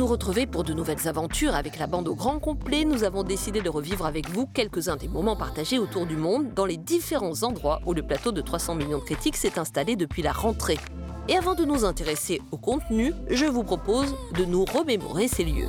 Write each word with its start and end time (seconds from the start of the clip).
nous 0.00 0.06
retrouver 0.06 0.46
pour 0.46 0.64
de 0.64 0.72
nouvelles 0.72 1.08
aventures 1.08 1.54
avec 1.54 1.78
la 1.78 1.86
bande 1.86 2.08
au 2.08 2.14
grand 2.14 2.38
complet, 2.38 2.86
nous 2.86 3.04
avons 3.04 3.22
décidé 3.22 3.60
de 3.60 3.68
revivre 3.68 4.06
avec 4.06 4.30
vous 4.30 4.46
quelques-uns 4.46 4.96
des 4.96 5.08
moments 5.08 5.36
partagés 5.36 5.78
autour 5.78 6.06
du 6.06 6.16
monde 6.16 6.54
dans 6.54 6.64
les 6.64 6.78
différents 6.78 7.42
endroits 7.42 7.82
où 7.84 7.92
le 7.92 8.00
plateau 8.00 8.32
de 8.32 8.40
300 8.40 8.76
millions 8.76 9.00
de 9.00 9.04
critiques 9.04 9.36
s'est 9.36 9.58
installé 9.58 9.96
depuis 9.96 10.22
la 10.22 10.32
rentrée. 10.32 10.78
Et 11.28 11.36
avant 11.36 11.54
de 11.54 11.66
nous 11.66 11.84
intéresser 11.84 12.40
au 12.50 12.56
contenu, 12.56 13.12
je 13.28 13.44
vous 13.44 13.62
propose 13.62 14.16
de 14.38 14.46
nous 14.46 14.64
remémorer 14.64 15.28
ces 15.28 15.44
lieux. 15.44 15.68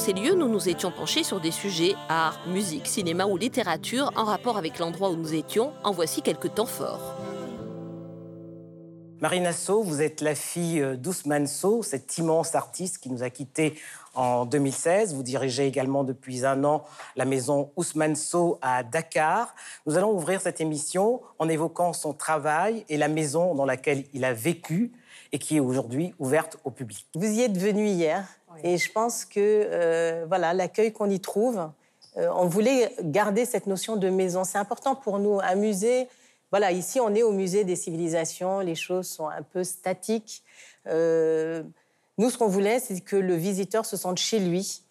Ces 0.00 0.14
lieux, 0.14 0.34
nous 0.34 0.48
nous 0.48 0.70
étions 0.70 0.90
penchés 0.90 1.22
sur 1.22 1.40
des 1.40 1.50
sujets 1.50 1.94
art, 2.08 2.40
musique, 2.48 2.86
cinéma 2.86 3.26
ou 3.26 3.36
littérature 3.36 4.10
en 4.16 4.24
rapport 4.24 4.56
avec 4.56 4.78
l'endroit 4.78 5.10
où 5.10 5.16
nous 5.16 5.34
étions. 5.34 5.74
En 5.84 5.92
voici 5.92 6.22
quelques 6.22 6.54
temps 6.54 6.64
forts. 6.64 7.16
Marina 9.20 9.52
So, 9.52 9.82
vous 9.82 10.00
êtes 10.00 10.22
la 10.22 10.34
fille 10.34 10.82
d'Ousmane 10.96 11.46
So, 11.46 11.82
cet 11.82 12.16
immense 12.16 12.54
artiste 12.54 12.96
qui 12.96 13.10
nous 13.10 13.22
a 13.22 13.28
quittés 13.28 13.74
en 14.14 14.46
2016. 14.46 15.12
Vous 15.12 15.22
dirigez 15.22 15.66
également 15.66 16.02
depuis 16.02 16.46
un 16.46 16.64
an 16.64 16.82
la 17.14 17.26
maison 17.26 17.70
Ousmane 17.76 18.16
So 18.16 18.58
à 18.62 18.82
Dakar. 18.82 19.54
Nous 19.84 19.98
allons 19.98 20.12
ouvrir 20.12 20.40
cette 20.40 20.62
émission 20.62 21.20
en 21.38 21.46
évoquant 21.46 21.92
son 21.92 22.14
travail 22.14 22.86
et 22.88 22.96
la 22.96 23.08
maison 23.08 23.54
dans 23.54 23.66
laquelle 23.66 24.04
il 24.14 24.24
a 24.24 24.32
vécu 24.32 24.92
et 25.32 25.38
qui 25.38 25.56
est 25.56 25.60
aujourd'hui 25.60 26.14
ouverte 26.18 26.56
au 26.64 26.70
public. 26.70 27.06
Vous 27.14 27.30
y 27.30 27.42
êtes 27.42 27.58
venu 27.58 27.86
hier 27.86 28.24
et 28.62 28.78
je 28.78 28.90
pense 28.90 29.24
que 29.24 29.38
euh, 29.38 30.24
voilà 30.28 30.54
l'accueil 30.54 30.92
qu'on 30.92 31.10
y 31.10 31.20
trouve, 31.20 31.70
euh, 32.16 32.28
on 32.34 32.46
voulait 32.46 32.94
garder 33.02 33.44
cette 33.44 33.66
notion 33.66 33.96
de 33.96 34.08
maison. 34.10 34.44
C'est 34.44 34.58
important 34.58 34.94
pour 34.94 35.18
nous. 35.18 35.40
Un 35.40 35.54
musée, 35.54 36.08
voilà, 36.50 36.72
ici 36.72 37.00
on 37.00 37.14
est 37.14 37.22
au 37.22 37.32
musée 37.32 37.64
des 37.64 37.76
civilisations, 37.76 38.60
les 38.60 38.74
choses 38.74 39.06
sont 39.06 39.28
un 39.28 39.42
peu 39.42 39.64
statiques. 39.64 40.42
Euh, 40.86 41.62
nous, 42.18 42.30
ce 42.30 42.38
qu'on 42.38 42.48
voulait, 42.48 42.80
c'est 42.80 43.00
que 43.00 43.16
le 43.16 43.34
visiteur 43.34 43.86
se 43.86 43.96
sente 43.96 44.18
chez 44.18 44.40
lui. 44.40 44.82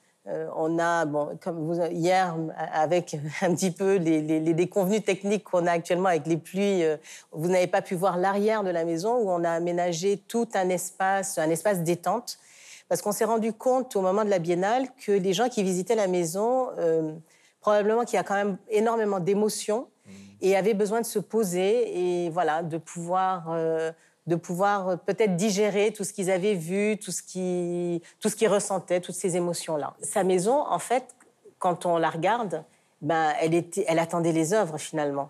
on 0.56 0.80
a, 0.80 1.06
bon, 1.06 1.38
comme 1.42 1.60
vous, 1.66 1.82
hier, 1.92 2.36
avec 2.74 3.18
un 3.42 3.54
petit 3.54 3.72
peu 3.72 3.96
les, 3.96 4.22
les 4.22 4.54
déconvenus 4.54 5.04
techniques 5.04 5.44
qu'on 5.44 5.68
a 5.68 5.72
actuellement 5.72 6.10
avec 6.10 6.26
les 6.26 6.38
pluies, 6.38 6.84
vous 7.32 7.50
n'avez 7.50 7.68
pas 7.68 7.82
pu 7.82 7.96
voir 7.96 8.18
l'arrière 8.18 8.64
de 8.64 8.72
la 8.72 8.84
maison 8.84 9.18
où 9.18 9.30
on 9.30 9.44
a 9.44 9.52
aménagé 9.52 10.18
tout 10.18 10.48
un 10.54 10.70
espace, 10.70 11.38
un 11.38 11.50
espace 11.50 11.84
détente 11.84 12.40
parce 12.90 13.02
qu'on 13.02 13.12
s'est 13.12 13.26
rendu 13.26 13.54
compte 13.54 13.96
au 13.96 14.02
moment 14.02 14.26
de 14.26 14.30
la 14.30 14.40
biennale 14.40 14.88
que 15.06 15.12
les 15.12 15.34
gens 15.34 15.48
qui 15.48 15.64
visitaient 15.64 15.96
la 15.96 16.08
maison, 16.08 16.70
euh, 16.80 17.14
probablement 17.62 18.04
qu'il 18.04 18.16
y 18.16 18.20
a 18.20 18.24
quand 18.24 18.36
même 18.36 18.58
énormément 18.68 19.20
d'émotions 19.20 19.88
mmh. 20.06 20.12
et 20.42 20.58
avaient 20.58 20.74
besoin 20.74 21.00
de 21.00 21.06
se 21.06 21.20
poser 21.20 22.26
et 22.26 22.30
voilà, 22.32 22.64
de 22.64 22.78
pouvoir, 22.78 23.52
euh, 23.52 23.92
de 24.26 24.36
pouvoir 24.36 25.00
peut-être 25.02 25.36
digérer 25.36 25.94
tout 25.94 26.04
ce 26.04 26.12
qu'ils 26.12 26.32
avaient 26.32 26.56
vu, 26.56 26.98
tout 26.98 27.12
ce 27.12 27.22
qu'ils 27.22 28.02
tout 28.20 28.28
ce 28.28 28.36
qu'ils 28.36 28.50
ressentaient, 28.50 29.00
toutes 29.00 29.16
ces 29.16 29.38
émotions-là. 29.38 29.94
Sa 30.02 30.24
maison, 30.24 30.66
en 30.68 30.80
fait, 30.80 31.16
quand 31.60 31.86
on 31.86 31.98
la 31.98 32.10
regarde, 32.10 32.64
ben, 33.02 33.34
elle, 33.40 33.54
était, 33.54 33.86
elle 33.88 34.00
attendait 34.00 34.32
les 34.32 34.54
œuvres 34.54 34.78
finalement. 34.78 35.30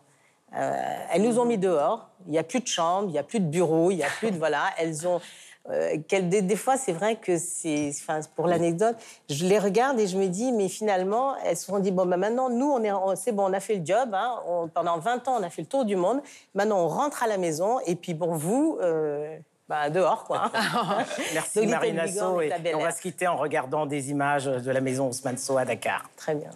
Euh, 0.55 1.05
elles 1.11 1.21
nous 1.21 1.39
ont 1.39 1.45
mis 1.45 1.57
dehors. 1.57 2.09
Il 2.25 2.31
n'y 2.31 2.39
a 2.39 2.43
plus 2.43 2.59
de 2.61 2.67
chambre, 2.67 3.09
il 3.09 3.11
n'y 3.11 3.19
a 3.19 3.23
plus 3.23 3.39
de 3.39 3.45
bureau, 3.45 3.91
il 3.91 3.97
n'y 3.97 4.03
a 4.03 4.09
plus 4.09 4.31
de 4.31 4.37
voilà. 4.37 4.65
Elles 4.77 5.07
ont, 5.07 5.19
euh, 5.69 5.97
des, 6.21 6.55
fois, 6.55 6.77
c'est 6.77 6.91
vrai 6.91 7.15
que 7.15 7.37
c'est, 7.37 7.91
enfin, 8.01 8.19
pour 8.35 8.47
l'anecdote, 8.47 8.95
je 9.29 9.45
les 9.45 9.59
regarde 9.59 9.99
et 9.99 10.07
je 10.07 10.17
me 10.17 10.27
dis, 10.27 10.51
mais 10.51 10.67
finalement, 10.67 11.35
elles 11.45 11.57
se 11.57 11.65
sont 11.65 11.79
dit, 11.79 11.91
bon, 11.91 12.05
bah, 12.05 12.17
maintenant, 12.17 12.49
nous, 12.49 12.69
on 12.71 12.83
est, 12.83 13.15
c'est 13.15 13.31
bon, 13.31 13.49
on 13.49 13.53
a 13.53 13.59
fait 13.59 13.75
le 13.75 13.85
job. 13.85 14.13
Hein, 14.13 14.35
pendant 14.73 14.97
20 14.97 15.27
ans, 15.27 15.37
on 15.39 15.43
a 15.43 15.49
fait 15.49 15.61
le 15.61 15.67
tour 15.67 15.85
du 15.85 15.95
monde. 15.95 16.21
Maintenant, 16.55 16.79
on 16.79 16.87
rentre 16.87 17.23
à 17.23 17.27
la 17.27 17.37
maison. 17.37 17.79
Et 17.85 17.95
puis, 17.95 18.15
pour 18.15 18.33
vous, 18.35 18.77
euh, 18.81 19.37
bah, 19.67 19.89
dehors, 19.89 20.23
quoi. 20.23 20.51
Merci, 21.33 21.67
Marina 21.67 22.07
So. 22.07 22.41
Et 22.41 22.51
on 22.73 22.81
va 22.81 22.91
se 22.91 23.01
quitter 23.01 23.27
en 23.27 23.37
regardant 23.37 23.85
des 23.85 24.09
images 24.09 24.45
de 24.45 24.71
la 24.71 24.81
maison 24.81 25.09
Ousmane 25.09 25.37
So 25.37 25.57
à 25.57 25.65
Dakar. 25.65 26.09
Très 26.15 26.35
bien. 26.35 26.49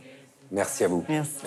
Merci 0.52 0.84
à 0.84 0.88
vous. 0.88 1.06
Merci. 1.08 1.46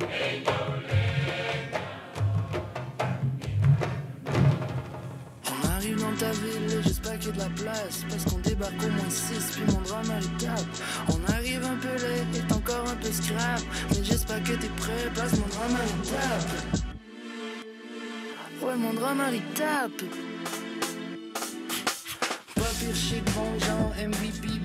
On 0.00 0.06
arrive 5.76 6.00
dans 6.00 6.16
ta 6.16 6.30
ville, 6.32 6.80
j'espère 6.82 7.18
qu'il 7.18 7.28
y 7.28 7.30
a 7.30 7.34
de 7.34 7.38
la 7.38 7.50
place. 7.50 8.04
Parce 8.08 8.24
qu'on 8.24 8.38
débarque 8.38 8.82
au 8.82 8.88
moins 8.88 9.10
6, 9.10 9.56
puis 9.56 9.64
mon 9.74 9.80
drame 9.82 10.10
à 10.10 10.20
On 11.08 11.32
arrive 11.32 11.64
un 11.64 11.76
peu 11.76 11.94
laid, 12.02 12.26
est 12.38 12.52
encore 12.52 12.88
un 12.88 12.96
peu 12.96 13.12
scrap. 13.12 13.60
Mais 13.90 14.02
j'espère 14.02 14.42
que 14.42 14.52
t'es 14.52 14.68
prêt, 14.78 15.10
passe 15.14 15.32
mon 15.38 15.46
drame 15.48 15.76
à 15.76 15.84
Ouais, 18.64 18.76
mon 18.76 18.92
drame 18.94 19.20
à 19.20 19.30
tape. 19.54 20.02
Pas 22.54 22.72
pire 22.78 22.96
chez 22.96 23.22
grand 23.26 23.58
genre, 23.58 23.92
MVP, 23.98 24.60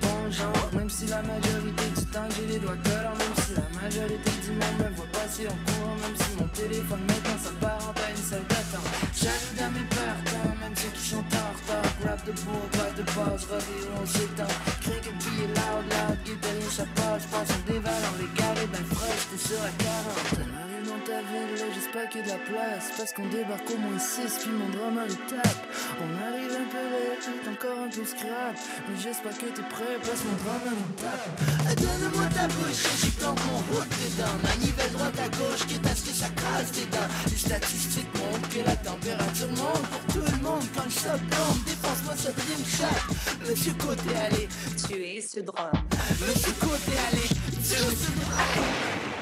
même 0.73 0.89
si 0.89 1.05
la 1.07 1.21
majorité 1.21 1.83
du 1.95 2.05
temps 2.07 2.27
j'ai 2.35 2.45
les 2.45 2.59
doigts 2.59 2.75
collants, 2.83 3.15
même 3.15 3.35
si 3.39 3.53
la 3.55 3.81
majorité 3.81 4.31
du 4.43 4.51
monde 4.51 4.77
me 4.79 4.95
voit 4.95 5.11
passer 5.13 5.47
en 5.47 5.57
courant, 5.63 5.95
même 5.95 6.15
si 6.19 6.35
mon 6.37 6.47
téléphone 6.49 6.99
maintenant 7.07 7.39
ça 7.41 7.51
part 7.61 7.93
en 7.95 8.09
une 8.11 8.17
salle 8.17 8.43
d'attente. 8.49 8.89
J'arrive 9.15 9.55
dans 9.57 9.71
mes 9.71 9.87
partants, 9.87 10.55
même 10.59 10.75
ceux 10.75 10.89
qui 10.89 11.09
sont 11.09 11.23
en 11.23 11.47
retard. 11.55 11.91
Rap 12.03 12.25
de 12.25 12.33
bourre, 12.43 12.69
pas 12.75 12.91
de 12.91 13.03
base, 13.03 13.45
rodéo, 13.47 13.87
on 14.01 14.05
s'étend. 14.05 14.51
Cricket, 14.81 15.15
est 15.15 15.47
loud, 15.55 15.85
loud, 15.87 16.17
guitare, 16.25 16.71
ça 16.71 16.85
passe, 16.95 17.25
passe, 17.27 17.55
on 17.55 17.71
dévalant 17.71 18.15
les 18.19 18.31
carrés, 18.35 18.67
ben 18.67 18.85
fresh, 18.91 19.29
t'es 19.31 19.37
sur 19.37 19.61
la 19.63 19.71
40 19.71 20.74
ta 21.15 21.21
ville, 21.31 21.55
j'espère 21.73 22.09
qu'il 22.09 22.21
y 22.21 22.23
a 22.23 22.27
de 22.27 22.31
la 22.35 22.41
place. 22.43 22.91
Parce 22.97 23.13
qu'on 23.13 23.27
débarque 23.29 23.69
au 23.71 23.77
moins 23.77 23.99
6, 23.99 24.43
puis 24.43 24.51
mon 24.51 24.69
drama 24.75 25.03
il 25.07 25.15
tape. 25.31 25.63
On 26.03 26.09
arrive 26.27 26.51
un 26.51 26.67
peu 26.67 26.85
vite, 26.91 27.47
encore 27.47 27.79
un 27.87 27.89
peu 27.89 28.03
scrap. 28.03 28.55
Mais 28.87 28.97
j'espère 28.99 29.37
que 29.37 29.47
t'es 29.55 29.67
prêt, 29.75 29.95
parce 30.03 30.19
que 30.19 30.27
mon 30.27 30.39
drama 30.43 30.71
il 30.75 30.91
tape. 30.99 31.31
Donne-moi 31.79 32.27
ta 32.35 32.47
bouche, 32.47 32.83
j'y 32.99 33.11
plante 33.15 33.39
mon 33.47 33.59
hook 33.71 33.87
dedans. 34.03 34.35
Manivelle 34.43 34.91
droite 34.91 35.19
à 35.23 35.29
gauche, 35.39 35.63
quitte 35.67 35.87
à 35.87 35.95
ce 35.95 36.03
que 36.03 36.15
ça 36.21 36.29
crasse 36.35 36.71
tes 36.71 36.87
dents. 36.91 37.11
Les 37.31 37.41
statistiques 37.47 38.11
montrent 38.19 38.49
que 38.49 38.61
la 38.65 38.75
température 38.75 39.51
monte 39.55 39.85
pour 39.87 40.03
tout 40.13 40.25
le 40.27 40.37
monde. 40.43 40.65
Quand 40.75 40.83
le 40.83 40.95
choc 40.99 41.21
tombe, 41.31 41.59
dépense-moi 41.63 42.15
ça 42.17 42.31
dream 42.35 42.63
shot. 42.67 42.99
Monsieur 43.47 43.73
Côté, 43.79 44.11
allez, 44.19 44.47
tu 44.83 44.95
es 44.99 45.21
ce 45.21 45.39
drame. 45.39 45.79
Monsieur 46.19 46.55
Côté, 46.59 46.93
allez, 47.07 47.29
tu 47.63 47.73
es 47.73 47.95
ce 48.03 48.11
drame. 48.19 49.14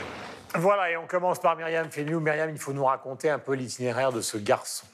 Voilà, 0.55 0.91
et 0.91 0.97
on 0.97 1.07
commence 1.07 1.39
par 1.39 1.55
Myriam 1.55 1.89
Fénou. 1.89 2.19
Myriam, 2.19 2.49
il 2.49 2.59
faut 2.59 2.73
nous 2.73 2.85
raconter 2.85 3.29
un 3.29 3.39
peu 3.39 3.53
l'itinéraire 3.53 4.11
de 4.11 4.21
ce 4.21 4.37
garçon. 4.37 4.85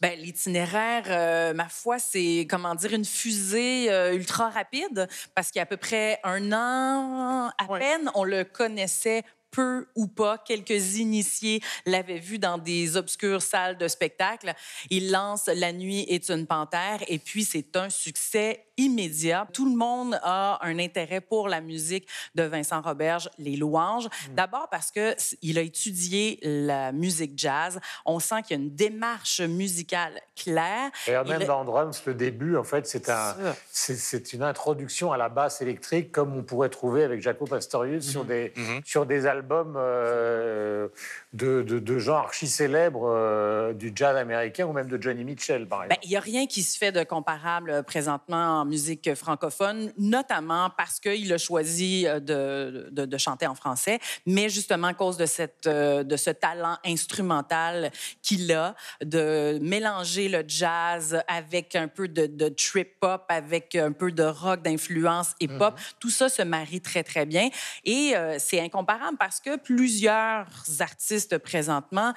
Ben, 0.00 0.18
l'itinéraire, 0.18 1.04
euh, 1.08 1.52
ma 1.52 1.68
foi, 1.68 1.98
c'est 1.98 2.46
comment 2.48 2.74
dire 2.74 2.94
une 2.94 3.04
fusée 3.04 3.92
euh, 3.92 4.14
ultra 4.14 4.48
rapide 4.48 5.06
parce 5.34 5.50
qu'il 5.50 5.58
y 5.58 5.60
a 5.60 5.64
à 5.64 5.66
peu 5.66 5.76
près 5.76 6.20
un 6.24 6.52
an 6.52 7.50
à 7.58 7.78
peine, 7.78 8.10
on 8.14 8.24
le 8.24 8.44
connaissait 8.44 9.24
peu 9.54 9.86
ou 9.94 10.08
pas, 10.08 10.38
quelques 10.38 10.96
initiés 10.96 11.62
l'avaient 11.86 12.18
vu 12.18 12.38
dans 12.38 12.58
des 12.58 12.96
obscures 12.96 13.42
salles 13.42 13.78
de 13.78 13.86
spectacle. 13.86 14.52
Il 14.90 15.12
lance 15.12 15.46
La 15.46 15.72
nuit 15.72 16.04
est 16.08 16.28
une 16.28 16.46
panthère 16.46 17.04
et 17.06 17.18
puis 17.18 17.44
c'est 17.44 17.76
un 17.76 17.88
succès 17.88 18.66
immédiat. 18.76 19.46
Tout 19.52 19.68
le 19.68 19.76
monde 19.76 20.18
a 20.22 20.58
un 20.62 20.78
intérêt 20.78 21.20
pour 21.20 21.48
la 21.48 21.60
musique 21.60 22.08
de 22.34 22.42
Vincent 22.42 22.80
Roberge, 22.80 23.30
Les 23.38 23.56
Louanges. 23.56 24.06
Mm. 24.06 24.34
D'abord 24.34 24.68
parce 24.70 24.90
que 24.90 25.14
il 25.42 25.58
a 25.58 25.62
étudié 25.62 26.38
la 26.42 26.92
musique 26.92 27.32
jazz. 27.36 27.80
On 28.04 28.18
sent 28.18 28.42
qu'il 28.42 28.56
y 28.56 28.60
a 28.60 28.62
une 28.62 28.74
démarche 28.74 29.40
musicale 29.40 30.20
claire. 30.36 30.90
Et 31.06 31.12
même 31.12 31.44
dans 31.44 31.64
Drums, 31.64 32.02
le 32.06 32.14
début, 32.14 32.56
en 32.56 32.64
fait, 32.64 32.86
c'est 32.86 33.08
un, 33.08 33.36
c'est 33.70 34.32
une 34.32 34.42
introduction 34.42 35.12
à 35.12 35.16
la 35.16 35.28
basse 35.28 35.60
électrique 35.60 36.12
comme 36.12 36.36
on 36.36 36.42
pourrait 36.42 36.68
trouver 36.68 37.04
avec 37.04 37.22
Jaco 37.22 37.46
Pastorius 37.46 38.08
sur, 38.08 38.24
mm-hmm. 38.24 38.28
des, 38.28 38.48
mm-hmm. 38.50 38.84
sur 38.84 39.06
des 39.06 39.26
albums 39.26 39.74
euh, 39.76 40.88
de, 41.34 41.62
de, 41.62 41.98
gens 41.98 42.16
archi 42.16 42.46
célèbres 42.46 43.08
euh, 43.08 43.72
du 43.72 43.92
jazz 43.94 44.16
américain 44.16 44.66
ou 44.66 44.72
même 44.72 44.88
de 44.88 45.02
Johnny 45.02 45.24
Mitchell, 45.24 45.66
par 45.66 45.80
ben, 45.80 45.84
exemple. 45.86 46.06
Il 46.06 46.10
n'y 46.10 46.16
a 46.16 46.20
rien 46.20 46.46
qui 46.46 46.62
se 46.62 46.78
fait 46.78 46.92
de 46.92 47.02
comparable 47.02 47.70
euh, 47.70 47.82
présentement 47.82 48.64
musique 48.64 49.14
francophone, 49.16 49.92
notamment 49.98 50.70
parce 50.70 51.00
qu'il 51.00 51.32
a 51.32 51.38
choisi 51.38 52.06
euh, 52.06 52.20
de, 52.20 52.88
de, 52.92 53.18
chanter 53.18 53.48
en 53.48 53.56
français, 53.56 53.98
mais 54.26 54.48
justement 54.48 54.88
à 54.88 54.94
cause 54.94 55.16
de, 55.16 55.26
cette, 55.26 55.66
de 55.66 56.16
ce 56.16 56.30
talent 56.30 56.78
instrumental 56.84 57.90
qu'il 58.22 58.52
a, 58.52 58.76
de 59.02 59.58
mélanger 59.60 60.28
le 60.28 60.44
jazz 60.46 61.20
avec 61.26 61.74
un 61.74 61.88
peu 61.88 62.06
de, 62.06 62.48
trip-hop, 62.48 63.24
avec 63.28 63.74
un 63.74 63.92
peu 63.92 64.12
de 64.12 64.22
rock 64.22 64.62
d'influence 64.62 65.34
et 65.40 65.48
pop. 65.48 65.74
Mhm. 65.74 65.80
Tout 65.98 66.10
ça 66.10 66.28
se 66.28 66.42
marie 66.42 66.80
très, 66.80 67.02
très 67.02 67.26
bien. 67.26 67.48
Et 67.84 68.12
euh, 68.14 68.36
c'est 68.38 68.60
incomparable 68.60 69.16
parce 69.18 69.40
que 69.40 69.56
plusieurs 69.56 70.46
artistes 70.80 71.23
présentement 71.38 72.12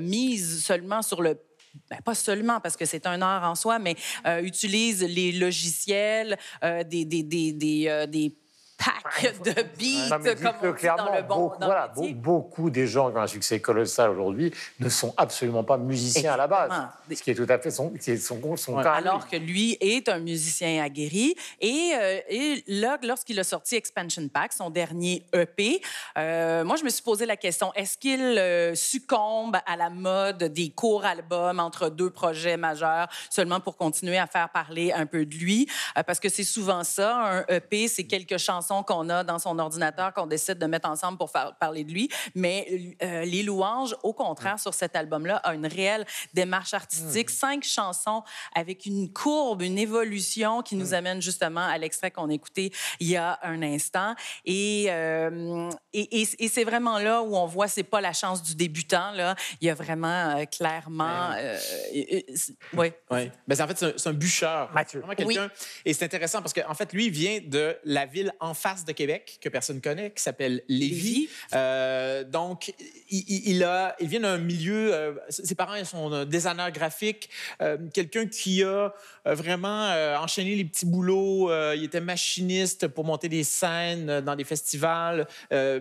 misent 0.00 0.64
seulement 0.64 1.02
sur 1.02 1.22
le 1.22 1.38
ben, 1.90 1.98
pas 2.04 2.14
seulement 2.14 2.60
parce 2.60 2.76
que 2.76 2.84
c'est 2.84 3.06
un 3.06 3.22
art 3.22 3.50
en 3.50 3.54
soi, 3.54 3.78
mais 3.78 3.96
euh, 4.26 4.42
utilise 4.42 5.02
les 5.02 5.32
logiciels, 5.32 6.36
euh, 6.62 6.84
des, 6.84 7.04
des, 7.04 7.22
des, 7.22 7.52
des, 7.52 7.88
euh, 7.88 8.06
des 8.06 8.36
pack 8.84 9.42
de 9.42 9.62
beats, 9.78 10.08
comme 10.08 10.26
on 10.62 10.72
dit 10.72 10.86
dans 10.86 11.14
le 11.14 11.22
bon 11.22 11.42
beaucoup, 11.42 11.58
dans 11.60 11.66
voilà, 11.66 11.92
beaucoup 12.14 12.70
des 12.70 12.86
gens 12.86 13.10
qui 13.10 13.16
ont 13.16 13.20
un 13.20 13.26
succès 13.26 13.60
colossal 13.60 14.10
aujourd'hui 14.10 14.52
ne 14.80 14.88
sont 14.88 15.14
absolument 15.16 15.64
pas 15.64 15.76
musiciens 15.76 16.32
à 16.32 16.36
la 16.36 16.46
base, 16.46 16.70
ce 17.10 17.22
qui 17.22 17.30
est 17.30 17.34
tout 17.34 17.46
à 17.48 17.58
fait 17.58 17.70
son, 17.70 17.92
son, 18.18 18.56
son 18.56 18.82
cas. 18.82 18.92
Alors 18.92 19.28
que 19.28 19.36
lui 19.36 19.76
est 19.80 20.08
un 20.08 20.18
musicien 20.18 20.82
aguerri. 20.82 21.34
Et, 21.60 21.92
euh, 21.94 22.20
et 22.28 22.64
là, 22.66 22.98
lorsqu'il 23.02 23.38
a 23.38 23.44
sorti 23.44 23.76
Expansion 23.76 24.28
Pack, 24.28 24.52
son 24.52 24.70
dernier 24.70 25.24
EP, 25.32 25.80
euh, 26.18 26.64
moi, 26.64 26.76
je 26.76 26.84
me 26.84 26.90
suis 26.90 27.02
posé 27.02 27.26
la 27.26 27.36
question, 27.36 27.72
est-ce 27.74 27.96
qu'il 27.98 28.20
euh, 28.20 28.74
succombe 28.74 29.56
à 29.66 29.76
la 29.76 29.90
mode 29.90 30.44
des 30.44 30.70
courts 30.70 31.04
albums 31.04 31.60
entre 31.60 31.88
deux 31.88 32.10
projets 32.10 32.56
majeurs 32.56 33.08
seulement 33.30 33.60
pour 33.60 33.76
continuer 33.76 34.18
à 34.18 34.26
faire 34.26 34.48
parler 34.50 34.92
un 34.92 35.06
peu 35.06 35.26
de 35.26 35.34
lui? 35.34 35.68
parce 36.06 36.20
que 36.20 36.28
c'est 36.28 36.44
souvent 36.44 36.84
ça, 36.84 37.16
un 37.16 37.44
EP, 37.48 37.88
c'est 37.88 38.04
quelques 38.04 38.38
chansons 38.38 38.71
qu'on 38.82 39.10
a 39.10 39.24
dans 39.24 39.38
son 39.38 39.58
ordinateur 39.58 40.14
qu'on 40.14 40.26
décide 40.26 40.58
de 40.58 40.66
mettre 40.66 40.88
ensemble 40.88 41.18
pour 41.18 41.30
faire 41.30 41.54
parler 41.56 41.84
de 41.84 41.92
lui. 41.92 42.08
Mais 42.34 42.96
euh, 43.02 43.24
Les 43.24 43.42
Louanges, 43.42 43.94
au 44.02 44.12
contraire, 44.14 44.58
sur 44.58 44.72
cet 44.72 44.96
album-là, 44.96 45.36
a 45.36 45.54
une 45.54 45.66
réelle 45.66 46.06
démarche 46.32 46.72
artistique. 46.72 47.28
Mm. 47.28 47.32
Cinq 47.32 47.64
chansons 47.64 48.22
avec 48.54 48.86
une 48.86 49.12
courbe, 49.12 49.62
une 49.62 49.78
évolution 49.78 50.62
qui 50.62 50.76
nous 50.76 50.90
mm. 50.90 50.94
amène 50.94 51.22
justement 51.22 51.66
à 51.66 51.76
l'extrait 51.76 52.10
qu'on 52.10 52.30
écoutait 52.30 52.70
il 53.00 53.08
y 53.08 53.16
a 53.16 53.38
un 53.42 53.62
instant. 53.62 54.14
Et, 54.44 54.86
euh, 54.88 55.70
et, 55.92 56.22
et, 56.22 56.48
c'est 56.48 56.64
vraiment 56.64 56.98
là 56.98 57.22
où 57.22 57.36
on 57.36 57.46
voit, 57.46 57.68
c'est 57.68 57.82
pas 57.82 58.00
la 58.00 58.12
chance 58.12 58.42
du 58.42 58.54
débutant. 58.54 59.10
Là. 59.12 59.34
Il 59.60 59.66
y 59.66 59.70
a 59.70 59.74
vraiment 59.74 60.36
euh, 60.36 60.44
clairement. 60.46 61.30
oui. 62.74 62.92
Oui. 63.10 63.30
Ben, 63.46 63.60
en 63.60 63.66
fait, 63.66 63.78
c'est 63.78 64.06
un, 64.06 64.10
un, 64.10 64.14
bûcheur. 64.14 64.72
Mathieu. 64.72 65.02
Oui. 65.26 65.38
Et 65.84 65.92
c'est 65.92 66.04
intéressant 66.04 66.40
parce 66.40 66.52
qu'en 66.52 66.70
en 66.70 66.74
fait, 66.74 66.92
lui, 66.92 67.06
il 67.06 67.10
vient 67.10 67.40
de 67.44 67.76
la 67.84 68.06
ville 68.06 68.32
en 68.40 68.54
face 68.62 68.84
de 68.84 68.92
Québec, 68.92 69.38
que 69.40 69.48
personne 69.48 69.80
connaît, 69.80 70.12
qui 70.12 70.22
s'appelle 70.22 70.62
Lévis. 70.68 71.28
Euh, 71.54 72.22
donc, 72.22 72.72
il, 73.10 73.64
a, 73.64 73.96
il 74.00 74.06
vient 74.06 74.20
d'un 74.20 74.38
milieu, 74.38 74.94
euh, 74.94 75.14
ses 75.28 75.54
parents 75.54 75.84
sont 75.84 76.24
designers 76.24 76.70
graphiques, 76.72 77.28
euh, 77.60 77.76
quelqu'un 77.92 78.26
qui 78.26 78.62
a 78.62 78.92
vraiment 79.24 79.92
enchaîné 80.20 80.56
les 80.56 80.64
petits 80.64 80.86
boulots. 80.86 81.50
il 81.74 81.84
était 81.84 82.00
machiniste 82.00 82.88
pour 82.88 83.04
monter 83.04 83.28
des 83.28 83.44
scènes 83.44 84.20
dans 84.20 84.36
des 84.36 84.44
festivals, 84.44 85.26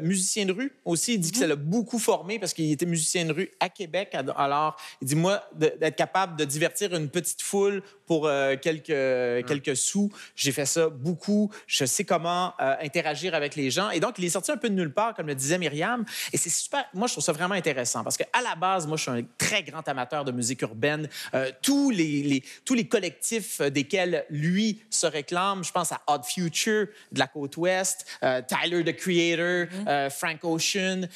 musicien 0.02 0.46
de 0.46 0.52
rue 0.52 0.74
aussi. 0.86 1.16
Il 1.16 1.20
dit 1.20 1.32
que 1.32 1.38
ça 1.38 1.48
l'a 1.48 1.56
beaucoup 1.56 2.00
formé 2.00 2.40
parce 2.40 2.54
qu'il 2.54 2.72
était 2.72 2.86
musicien 2.86 3.26
de 3.26 3.34
rue 3.34 3.52
à 3.60 3.70
Québec. 3.70 4.16
Alors, 4.36 4.76
il 5.02 5.08
dit, 5.08 5.16
moi, 5.16 5.44
d'être 5.54 5.96
capable 5.96 6.36
de 6.38 6.46
divertir 6.46 6.94
une 6.96 7.10
petite 7.10 7.42
foule 7.42 7.82
pour 8.06 8.30
quelques, 8.62 9.46
quelques 9.48 9.76
sous, 9.76 10.12
j'ai 10.36 10.52
fait 10.52 10.66
ça 10.66 10.90
beaucoup. 10.90 11.52
Je 11.68 11.86
sais 11.86 12.04
comment 12.04 12.54
euh, 12.60 12.71
interagir 12.82 13.36
avec 13.36 13.56
les 13.56 13.72
gens. 13.72 13.90
Et 13.90 14.00
donc, 14.00 14.16
il 14.18 14.26
est 14.26 14.30
sorti 14.30 14.52
un 14.52 14.58
peu 14.58 14.70
de 14.70 14.76
nulle 14.76 14.94
part, 14.94 15.14
comme 15.14 15.28
le 15.28 15.36
disait 15.36 15.58
Myriam. 15.58 16.06
Et 16.34 16.38
c'est 16.38 16.50
super. 16.50 16.86
Moi, 16.94 17.08
je 17.08 17.14
trouve 17.14 17.24
ça 17.24 17.32
vraiment 17.32 17.56
intéressant 17.56 18.04
parce 18.04 18.18
qu'à 18.18 18.42
la 18.44 18.56
base, 18.56 18.88
moi, 18.88 18.98
je 18.98 19.04
suis 19.04 19.12
un 19.12 19.24
très 19.38 19.64
grand 19.64 19.88
amateur 19.88 20.26
de 20.26 20.32
musique 20.32 20.62
urbaine. 20.62 21.08
Euh, 21.34 21.52
tous, 21.62 21.90
les, 21.90 22.44
tous 22.66 22.74
les 22.74 22.88
collectifs 22.88 23.62
desquels 23.62 24.26
lui 24.30 24.82
se 24.90 25.08
réclame, 25.08 25.64
je 25.64 25.72
pense 25.72 25.92
à 25.92 26.02
Odd 26.08 26.26
Future 26.26 26.88
de 27.12 27.20
la 27.20 27.28
côte 27.28 27.58
ouest, 27.58 28.06
euh, 28.24 28.42
Tyler 28.42 28.84
the 28.84 28.96
Creator, 28.96 29.68
mm-hmm. 29.68 30.10
Frank 30.10 30.40
Ocean. 30.44 31.08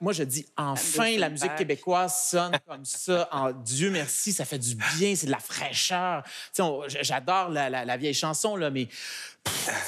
moi, 0.00 0.12
je 0.12 0.22
dis 0.22 0.46
enfin, 0.56 1.16
la 1.16 1.30
musique 1.30 1.54
québécoise 1.56 2.14
sonne 2.30 2.58
comme 2.66 2.84
ça. 2.84 3.28
En 3.38 3.52
Dieu 3.52 3.90
merci, 3.90 4.32
ça 4.32 4.44
fait 4.44 4.58
du 4.58 4.74
bien, 4.74 5.14
c'est 5.14 5.26
de 5.26 5.30
la 5.30 5.38
fraîcheur. 5.38 6.22
J'adore 7.02 7.50
la, 7.50 7.70
la, 7.70 7.84
la, 7.84 7.96
vieille 7.96 8.14
chanson, 8.14 8.56
là, 8.56 8.70
mais 8.70 8.88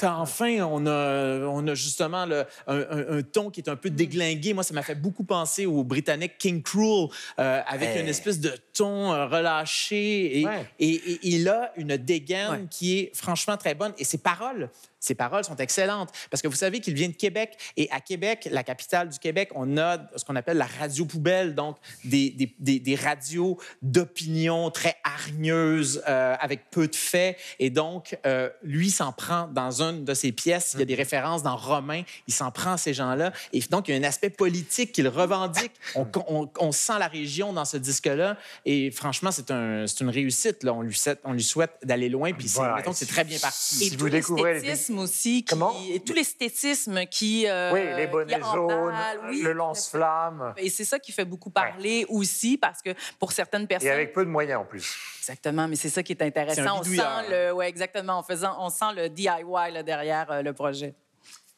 enfin, 0.01 0.63
on 0.63 0.85
a, 0.85 1.39
on 1.45 1.67
a 1.67 1.73
justement 1.73 2.25
le, 2.25 2.45
un, 2.67 3.21
ton 3.21 3.49
qui 3.49 3.61
est 3.61 3.69
un 3.69 3.75
peu 3.75 3.89
déglingué. 3.89 4.53
Moi, 4.53 4.63
ça 4.63 4.73
m'a 4.73 4.83
fait 4.83 4.95
beaucoup 4.95 5.23
penser 5.23 5.65
au 5.65 5.83
britannique 5.83 6.37
King 6.37 6.61
Cruel, 6.61 7.07
euh, 7.39 7.61
avec 7.67 7.99
une 7.99 8.07
espèce 8.07 8.39
de 8.39 8.51
ton 8.73 9.13
euh, 9.13 9.27
relâché. 9.27 10.39
Et, 10.39 10.45
et, 10.79 11.19
il 11.23 11.47
a 11.49 11.71
une 11.77 11.97
dégaine 11.97 12.67
qui 12.69 12.99
est 12.99 13.11
franchement 13.15 13.57
très 13.57 13.75
bonne. 13.75 13.93
Et 13.97 14.03
ses 14.03 14.17
paroles, 14.17 14.69
Ses 15.01 15.15
paroles 15.15 15.43
sont 15.43 15.55
excellentes 15.55 16.11
parce 16.29 16.41
que 16.41 16.47
vous 16.47 16.55
savez 16.55 16.79
qu'il 16.79 16.93
vient 16.93 17.09
de 17.09 17.13
Québec 17.13 17.57
et 17.75 17.89
à 17.91 17.99
Québec, 17.99 18.47
la 18.51 18.63
capitale 18.63 19.09
du 19.09 19.17
Québec, 19.17 19.49
on 19.55 19.77
a 19.77 19.97
ce 20.15 20.23
qu'on 20.23 20.35
appelle 20.35 20.57
la 20.57 20.67
radio 20.79 21.05
poubelle, 21.05 21.55
donc 21.55 21.77
des, 22.03 22.29
des, 22.59 22.79
des, 22.79 22.95
radios 22.95 23.57
d'opinion 23.81 24.69
très 24.69 24.95
hargneuses 25.03 26.03
euh, 26.07 26.35
avec 26.39 26.69
peu 26.69 26.87
de 26.87 26.95
faits. 26.95 27.37
Et 27.57 27.71
donc, 27.71 28.17
euh, 28.27 28.49
lui 28.61 28.91
s'en 28.91 29.11
prend 29.11 29.47
dans 29.47 29.81
une 29.81 30.05
de 30.05 30.13
ses 30.13 30.31
pièces. 30.31 30.73
Il 30.75 30.79
y 30.79 30.83
a 30.83 30.85
des 30.85 30.95
références 30.95 31.41
dans 31.41 31.55
Romain. 31.55 32.03
Il 32.27 32.33
s'en 32.33 32.51
prend 32.51 32.73
à 32.73 32.77
ces 32.77 32.93
gens-là. 32.93 33.33
Et 33.53 33.59
donc, 33.71 33.87
il 33.87 33.95
y 33.95 33.97
a 33.97 33.99
un 33.99 34.07
aspect 34.07 34.29
politique 34.29 34.91
qu'il 34.91 35.07
revendique. 35.07 35.73
On, 35.95 36.49
on, 36.59 36.71
sent 36.71 36.99
la 36.99 37.07
région 37.07 37.53
dans 37.53 37.65
ce 37.65 37.77
disque-là. 37.77 38.37
Et 38.65 38.91
franchement, 38.91 39.31
c'est 39.31 39.51
un, 39.51 39.85
une 39.85 40.09
réussite. 40.09 40.63
Là. 40.63 40.73
On, 40.73 40.81
lui 40.81 40.93
souhaite, 40.93 41.19
on 41.23 41.33
lui 41.33 41.43
souhaite 41.43 41.71
d'aller 41.83 42.09
loin. 42.09 42.33
Puis 42.33 42.47
c'est 42.47 43.05
très 43.07 43.23
bien 43.23 43.39
parti. 43.39 43.85
Et 43.85 43.89
si 43.89 43.95
vous 43.95 44.09
découvrez 44.09 44.61
aussi. 44.99 45.45
Comment? 45.45 45.73
tout 46.05 46.13
l'esthétisme 46.13 47.05
qui. 47.05 47.47
Euh, 47.47 47.71
oui, 47.73 47.81
les 47.95 48.07
bonnets 48.07 48.39
jaunes, 48.41 48.93
le 49.29 49.53
lance-flamme. 49.53 50.53
Et 50.57 50.69
c'est 50.69 50.85
ça 50.85 50.99
qui 50.99 51.11
fait 51.11 51.25
beaucoup 51.25 51.49
parler 51.49 52.05
aussi, 52.09 52.57
parce 52.57 52.81
que 52.81 52.93
pour 53.19 53.31
certaines 53.31 53.67
personnes. 53.67 53.89
Et 53.89 53.91
avec 53.91 54.13
peu 54.13 54.25
de 54.25 54.29
moyens 54.29 54.61
en 54.61 54.65
plus. 54.65 54.97
Exactement, 55.19 55.67
mais 55.67 55.75
c'est 55.75 55.89
ça 55.89 56.03
qui 56.03 56.13
est 56.13 56.21
intéressant. 56.21 56.79
on 56.79 56.83
sent 56.83 57.29
le, 57.29 57.51
ouais, 57.51 57.69
exactement, 57.69 58.17
en 58.17 58.23
faisant, 58.23 58.55
on 58.59 58.69
sent 58.69 58.93
le 58.95 59.09
DIY 59.09 59.71
là, 59.71 59.83
derrière 59.83 60.31
euh, 60.31 60.41
le 60.41 60.53
projet. 60.53 60.95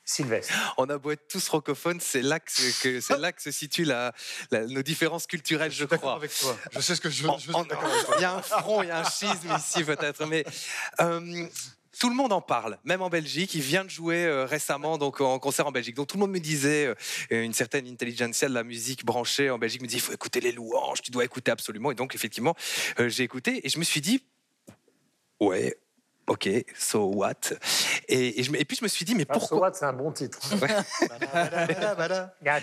Sylvestre. 0.06 0.54
On 0.78 0.90
a 0.90 0.98
beau 0.98 1.12
être 1.12 1.28
tous 1.30 1.46
francophones, 1.46 2.00
c'est 2.02 2.22
là 2.22 2.40
que, 2.40 2.52
c'est 2.52 3.18
là 3.18 3.32
que 3.32 3.42
se 3.42 3.52
situent 3.52 3.86
la, 3.86 4.12
nos 4.52 4.82
différences 4.82 5.28
culturelles, 5.28 5.72
je, 5.72 5.86
je 5.90 5.96
crois. 5.96 6.16
avec 6.16 6.38
toi. 6.38 6.58
Je 6.72 6.82
sais 6.82 6.96
ce 6.96 7.02
que 7.02 7.10
je 7.10 7.24
veux. 7.24 7.34
Il 8.18 8.22
y 8.22 8.26
a 8.26 8.34
un 8.34 8.42
front, 8.42 8.84
il 8.84 8.90
y 8.90 8.92
a 8.92 9.00
un 9.00 9.10
schisme 9.10 9.56
ici 9.58 9.84
peut-être, 9.84 10.26
mais 10.26 10.44
euh, 11.00 11.48
tout 12.00 12.10
le 12.10 12.16
monde 12.16 12.34
en 12.34 12.42
parle, 12.42 12.78
même 12.84 13.02
en 13.02 13.10
Belgique. 13.10 13.54
Il 13.54 13.62
vient 13.62 13.84
de 13.84 13.90
jouer 13.90 14.26
euh, 14.26 14.46
récemment 14.46 14.98
donc 14.98 15.22
en 15.22 15.40
concert 15.40 15.68
en 15.68 15.72
Belgique. 15.72 15.96
Donc 15.96 16.08
tout 16.08 16.18
le 16.18 16.22
monde 16.22 16.32
me 16.32 16.40
disait, 16.40 16.88
euh, 16.88 17.44
une 17.44 17.54
certaine 17.54 17.88
intelligentsia 17.88 18.50
de 18.50 18.54
la 18.54 18.64
musique 18.64 19.06
branchée 19.06 19.50
en 19.50 19.60
Belgique 19.60 19.82
me 19.82 19.88
dit, 19.88 19.96
il 19.96 20.02
faut 20.02 20.14
écouter 20.14 20.42
les 20.42 20.52
louanges, 20.52 21.02
tu 21.02 21.12
dois 21.12 21.24
écouter 21.24 21.52
absolument. 21.52 21.92
Et 21.92 21.96
donc 21.96 22.16
effectivement, 22.16 22.56
euh, 23.00 23.10
j'ai 23.10 23.24
écouté 23.24 23.66
et 23.66 23.70
je 23.70 23.80
me 23.80 23.84
suis 23.84 24.02
dit, 24.02 24.24
ouais, 25.40 25.78
Ok, 26.26 26.48
so 26.78 27.12
what? 27.16 27.54
Et, 28.08 28.40
et, 28.40 28.66
puis 28.66 28.78
je 28.78 28.84
me 28.84 28.88
suis 28.88 29.04
dit, 29.04 29.14
mais 29.14 29.26
pourquoi 29.26 29.48
So 29.48 29.62
what, 29.62 29.74
c'est 29.74 29.86
un 29.86 29.94
bon 29.94 30.12
titre. 30.12 30.40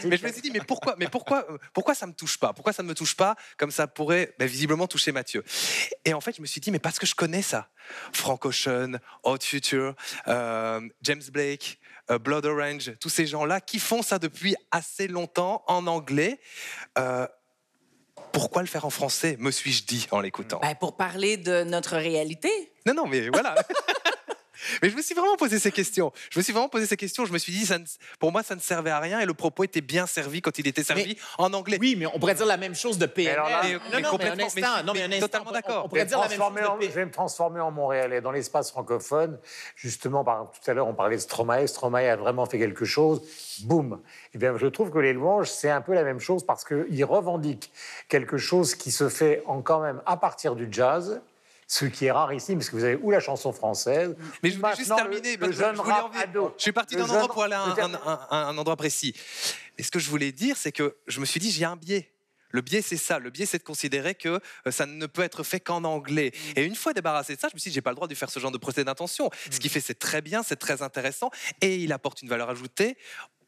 mais 0.04 0.16
je 0.16 0.26
me 0.26 0.32
suis 0.32 0.40
dit, 0.40 0.50
mais 0.50 0.60
pourquoi, 0.60 0.94
mais 0.98 1.08
pourquoi, 1.08 1.46
pourquoi 1.74 1.94
ça 1.94 2.06
me 2.06 2.14
touche 2.14 2.38
pas? 2.38 2.54
Pourquoi 2.54 2.72
ça 2.72 2.82
ne 2.82 2.88
me 2.88 2.94
touche 2.94 3.14
pas 3.14 3.36
comme 3.58 3.70
ça 3.70 3.86
pourrait 3.86 4.34
ben, 4.38 4.48
visiblement 4.48 4.86
toucher 4.86 5.12
Mathieu? 5.12 5.44
Et 6.06 6.14
en 6.14 6.22
fait, 6.22 6.36
je 6.36 6.40
me 6.40 6.46
suis 6.46 6.60
dit, 6.60 6.70
mais 6.70 6.78
parce 6.78 6.98
que 6.98 7.04
je 7.06 7.14
connais 7.14 7.42
ça. 7.42 7.68
Frank 8.12 8.44
Ocean, 8.46 8.92
Hot 9.24 9.38
Future, 9.42 9.94
euh, 10.28 10.80
James 11.02 11.22
Blake, 11.30 11.78
euh, 12.10 12.18
Blood 12.18 12.46
Orange, 12.46 12.92
tous 12.98 13.10
ces 13.10 13.26
gens-là 13.26 13.60
qui 13.60 13.78
font 13.78 14.02
ça 14.02 14.18
depuis 14.18 14.56
assez 14.70 15.06
longtemps 15.06 15.64
en 15.66 15.86
anglais. 15.86 16.40
Euh, 16.98 17.26
pourquoi 18.32 18.62
le 18.62 18.68
faire 18.68 18.84
en 18.84 18.90
français, 18.90 19.36
me 19.38 19.50
suis-je 19.50 19.84
dit 19.84 20.06
en 20.10 20.20
l'écoutant? 20.20 20.60
Ben, 20.62 20.74
Pour 20.74 20.96
parler 20.96 21.36
de 21.36 21.64
notre 21.64 21.96
réalité. 21.96 22.50
Non, 22.86 22.94
non, 22.94 23.06
mais 23.06 23.28
voilà. 23.28 23.54
Mais 24.82 24.90
je 24.90 24.96
me 24.96 25.02
suis 25.02 25.14
vraiment 25.14 25.36
posé 25.36 25.58
ces 25.58 25.72
questions. 25.72 26.12
Je 26.30 26.38
me 26.38 26.42
suis 26.42 26.52
vraiment 26.52 26.68
posé 26.68 26.86
ces 26.86 26.96
questions. 26.96 27.24
Je 27.24 27.32
me 27.32 27.38
suis 27.38 27.52
dit, 27.52 27.66
ça 27.66 27.78
pour 28.18 28.32
moi, 28.32 28.42
ça 28.42 28.54
ne 28.54 28.60
servait 28.60 28.90
à 28.90 29.00
rien 29.00 29.20
et 29.20 29.26
le 29.26 29.34
propos 29.34 29.64
était 29.64 29.80
bien 29.80 30.06
servi 30.06 30.42
quand 30.42 30.58
il 30.58 30.66
était 30.66 30.82
servi 30.82 31.16
en 31.38 31.52
anglais. 31.52 31.78
Oui, 31.80 31.96
mais 31.96 32.06
on 32.06 32.18
pourrait 32.18 32.34
dire 32.34 32.46
la 32.46 32.56
même 32.56 32.74
chose 32.74 32.98
de 32.98 33.06
PNL. 33.06 33.40
Mais 33.62 33.78
mais, 33.90 34.02
non, 34.02 34.08
complètement, 34.10 34.46
non, 34.84 34.92
mais, 34.94 35.20
totalement 35.20 35.52
d'accord. 35.52 35.84
On, 35.84 35.88
pourrait 35.88 36.04
dire 36.04 36.18
la 36.18 36.28
même 36.28 36.38
chose 36.38 36.78
de 36.80 36.84
Je 36.84 36.94
vais 36.94 37.04
me 37.04 37.10
transformer 37.10 37.60
en 37.60 37.70
Montréalais. 37.70 38.20
Dans 38.20 38.32
l'espace 38.32 38.70
francophone, 38.70 39.38
justement, 39.76 40.24
par 40.24 40.36
exemple, 40.36 40.58
tout 40.62 40.70
à 40.70 40.74
l'heure, 40.74 40.88
on 40.88 40.94
parlait 40.94 41.16
de 41.16 41.20
Stromae. 41.20 41.66
Stromae 41.66 42.10
a 42.10 42.16
vraiment 42.16 42.46
fait 42.46 42.58
quelque 42.58 42.84
chose. 42.84 43.22
Boum. 43.62 44.00
Eh 44.34 44.38
bien, 44.38 44.56
je 44.56 44.66
trouve 44.66 44.90
que 44.90 44.98
les 44.98 45.12
louanges, 45.12 45.50
c'est 45.50 45.70
un 45.70 45.80
peu 45.80 45.94
la 45.94 46.04
même 46.04 46.20
chose 46.20 46.44
parce 46.44 46.64
qu'ils 46.64 47.04
revendiquent 47.04 47.70
quelque 48.08 48.38
chose 48.38 48.74
qui 48.74 48.90
se 48.90 49.08
fait 49.08 49.42
en 49.46 49.62
quand 49.62 49.80
même 49.80 50.00
à 50.06 50.16
partir 50.16 50.54
du 50.54 50.68
jazz 50.70 51.20
ce 51.70 51.84
qui 51.84 52.06
est 52.06 52.10
rare 52.10 52.32
ici, 52.32 52.54
parce 52.56 52.68
que 52.68 52.74
vous 52.74 52.82
avez 52.82 52.96
ou 52.96 53.12
la 53.12 53.20
chanson 53.20 53.52
française. 53.52 54.16
Mais 54.42 54.50
je 54.50 54.58
voulais 54.58 54.74
juste 54.74 54.92
terminer. 54.92 55.36
Le, 55.36 55.52
jeune 55.52 55.76
je, 55.76 56.40
je 56.56 56.62
suis 56.62 56.72
parti 56.72 56.96
d'un 56.96 57.04
endroit 57.04 57.28
pour 57.28 57.44
aller 57.44 57.54
à 57.54 57.62
un, 57.62 58.48
un, 58.48 58.58
endroit 58.58 58.74
précis. 58.74 59.14
Et 59.78 59.84
ce 59.84 59.90
que 59.92 60.00
je 60.00 60.10
voulais 60.10 60.32
dire, 60.32 60.56
c'est 60.56 60.72
que 60.72 60.96
je 61.06 61.20
me 61.20 61.24
suis 61.24 61.38
dit, 61.38 61.52
j'ai 61.52 61.64
un 61.64 61.76
biais. 61.76 62.10
Le 62.50 62.60
biais, 62.60 62.82
c'est 62.82 62.96
ça. 62.96 63.18
Le 63.18 63.30
biais, 63.30 63.46
c'est 63.46 63.58
de 63.58 63.62
considérer 63.62 64.14
que 64.14 64.40
euh, 64.66 64.70
ça 64.70 64.86
ne 64.86 65.06
peut 65.06 65.22
être 65.22 65.42
fait 65.42 65.60
qu'en 65.60 65.84
anglais. 65.84 66.32
Mm. 66.32 66.58
Et 66.58 66.64
une 66.64 66.74
fois 66.74 66.92
débarrassé 66.92 67.36
de 67.36 67.40
ça, 67.40 67.48
je 67.48 67.54
me 67.54 67.58
suis 67.58 67.70
dit, 67.70 67.74
j'ai 67.74 67.82
pas 67.82 67.90
le 67.90 67.96
droit 67.96 68.08
de 68.08 68.14
faire 68.14 68.30
ce 68.30 68.40
genre 68.40 68.50
de 68.50 68.58
procès 68.58 68.84
d'intention. 68.84 69.30
Ce 69.50 69.58
qu'il 69.58 69.70
mm. 69.70 69.74
fait, 69.74 69.80
c'est 69.80 69.98
très 69.98 70.22
bien, 70.22 70.42
c'est 70.42 70.56
très 70.56 70.82
intéressant, 70.82 71.30
et 71.60 71.76
il 71.76 71.92
apporte 71.92 72.22
une 72.22 72.28
valeur 72.28 72.50
ajoutée 72.50 72.96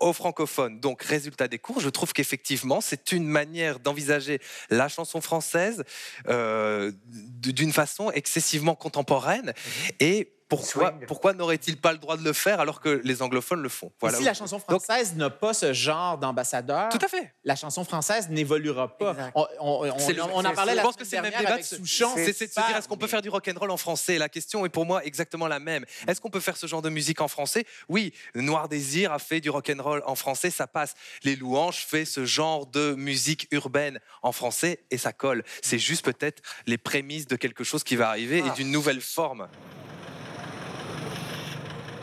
aux 0.01 0.13
francophones. 0.13 0.81
Donc, 0.81 1.03
résultat 1.03 1.49
des 1.49 1.59
cours, 1.59 1.81
je 1.81 1.89
trouve 1.89 2.13
qu'effectivement, 2.13 2.81
c'est 2.81 3.13
une 3.13 3.27
manière 3.27 3.79
d'envisager 3.79 4.41
la 4.69 4.89
chanson 4.89 5.21
française 5.21 5.85
euh, 6.29 6.93
d'une 7.07 7.73
façon 7.73 8.11
excessivement 8.11 8.75
contemporaine 8.75 9.51
mm-hmm. 9.51 9.95
et 10.01 10.33
pourquoi, 10.57 10.93
pourquoi 11.07 11.33
n'aurait-il 11.33 11.79
pas 11.79 11.93
le 11.93 11.99
droit 11.99 12.17
de 12.17 12.25
le 12.25 12.33
faire 12.33 12.61
alors 12.61 12.81
que 12.81 13.01
les 13.05 13.23
anglophones 13.23 13.63
le 13.63 13.69
font? 13.69 13.91
Voilà. 14.01 14.19
Si 14.19 14.25
la 14.25 14.35
chanson 14.35 14.59
française 14.59 15.15
n'a 15.17 15.31
pas 15.31 15.55
ce 15.55 15.73
genre 15.73 16.19
d'ambassadeur, 16.19 16.91
tout 16.91 16.99
à 17.03 17.09
fait. 17.09 17.33
La 17.45 17.57
chanson 17.57 17.85
française 17.85 18.29
n'évoluera 18.29 18.97
pas. 18.99 19.17
On, 19.35 19.47
on, 19.61 19.91
on, 20.35 20.45
en 20.45 20.53
parlait 20.53 20.75
la 20.75 20.83
pense 20.83 20.97
que 20.97 21.05
c'est 21.05 21.17
le 21.17 21.23
même 21.23 21.33
débat 21.39 21.55
avec 21.55 21.65
Souchon. 21.65 22.13
C'est 22.17 22.27
de 22.27 22.33
se 22.33 22.45
dire 22.45 22.77
est-ce 22.77 22.89
qu'on 22.89 22.97
peut 22.97 23.07
faire 23.07 23.23
du 23.23 23.31
rock 23.31 23.49
and 23.49 23.59
roll 23.59 23.71
en 23.71 23.77
français? 23.77 24.19
La 24.19 24.29
question 24.29 24.67
est 24.67 24.69
pour 24.69 24.85
moi 24.85 25.05
exactement 25.05 25.49
la 25.49 25.59
même. 25.59 25.85
Est-ce 26.07 26.21
qu'on 26.21 26.31
peut 26.31 26.41
faire 26.41 26.57
ce 26.57 26.67
genre 26.67 26.83
de 26.83 26.91
musique 26.91 27.21
en 27.21 27.29
français? 27.29 27.65
Oui, 27.89 28.13
Noir 28.35 28.69
Désir 28.69 29.13
a 29.13 29.19
fait 29.19 29.41
du 29.41 29.51
rock 29.51 29.71
and 29.75 29.83
roll 29.83 30.03
en 30.07 30.15
français, 30.15 30.51
ça 30.51 30.67
passe. 30.67 30.95
Les 31.25 31.37
Louanges 31.37 31.85
fait 31.87 32.05
ce 32.05 32.25
genre 32.25 32.67
de 32.67 32.95
musique 32.95 33.49
urbaine 33.51 34.01
en 34.23 34.33
français 34.33 34.85
et 34.91 34.99
ça 34.99 35.13
colle. 35.13 35.45
C'est 35.63 35.79
juste 35.79 36.05
peut-être 36.05 36.43
les 36.67 36.79
prémices 36.79 37.27
de 37.27 37.37
quelque 37.37 37.65
chose 37.65 37.85
qui 37.85 37.97
va 37.97 38.09
arriver 38.09 38.39
et 38.39 38.45
ah. 38.51 38.55
d'une 38.55 38.71
nouvelle 38.71 39.01
forme. 39.01 39.49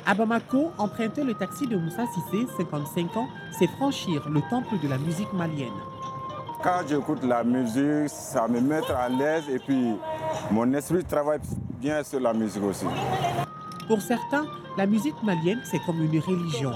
À 0.09 0.15
Bamako, 0.15 0.71
emprunter 0.79 1.23
le 1.23 1.35
taxi 1.35 1.67
de 1.67 1.77
Moussa 1.77 2.03
Sissé, 2.07 2.47
55 2.57 3.15
ans, 3.15 3.27
c'est 3.51 3.67
franchir 3.67 4.27
le 4.27 4.41
temple 4.49 4.79
de 4.81 4.87
la 4.87 4.97
musique 4.97 5.31
malienne. 5.33 5.69
Quand 6.63 6.81
j'écoute 6.87 7.23
la 7.23 7.43
musique, 7.43 8.09
ça 8.09 8.47
me 8.47 8.59
met 8.59 8.81
à 8.89 9.07
l'aise 9.07 9.43
et 9.47 9.59
puis 9.59 9.93
mon 10.49 10.73
esprit 10.73 11.03
travaille 11.03 11.41
bien 11.79 12.01
sur 12.01 12.19
la 12.19 12.33
musique 12.33 12.63
aussi. 12.63 12.87
Pour 13.87 14.01
certains, 14.01 14.47
la 14.79 14.87
musique 14.87 15.21
malienne, 15.21 15.61
c'est 15.63 15.79
comme 15.85 16.01
une 16.01 16.19
religion. 16.19 16.71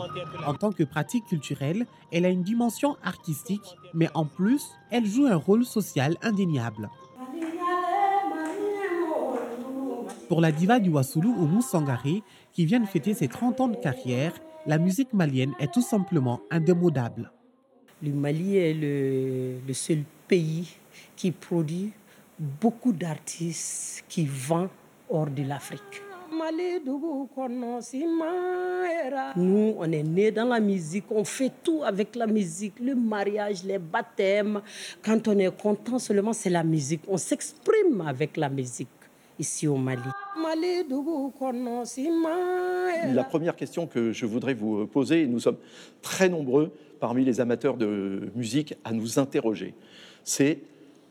En 0.45 0.53
tant 0.53 0.71
que 0.71 0.83
pratique 0.83 1.25
culturelle, 1.25 1.87
elle 2.11 2.25
a 2.25 2.29
une 2.29 2.43
dimension 2.43 2.97
artistique, 3.03 3.77
mais 3.95 4.09
en 4.13 4.25
plus, 4.25 4.63
elle 4.91 5.07
joue 5.07 5.25
un 5.25 5.37
rôle 5.37 5.65
social 5.65 6.17
indéniable. 6.21 6.87
Pour 10.33 10.41
la 10.41 10.51
diva 10.51 10.79
du 10.79 10.89
Wassoulou, 10.89 11.29
Oumou 11.29 11.61
Sangaré, 11.61 12.23
qui 12.53 12.65
vient 12.65 12.79
de 12.79 12.87
fêter 12.87 13.13
ses 13.13 13.27
30 13.27 13.61
ans 13.61 13.67
de 13.67 13.75
carrière, 13.75 14.33
la 14.65 14.79
musique 14.79 15.13
malienne 15.13 15.53
est 15.59 15.71
tout 15.71 15.83
simplement 15.83 16.39
indémodable. 16.49 17.31
Le 18.01 18.13
Mali 18.13 18.57
est 18.57 18.73
le, 18.73 19.73
seul 19.73 19.99
pays 20.27 20.75
qui 21.15 21.29
produit 21.29 21.91
beaucoup 22.39 22.93
d'artistes 22.93 24.03
qui 24.09 24.25
vendent 24.25 24.69
hors 25.07 25.29
de 25.29 25.43
l'Afrique. 25.43 26.01
Nous, 29.35 29.75
on 29.77 29.91
est 29.91 30.01
nés 30.01 30.31
dans 30.31 30.45
la 30.45 30.59
musique, 30.59 31.05
on 31.11 31.23
fait 31.23 31.51
tout 31.63 31.83
avec 31.85 32.15
la 32.15 32.25
musique, 32.25 32.79
le 32.79 32.95
mariage, 32.95 33.63
les 33.63 33.77
baptêmes. 33.77 34.63
Quand 35.05 35.27
on 35.27 35.37
est 35.37 35.55
content 35.55 35.99
seulement, 35.99 36.33
c'est 36.33 36.49
la 36.49 36.63
musique. 36.63 37.01
On 37.07 37.17
s'exprime 37.17 38.01
avec 38.07 38.35
la 38.35 38.49
musique 38.49 38.89
ici 39.39 39.67
au 39.67 39.75
Mali. 39.75 40.01
La 43.13 43.23
première 43.23 43.55
question 43.55 43.87
que 43.87 44.11
je 44.11 44.25
voudrais 44.25 44.53
vous 44.53 44.87
poser, 44.87 45.23
et 45.23 45.27
nous 45.27 45.39
sommes 45.39 45.57
très 46.01 46.29
nombreux 46.29 46.71
parmi 46.99 47.25
les 47.25 47.41
amateurs 47.41 47.77
de 47.77 48.31
musique 48.35 48.75
à 48.83 48.93
nous 48.93 49.19
interroger, 49.19 49.73
c'est 50.23 50.59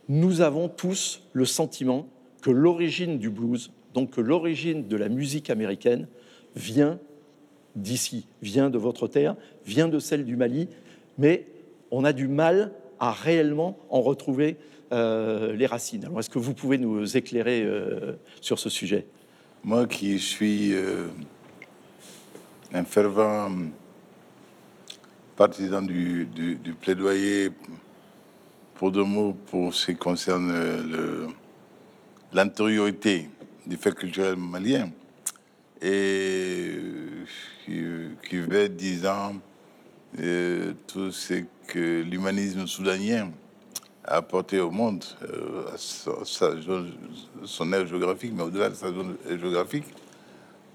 nous 0.09 0.41
avons 0.41 0.69
tous 0.69 1.23
le 1.33 1.45
sentiment 1.45 2.07
que 2.43 2.51
l'origine 2.51 3.19
du 3.19 3.31
blues, 3.31 3.73
donc 3.95 4.11
que 4.11 4.21
l'origine 4.21 4.89
de 4.89 4.97
la 4.97 5.09
musique 5.09 5.51
américaine, 5.51 6.09
vient 6.57 6.99
d'ici, 7.77 8.27
vient 8.43 8.71
de 8.71 8.79
votre 8.79 9.09
terre, 9.09 9.37
vient 9.65 9.89
de 9.89 9.99
celle 9.99 10.25
du 10.25 10.37
Mali, 10.37 10.69
mais 11.19 11.47
on 11.91 12.05
a 12.05 12.13
du 12.13 12.29
mal 12.29 12.73
à 12.99 13.13
réellement 13.13 13.79
en 13.91 14.01
retrouver 14.01 14.57
euh, 14.93 15.55
les 15.55 15.65
racines. 15.65 16.05
Alors, 16.05 16.21
est-ce 16.21 16.29
que 16.29 16.39
vous 16.39 16.53
pouvez 16.53 16.77
nous 16.77 17.17
éclairer 17.17 17.63
euh, 17.63 18.13
sur 18.43 18.59
ce 18.59 18.69
sujet? 18.69 19.07
Moi 19.65 19.87
qui 19.87 20.19
suis 20.19 20.75
euh, 20.75 21.07
un 22.75 22.85
fervent 22.85 23.51
partisan 25.35 25.81
du, 25.81 26.29
plaidoyer 26.83 27.51
pour 28.75 28.93
deux 28.93 29.05
mots 29.05 29.35
pour 29.47 29.73
ce 29.73 29.93
qui 29.93 29.97
concerne 29.97 30.53
l'antériorité 32.35 33.31
des 33.67 33.79
faits 33.79 33.95
culturels 33.95 34.37
maliens. 34.37 34.91
et 35.81 36.73
qui, 37.65 37.83
qui 38.29 38.37
veut, 38.37 38.69
disant, 38.69 39.37
tout 40.87 41.13
ce 41.13 41.45
que 41.67 42.03
l'humanisme 42.03 42.67
soudanien 42.67 43.31
a 44.05 44.17
apporté 44.17 44.61
au 44.61 44.71
monde, 44.71 45.05
à 45.73 45.77
son 45.77 47.73
aire 47.73 47.87
géographique, 47.87 48.33
mais 48.35 48.43
au-delà 48.43 48.69
de 48.71 48.75
sa 48.75 48.89
zone 48.89 49.17
géographique. 49.29 49.87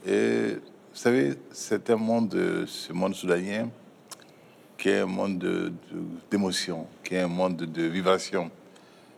Et 0.06 0.54
vous 0.54 1.04
savez, 1.04 1.36
c'est 1.52 1.90
un 1.90 1.98
monde, 1.98 2.66
ce 2.66 2.94
monde 2.94 3.14
soudanien, 3.14 3.70
qui 4.78 4.90
est 4.90 5.00
un 5.00 5.06
monde 5.06 5.74
d'émotion, 6.32 6.88
qui 7.04 7.16
est 7.16 7.22
un 7.22 7.28
monde 7.28 7.58
de 7.58 7.84
vibration, 7.84 8.50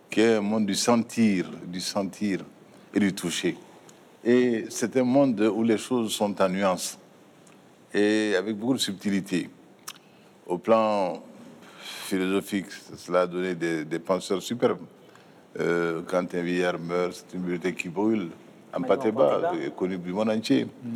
qui 0.09 0.21
est 0.21 0.35
un 0.35 0.41
monde 0.41 0.65
du 0.65 0.75
sentir, 0.75 1.49
du 1.67 1.79
sentir 1.79 2.39
et 2.93 2.99
du 2.99 3.13
toucher. 3.13 3.57
Et 4.23 4.65
c'est 4.69 4.97
un 4.97 5.03
monde 5.03 5.39
où 5.53 5.63
les 5.63 5.77
choses 5.77 6.11
sont 6.11 6.41
en 6.41 6.49
nuances 6.49 6.97
et 7.93 8.35
avec 8.35 8.57
beaucoup 8.57 8.73
de 8.73 8.79
subtilité. 8.79 9.49
Au 10.47 10.57
plan 10.57 11.21
philosophique, 12.09 12.67
cela 12.97 13.21
a 13.21 13.27
donné 13.27 13.55
des, 13.55 13.99
penseurs 13.99 14.41
superbes. 14.41 14.85
Euh, 15.59 16.01
quand 16.07 16.33
un 16.33 16.41
vieillard 16.41 16.79
meurt, 16.79 17.13
c'est 17.13 17.35
une 17.35 17.41
bibliothèque 17.41 17.77
qui 17.77 17.89
brûle. 17.89 18.29
Ampateba, 18.71 19.51
connu 19.75 19.97
du 19.97 20.13
monde 20.13 20.29
entier. 20.29 20.65
Mm. 20.65 20.89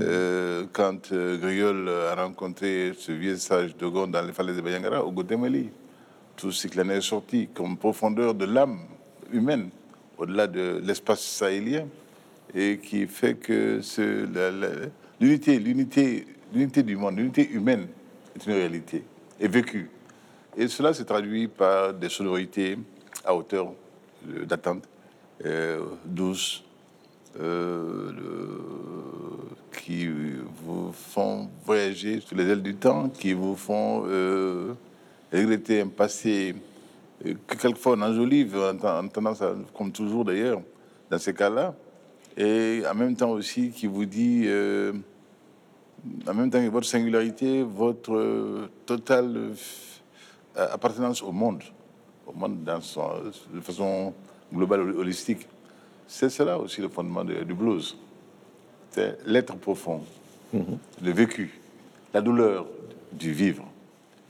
Euh, 0.00 0.64
quand 0.72 1.10
euh, 1.10 1.36
Griol 1.38 1.88
a 1.88 2.14
rencontré 2.14 2.92
ce 2.96 3.10
vieux 3.10 3.36
sage 3.36 3.76
de 3.76 3.86
Gonde 3.86 4.12
dans 4.12 4.22
les 4.22 4.32
falaises 4.32 4.56
de 4.56 4.60
Bayangara, 4.60 5.04
au 5.04 5.10
Gotemeli, 5.10 5.70
tout 6.36 6.52
ce 6.52 6.68
qu'il 6.68 6.80
en 6.80 6.88
est 6.88 7.00
sorti 7.00 7.48
comme 7.52 7.76
profondeur 7.76 8.32
de 8.34 8.44
l'âme 8.44 8.78
humaine, 9.32 9.70
au-delà 10.18 10.46
de 10.46 10.80
l'espace 10.84 11.20
sahélien, 11.20 11.86
et 12.54 12.78
qui 12.78 13.06
fait 13.08 13.34
que 13.34 13.80
l'unité, 15.20 15.58
l'unité, 15.58 16.26
l'unité 16.52 16.82
du 16.84 16.96
monde, 16.96 17.16
l'unité 17.16 17.50
humaine 17.50 17.88
est 18.36 18.46
une 18.46 18.52
réalité, 18.52 19.02
est 19.40 19.48
vécue. 19.48 19.90
Et 20.56 20.68
cela 20.68 20.94
se 20.94 21.02
traduit 21.02 21.48
par 21.48 21.92
des 21.92 22.08
sonorités 22.08 22.78
à 23.24 23.34
hauteur 23.34 23.72
d'attente, 24.24 24.84
euh, 25.44 25.80
douces, 26.04 26.64
euh, 27.38 28.10
qui 29.70 30.08
vous 30.64 30.90
font 30.92 31.50
voyager 31.66 32.20
sur 32.20 32.34
les 32.34 32.48
ailes 32.48 32.62
du 32.62 32.74
temps, 32.74 33.10
qui 33.10 33.34
vous 33.34 33.54
font 33.54 34.04
euh, 34.06 34.72
regretter 35.30 35.82
un 35.82 35.88
passé 35.88 36.54
euh, 37.26 37.34
que 37.46 37.56
quelquefois 37.56 37.94
on 37.98 38.02
enjolive, 38.02 38.56
en 38.56 39.08
tendance 39.08 39.42
comme 39.76 39.92
toujours 39.92 40.24
d'ailleurs, 40.24 40.62
dans 41.10 41.18
ces 41.18 41.34
cas-là, 41.34 41.74
et 42.38 42.82
en 42.90 42.94
même 42.94 43.14
temps 43.14 43.32
aussi 43.32 43.68
qui 43.70 43.86
vous 43.86 44.06
dit, 44.06 44.48
en 46.26 46.34
même 46.34 46.50
temps 46.50 46.64
que 46.64 46.70
votre 46.70 46.86
singularité, 46.86 47.62
votre 47.62 48.68
totale 48.86 49.52
appartenance 50.56 51.22
au 51.22 51.32
monde, 51.32 51.62
au 52.26 52.32
monde 52.32 52.62
dans 52.64 52.80
son, 52.80 53.10
de 53.52 53.60
façon 53.60 54.12
globale, 54.52 54.80
holistique. 54.80 55.46
C'est 56.06 56.30
cela 56.30 56.58
aussi 56.58 56.80
le 56.80 56.88
fondement 56.88 57.24
du 57.24 57.54
blues. 57.54 57.96
C'est 58.90 59.18
l'être 59.26 59.56
profond, 59.56 60.02
mhm. 60.52 60.78
le 61.02 61.10
vécu, 61.12 61.60
la 62.14 62.20
douleur 62.20 62.66
du 63.12 63.32
vivre. 63.32 63.64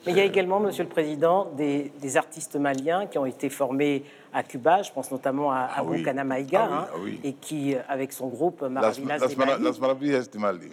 Mais 0.07 0.13
il 0.13 0.19
y 0.19 0.21
a 0.21 0.25
également, 0.25 0.61
Monsieur 0.61 0.85
le 0.85 0.89
Président, 0.89 1.51
des, 1.57 2.17
artistes 2.17 2.57
maliens 2.57 3.07
qui 3.07 3.19
ont 3.19 3.27
été 3.27 3.51
formés 3.51 4.05
à 4.33 4.45
Cuba. 4.45 4.83
Je 4.83 4.93
pense 4.93 5.11
notamment 5.11 5.51
à, 5.51 5.69
ah, 5.77 6.25
Maïga, 6.25 6.69
ah 6.71 6.89
hein, 6.95 6.99
et 7.25 7.33
qui, 7.33 7.75
avec 7.89 8.13
son 8.13 8.29
groupe 8.29 8.63
Maravillas 8.63 9.19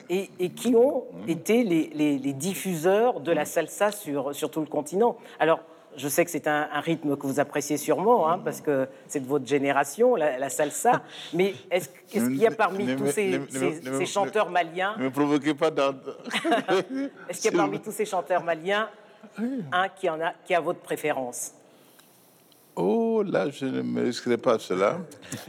et, 0.09 0.29
et, 0.39 0.49
qui 0.49 0.75
ont 0.75 1.05
mhm. 1.13 1.29
été 1.29 1.63
les, 1.63 2.19
les, 2.19 2.33
diffuseurs 2.33 3.19
de 3.21 3.31
la 3.31 3.45
salsa 3.45 3.91
sur, 3.91 4.35
sur 4.35 4.51
tout 4.51 4.59
le 4.59 4.67
continent. 4.67 5.17
Alors, 5.39 5.61
je 5.97 6.07
sais 6.07 6.25
que 6.25 6.31
c'est 6.31 6.47
un, 6.47 6.67
rythme 6.79 7.15
que 7.15 7.27
vous 7.27 7.39
appréciez 7.39 7.77
sûrement, 7.77 8.29
hein, 8.29 8.39
parce 8.43 8.61
que 8.61 8.87
c'est 9.07 9.19
de 9.19 9.27
votre 9.27 9.47
génération, 9.47 10.15
la, 10.15 10.49
salsa. 10.49 11.01
Mais 11.33 11.53
est-ce 11.71 11.89
qu'il 12.07 12.35
y 12.35 12.47
a 12.47 12.51
parmi 12.51 12.95
tous 12.95 13.07
ces, 13.07 14.05
chanteurs 14.05 14.49
maliens... 14.49 14.95
Ne 14.97 15.05
me 15.05 15.11
provoquez 15.11 15.53
pas 15.53 15.69
Est-ce 17.29 17.41
qu'il 17.41 17.51
y 17.51 17.53
a 17.53 17.57
parmi 17.57 17.79
tous 17.83 17.91
ces 17.91 18.05
chanteurs 18.05 18.43
maliens 18.43 18.89
un 19.71 19.89
qui, 19.89 20.09
en 20.09 20.19
a, 20.21 20.33
qui 20.45 20.53
a 20.53 20.59
votre 20.59 20.79
préférence 20.79 21.53
Oh, 22.75 23.23
là, 23.23 23.49
je 23.51 23.65
ne 23.65 23.81
me 23.83 24.03
risquerai 24.03 24.37
pas 24.37 24.57
cela. 24.57 24.99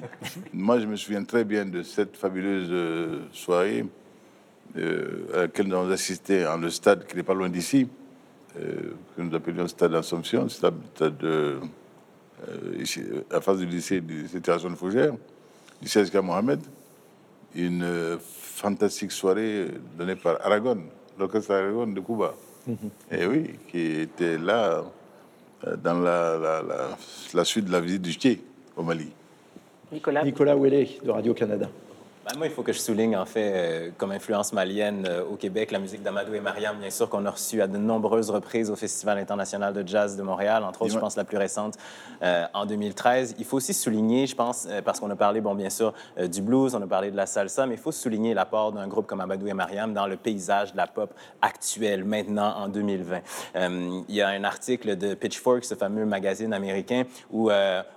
Moi, 0.52 0.78
je 0.78 0.86
me 0.86 0.96
souviens 0.96 1.24
très 1.24 1.44
bien 1.44 1.64
de 1.64 1.82
cette 1.82 2.16
fabuleuse 2.16 2.68
euh, 2.70 3.20
soirée 3.32 3.86
euh, 4.76 5.26
à 5.32 5.36
laquelle 5.42 5.68
nous 5.68 5.76
avons 5.76 5.90
assisté 5.90 6.46
en 6.46 6.58
le 6.58 6.68
stade 6.68 7.06
qui 7.06 7.16
n'est 7.16 7.22
pas 7.22 7.32
loin 7.32 7.48
d'ici. 7.48 7.88
Euh, 8.60 8.92
que 9.16 9.22
nous 9.22 9.34
appelions 9.34 9.66
Stade 9.66 9.90
d'Assomption, 9.90 10.48
stade, 10.48 10.76
de, 11.00 11.58
euh, 12.48 12.76
ici, 12.78 13.02
à 13.30 13.40
face 13.40 13.58
du 13.58 13.66
lycée 13.66 14.00
du 14.00 14.22
lycée 14.22 14.38
de 14.38 14.74
Fougère, 14.76 15.14
du 15.82 15.88
16 15.88 16.12
Mohamed, 16.22 16.60
une 17.56 18.18
fantastique 18.20 19.10
soirée 19.10 19.66
donnée 19.98 20.14
par 20.14 20.40
Aragon, 20.40 20.84
l'orchestre 21.18 21.52
Aragon 21.52 21.88
de 21.88 22.00
Cuba. 22.00 22.34
Et 23.10 23.26
oui, 23.26 23.50
qui 23.68 24.00
était 24.00 24.38
là 24.38 24.84
dans 25.82 26.00
la, 26.00 26.38
la, 26.38 26.62
la, 27.32 27.44
suite 27.44 27.66
de 27.66 27.72
la 27.72 27.80
visite 27.80 28.02
du 28.02 28.12
Tché 28.12 28.40
au 28.76 28.82
Mali. 28.82 29.10
Nicolas. 29.92 30.24
Nicolas 30.24 30.54
de 30.56 31.10
Radio-Canada. 31.10 31.68
Ben, 32.24 32.38
moi, 32.38 32.46
il 32.46 32.52
faut 32.54 32.62
que 32.62 32.72
je 32.72 32.78
souligne, 32.78 33.18
en 33.18 33.26
fait, 33.26 33.52
euh, 33.54 33.90
comme 33.98 34.10
influence 34.10 34.54
malienne 34.54 35.06
euh, 35.06 35.22
au 35.24 35.36
Québec, 35.36 35.70
la 35.70 35.78
musique 35.78 36.02
d'Amadou 36.02 36.32
et 36.32 36.40
Mariam, 36.40 36.74
bien 36.78 36.88
sûr, 36.88 37.10
qu'on 37.10 37.26
a 37.26 37.30
reçue 37.30 37.60
à 37.60 37.66
de 37.66 37.76
nombreuses 37.76 38.30
reprises 38.30 38.70
au 38.70 38.76
Festival 38.76 39.18
international 39.18 39.74
de 39.74 39.86
jazz 39.86 40.16
de 40.16 40.22
Montréal, 40.22 40.64
entre 40.64 40.80
autres, 40.80 40.94
je 40.94 40.98
pense, 40.98 41.16
la 41.16 41.24
plus 41.24 41.36
récente 41.36 41.74
euh, 42.22 42.46
en 42.54 42.64
2013. 42.64 43.34
Il 43.38 43.44
faut 43.44 43.58
aussi 43.58 43.74
souligner, 43.74 44.26
je 44.26 44.34
pense, 44.34 44.66
parce 44.86 45.00
qu'on 45.00 45.10
a 45.10 45.16
parlé, 45.16 45.42
bon, 45.42 45.54
bien 45.54 45.68
sûr, 45.68 45.92
du 46.16 46.40
blues, 46.40 46.74
on 46.74 46.80
a 46.80 46.86
parlé 46.86 47.10
de 47.10 47.16
la 47.16 47.26
salsa, 47.26 47.66
mais 47.66 47.74
il 47.74 47.80
faut 47.80 47.92
souligner 47.92 48.32
l'apport 48.32 48.72
d'un 48.72 48.88
groupe 48.88 49.06
comme 49.06 49.20
Amadou 49.20 49.46
et 49.46 49.52
Mariam 49.52 49.92
dans 49.92 50.06
le 50.06 50.16
paysage 50.16 50.72
de 50.72 50.78
la 50.78 50.86
pop 50.86 51.12
actuelle, 51.42 52.04
maintenant, 52.04 52.54
en 52.56 52.68
2020. 52.68 53.20
il 54.08 54.14
y 54.14 54.22
a 54.22 54.28
un 54.28 54.44
article 54.44 54.96
de 54.96 55.12
Pitchfork, 55.12 55.62
ce 55.66 55.74
fameux 55.74 56.06
magazine 56.06 56.54
américain, 56.54 57.02
où 57.30 57.50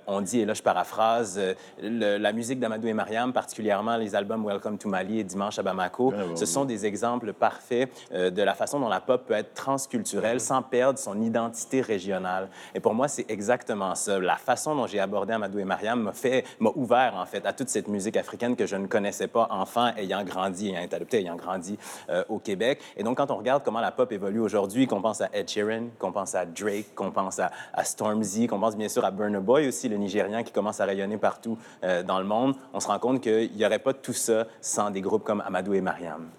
on 0.05 0.21
dit, 0.21 0.41
et 0.41 0.45
là, 0.45 0.53
je 0.53 0.63
paraphrase, 0.63 1.39
la 1.81 2.33
musique 2.33 2.59
d'Amadou 2.59 2.87
et 2.87 2.93
Mariam, 2.93 3.31
particulièrement 3.31 3.95
les 3.95 4.16
albums 4.17 4.43
Welcome 4.43 4.79
to 4.79 4.89
Mali 4.89 5.19
et 5.19 5.23
Dimanche 5.23 5.59
à 5.59 5.63
Bamako, 5.63 6.11
ah, 6.15 6.35
ce 6.35 6.45
sont 6.45 6.65
des 6.65 6.85
exemples 6.85 7.33
parfaits 7.33 7.89
euh, 8.11 8.31
de 8.31 8.41
la 8.41 8.55
façon 8.55 8.79
dont 8.79 8.89
la 8.89 8.99
pop 8.99 9.25
peut 9.27 9.35
être 9.35 9.53
transculturelle 9.53 10.41
sans 10.41 10.63
perdre 10.63 10.97
son 10.97 11.21
identité 11.21 11.81
régionale. 11.81 12.49
Et 12.73 12.79
pour 12.79 12.95
moi, 12.95 13.07
c'est 13.07 13.29
exactement 13.29 13.93
ça. 13.93 14.19
La 14.19 14.37
façon 14.37 14.75
dont 14.75 14.87
j'ai 14.87 14.99
abordé 14.99 15.33
Amadou 15.33 15.59
et 15.59 15.65
Mariam 15.65 16.01
m'a 16.01 16.13
fait, 16.13 16.45
m'a 16.59 16.71
ouvert 16.75 17.13
en 17.15 17.25
fait 17.25 17.45
à 17.45 17.53
toute 17.53 17.69
cette 17.69 17.87
musique 17.87 18.17
africaine 18.17 18.55
que 18.55 18.65
je 18.65 18.75
ne 18.75 18.87
connaissais 18.87 19.27
pas 19.27 19.47
enfant, 19.51 19.91
ayant 19.97 20.23
grandi, 20.23 20.69
ayant 20.69 20.81
été 20.81 20.95
adopté, 20.95 21.19
ayant 21.19 21.35
grandi 21.35 21.77
euh, 22.09 22.23
au 22.27 22.39
Québec. 22.39 22.81
Et 22.95 23.03
donc, 23.03 23.17
quand 23.17 23.29
on 23.29 23.37
regarde 23.37 23.63
comment 23.63 23.81
la 23.81 23.91
pop 23.91 24.11
évolue 24.11 24.39
aujourd'hui, 24.39 24.87
qu'on 24.87 25.01
pense 25.01 25.21
à 25.21 25.29
Ed 25.31 25.47
Sheeran, 25.47 25.89
qu'on 25.99 26.11
pense 26.11 26.33
à 26.33 26.45
Drake, 26.45 26.95
qu'on 26.95 27.11
pense 27.11 27.39
à, 27.39 27.51
Stormzy, 27.83 28.47
qu'on 28.47 28.59
pense 28.59 28.75
bien 28.75 28.89
sûr 28.89 29.05
à 29.05 29.11
Burna 29.11 29.39
Boy 29.39 29.67
aussi, 29.67 29.87
le 29.89 29.97
Nigérian 29.97 30.43
qui 30.43 30.51
commence 30.51 30.81
à 30.81 30.85
rayonner 30.85 31.17
partout 31.17 31.57
euh, 31.83 32.01
dans 32.01 32.19
le 32.19 32.25
monde, 32.25 32.55
on 32.73 32.79
se 32.79 32.87
rend 32.87 32.99
compte 32.99 33.21
qu'il 33.21 33.51
n'y 33.55 33.65
aurait 33.65 33.79
pas 33.79 33.93
tout 33.93 34.06
ça 34.13 34.47
sans 34.61 34.91
des 34.91 35.01
groupes 35.01 35.23
comme 35.23 35.41
Amadou 35.41 35.73
et 35.73 35.81
Mariam. 35.81 36.29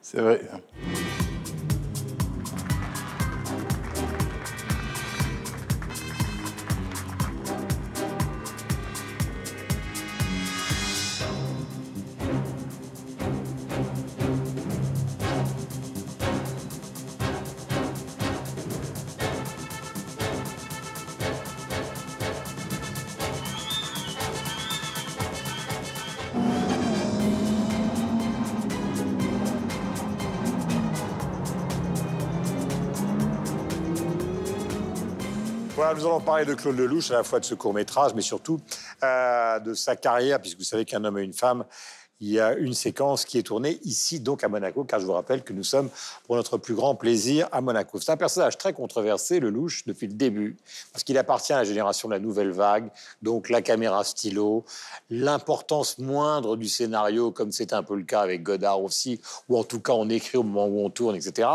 C'est 0.00 0.20
vrai. 0.20 0.40
Nous 36.00 36.06
allons 36.06 36.20
parler 36.20 36.46
de 36.46 36.54
Claude 36.54 36.78
Lelouch, 36.78 37.10
à 37.10 37.14
la 37.14 37.22
fois 37.22 37.40
de 37.40 37.44
ce 37.44 37.54
court-métrage, 37.54 38.14
mais 38.14 38.22
surtout 38.22 38.58
euh, 39.02 39.58
de 39.58 39.74
sa 39.74 39.96
carrière, 39.96 40.40
puisque 40.40 40.56
vous 40.56 40.64
savez 40.64 40.86
qu'un 40.86 41.04
homme 41.04 41.18
et 41.18 41.22
une 41.22 41.34
femme, 41.34 41.64
il 42.20 42.28
y 42.28 42.38
a 42.38 42.54
une 42.54 42.74
séquence 42.74 43.24
qui 43.24 43.38
est 43.38 43.42
tournée 43.42 43.80
ici, 43.84 44.20
donc 44.20 44.44
à 44.44 44.48
Monaco, 44.48 44.84
car 44.84 45.00
je 45.00 45.06
vous 45.06 45.12
rappelle 45.12 45.42
que 45.42 45.52
nous 45.54 45.64
sommes 45.64 45.88
pour 46.26 46.36
notre 46.36 46.58
plus 46.58 46.74
grand 46.74 46.94
plaisir 46.94 47.48
à 47.50 47.62
Monaco. 47.62 47.98
C'est 47.98 48.12
un 48.12 48.16
personnage 48.16 48.58
très 48.58 48.74
controversé, 48.74 49.40
le 49.40 49.48
louche, 49.48 49.84
depuis 49.86 50.06
le 50.06 50.12
début, 50.12 50.56
parce 50.92 51.02
qu'il 51.02 51.16
appartient 51.16 51.54
à 51.54 51.58
la 51.58 51.64
génération 51.64 52.08
de 52.08 52.14
la 52.14 52.20
nouvelle 52.20 52.50
vague, 52.50 52.90
donc 53.22 53.48
la 53.48 53.62
caméra 53.62 54.04
stylo, 54.04 54.64
l'importance 55.08 55.98
moindre 55.98 56.56
du 56.56 56.68
scénario, 56.68 57.30
comme 57.30 57.52
c'est 57.52 57.72
un 57.72 57.82
peu 57.82 57.96
le 57.96 58.04
cas 58.04 58.20
avec 58.20 58.42
Godard 58.42 58.82
aussi, 58.82 59.20
ou 59.48 59.58
en 59.58 59.64
tout 59.64 59.80
cas 59.80 59.94
on 59.94 60.08
écrit 60.10 60.36
au 60.36 60.42
moment 60.42 60.66
où 60.66 60.84
on 60.84 60.90
tourne, 60.90 61.16
etc. 61.16 61.48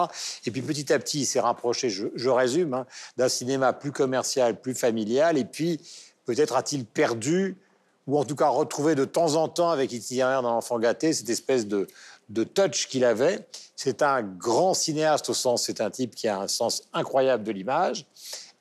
Et 0.46 0.52
puis 0.52 0.64
petit 0.64 0.92
à 0.92 0.98
petit, 0.98 1.22
il 1.22 1.26
s'est 1.26 1.40
rapproché, 1.40 1.90
je, 1.90 2.30
résume, 2.30 2.74
hein, 2.74 2.86
d'un 3.18 3.30
cinéma 3.30 3.72
plus 3.72 3.92
commercial, 3.92 4.60
plus 4.60 4.74
familial, 4.74 5.38
et 5.38 5.46
puis 5.46 5.80
peut-être 6.26 6.56
a-t-il 6.56 6.86
perdu 6.86 7.56
ou 8.08 8.18
en 8.18 8.24
tout 8.24 8.36
cas 8.36 8.48
retrouver 8.50 8.96
de 8.96 9.06
temps 9.06 9.36
en 9.36 9.48
temps 9.48 9.70
avec 9.70 9.92
Itinéraire 9.92 10.42
dans 10.42 10.52
l'enfant 10.52 10.80
gâté, 10.80 11.14
cette 11.14 11.30
espèce 11.30 11.68
de, 11.68 11.88
de 12.30 12.44
touch 12.44 12.88
qu'il 12.88 13.06
avait. 13.06 13.48
C'est 13.76 14.02
un 14.02 14.22
grand 14.22 14.74
cinéaste 14.74 15.30
au 15.30 15.34
sens, 15.34 15.64
c'est 15.64 15.82
un 15.82 15.90
type 15.90 16.16
qui 16.16 16.28
a 16.28 16.40
un 16.40 16.48
sens 16.48 16.84
incroyable 16.94 17.44
de 17.44 17.52
l'image, 17.52 18.06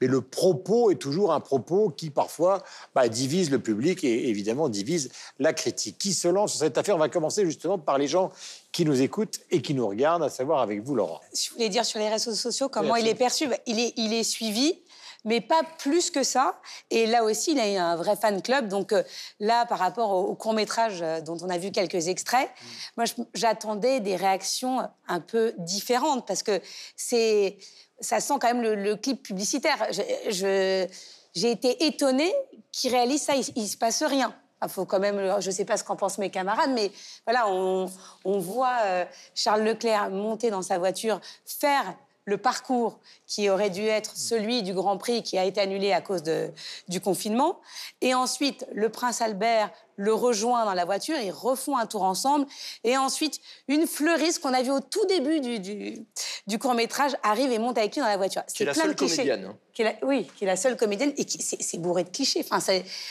mais 0.00 0.08
le 0.08 0.20
propos 0.20 0.90
est 0.90 0.96
toujours 0.96 1.32
un 1.32 1.40
propos 1.40 1.88
qui 1.88 2.10
parfois 2.10 2.64
bah, 2.94 3.08
divise 3.08 3.50
le 3.50 3.60
public 3.60 4.02
et 4.02 4.28
évidemment 4.28 4.68
divise 4.68 5.10
la 5.38 5.52
critique. 5.52 5.98
Qui 5.98 6.14
se 6.14 6.26
lance 6.26 6.52
sur 6.52 6.60
cette 6.60 6.76
affaire? 6.76 6.96
On 6.96 6.98
va 6.98 7.08
commencer 7.08 7.44
justement 7.44 7.78
par 7.78 7.96
les 7.96 8.08
gens 8.08 8.32
qui 8.72 8.84
nous 8.84 9.02
écoutent 9.02 9.38
et 9.52 9.62
qui 9.62 9.72
nous 9.72 9.86
regardent, 9.86 10.24
à 10.24 10.30
savoir 10.30 10.60
avec 10.60 10.82
vous, 10.82 10.96
Laurent. 10.96 11.20
Je 11.32 11.50
voulais 11.52 11.68
dire 11.68 11.84
sur 11.84 12.00
les 12.00 12.08
réseaux 12.08 12.34
sociaux 12.34 12.68
comment 12.68 12.96
il 12.96 13.06
est 13.06 13.14
perçu. 13.14 13.46
Il 13.66 13.78
est, 13.78 13.92
il 13.96 14.12
est 14.12 14.24
suivi 14.24 14.80
mais 15.24 15.40
pas 15.40 15.62
plus 15.78 16.10
que 16.10 16.22
ça. 16.22 16.60
Et 16.90 17.06
là 17.06 17.24
aussi, 17.24 17.52
il 17.52 17.60
a 17.60 17.70
eu 17.70 17.76
un 17.76 17.96
vrai 17.96 18.16
fan 18.16 18.42
club. 18.42 18.68
Donc 18.68 18.92
euh, 18.92 19.02
là, 19.40 19.66
par 19.66 19.78
rapport 19.78 20.10
au, 20.10 20.34
court 20.34 20.52
métrage 20.52 21.00
euh, 21.02 21.20
dont 21.20 21.36
on 21.42 21.50
a 21.50 21.58
vu 21.58 21.70
quelques 21.70 22.08
extraits, 22.08 22.48
mm. 22.48 22.66
moi, 22.96 23.06
j'attendais 23.34 24.00
des 24.00 24.16
réactions 24.16 24.88
un 25.08 25.20
peu 25.20 25.54
différentes 25.58 26.26
parce 26.26 26.42
que 26.42 26.60
c'est, 26.96 27.56
ça 28.00 28.20
sent 28.20 28.34
quand 28.40 28.52
même 28.52 28.62
le, 28.62 28.96
clip 28.96 29.22
publicitaire. 29.22 29.86
Je, 30.30 30.86
j'ai 31.34 31.50
été 31.50 31.86
étonnée 31.86 32.32
qu'il 32.70 32.92
réalise 32.92 33.22
ça. 33.22 33.34
Il, 33.34 33.62
ne 33.62 33.66
se 33.66 33.76
passe 33.76 34.02
rien. 34.02 34.34
Il 34.62 34.68
faut 34.68 34.84
quand 34.84 35.00
même, 35.00 35.40
je 35.40 35.46
ne 35.46 35.52
sais 35.54 35.64
pas 35.64 35.76
ce 35.76 35.84
qu'en 35.84 35.96
pensent 35.96 36.18
mes 36.18 36.30
camarades, 36.30 36.70
mais 36.72 36.90
voilà, 37.26 37.48
on, 37.48 37.90
on 38.24 38.38
voit 38.38 38.78
euh, 38.84 39.04
Charles 39.34 39.62
Leclerc 39.62 40.10
monter 40.10 40.50
dans 40.50 40.62
sa 40.62 40.78
voiture, 40.78 41.20
faire 41.44 41.94
le 42.24 42.38
parcours 42.38 43.00
qui 43.26 43.50
aurait 43.50 43.70
dû 43.70 43.82
être 43.82 44.16
celui 44.16 44.62
du 44.62 44.72
Grand 44.74 44.96
Prix 44.96 45.22
qui 45.22 45.38
a 45.38 45.44
été 45.44 45.60
annulé 45.60 45.92
à 45.92 46.00
cause 46.00 46.22
de, 46.22 46.50
du 46.88 47.00
confinement. 47.00 47.60
Et 48.00 48.14
ensuite, 48.14 48.66
le 48.72 48.88
prince 48.88 49.20
Albert 49.20 49.70
le 49.96 50.12
rejoint 50.12 50.64
dans 50.64 50.74
la 50.74 50.84
voiture, 50.84 51.16
ils 51.18 51.30
refont 51.30 51.76
un 51.76 51.86
tour 51.86 52.02
ensemble. 52.02 52.46
Et 52.82 52.96
ensuite, 52.96 53.40
une 53.68 53.86
fleuriste 53.86 54.40
qu'on 54.40 54.52
a 54.52 54.62
vue 54.62 54.70
au 54.70 54.80
tout 54.80 55.04
début 55.06 55.40
du, 55.40 56.06
du, 56.46 56.58
court-métrage 56.58 57.12
arrive 57.22 57.52
et 57.52 57.58
monte 57.58 57.78
avec 57.78 57.94
lui 57.94 58.02
dans 58.02 58.08
la 58.08 58.16
voiture. 58.16 58.42
C'est 58.46 58.64
la 58.64 58.74
seule 58.74 58.96
comédienne. 58.96 59.56
Hein. 59.78 59.92
oui, 60.02 60.26
qui 60.36 60.44
est 60.44 60.46
la 60.46 60.56
seule 60.56 60.76
comédienne 60.76 61.12
et 61.16 61.24
qui 61.24 61.40
c'est 61.42 61.78
bourré 61.78 62.04
de 62.04 62.10
clichés. 62.10 62.44
Enfin, 62.50 62.58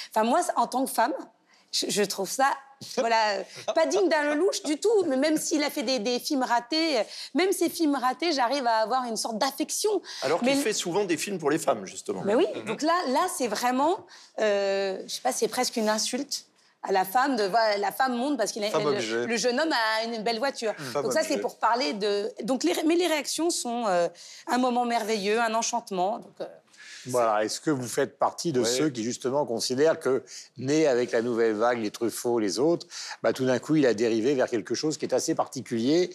enfin, 0.09 0.23
moi, 0.23 0.41
en 0.55 0.67
tant 0.67 0.85
que 0.85 0.91
femme, 0.91 1.13
je 1.71 2.03
trouve 2.03 2.29
ça 2.29 2.51
voilà, 2.97 3.43
pas 3.73 3.85
digne 3.85 4.09
d'un 4.09 4.33
Lelouch 4.33 4.63
du 4.63 4.77
tout. 4.77 5.03
Mais 5.07 5.17
même 5.17 5.37
s'il 5.37 5.63
a 5.63 5.69
fait 5.69 5.83
des, 5.83 6.19
films 6.19 6.43
ratés, 6.43 7.01
même 7.33 7.51
ces 7.51 7.69
films 7.69 7.95
ratés, 7.95 8.31
j'arrive 8.31 8.65
à 8.67 8.77
avoir 8.77 9.05
une 9.05 9.17
sorte 9.17 9.37
d'affection. 9.37 10.01
Alors 10.21 10.41
qu'il 10.41 10.55
fait 10.55 10.73
souvent 10.73 11.03
des 11.03 11.17
films 11.17 11.39
pour 11.39 11.49
les 11.49 11.59
femmes, 11.59 11.85
justement. 11.85 12.21
Mais 12.25 12.35
oui, 12.35 12.45
donc 12.65 12.81
là, 12.81 12.93
là 13.09 13.27
c'est 13.35 13.47
vraiment, 13.47 14.05
euh, 14.39 15.01
je 15.07 15.13
sais 15.13 15.21
pas, 15.21 15.31
c'est 15.31 15.47
presque 15.47 15.77
une 15.77 15.89
insulte 15.89 16.45
à 16.83 16.91
la 16.91 17.05
femme 17.05 17.35
de 17.37 17.49
la 17.79 17.91
femme 17.91 18.15
monte 18.15 18.37
parce 18.37 18.51
qu'il 18.51 18.61
le, 18.61 19.25
le, 19.25 19.37
jeune 19.37 19.59
homme 19.59 19.71
a 19.71 20.03
une 20.03 20.21
belle 20.21 20.39
voiture. 20.39 20.73
donc 20.93 21.13
ça 21.13 21.23
c'est 21.23 21.37
pour 21.37 21.57
parler 21.57 21.93
de 21.93 22.29
donc 22.43 22.63
les, 22.63 22.73
mais 22.85 22.95
les 22.95 23.07
réactions 23.07 23.49
sont 23.49 23.85
euh, 23.87 24.09
un 24.47 24.57
moment 24.57 24.85
merveilleux, 24.85 25.39
un 25.39 25.53
enchantement. 25.53 26.19
Donc, 26.19 26.33
euh, 26.41 26.45
voilà. 27.07 27.43
Est-ce 27.43 27.59
que 27.59 27.71
vous 27.71 27.87
faites 27.87 28.17
partie 28.17 28.51
de 28.51 28.63
ceux 28.63 28.89
qui 28.89 29.03
justement 29.03 29.45
considèrent 29.45 29.99
que, 29.99 30.23
né 30.57 30.87
avec 30.87 31.11
la 31.11 31.21
nouvelle 31.21 31.53
vague, 31.53 31.79
les 31.79 31.91
Truffaut, 31.91 32.39
les 32.39 32.59
autres, 32.59 32.87
bah, 33.21 33.33
tout 33.33 33.45
d'un 33.45 33.59
coup, 33.59 33.75
il 33.75 33.85
a 33.85 33.93
dérivé 33.93 34.35
vers 34.35 34.49
quelque 34.49 34.75
chose 34.75 34.97
qui 34.97 35.05
est 35.05 35.13
assez 35.13 35.35
particulier 35.35 36.09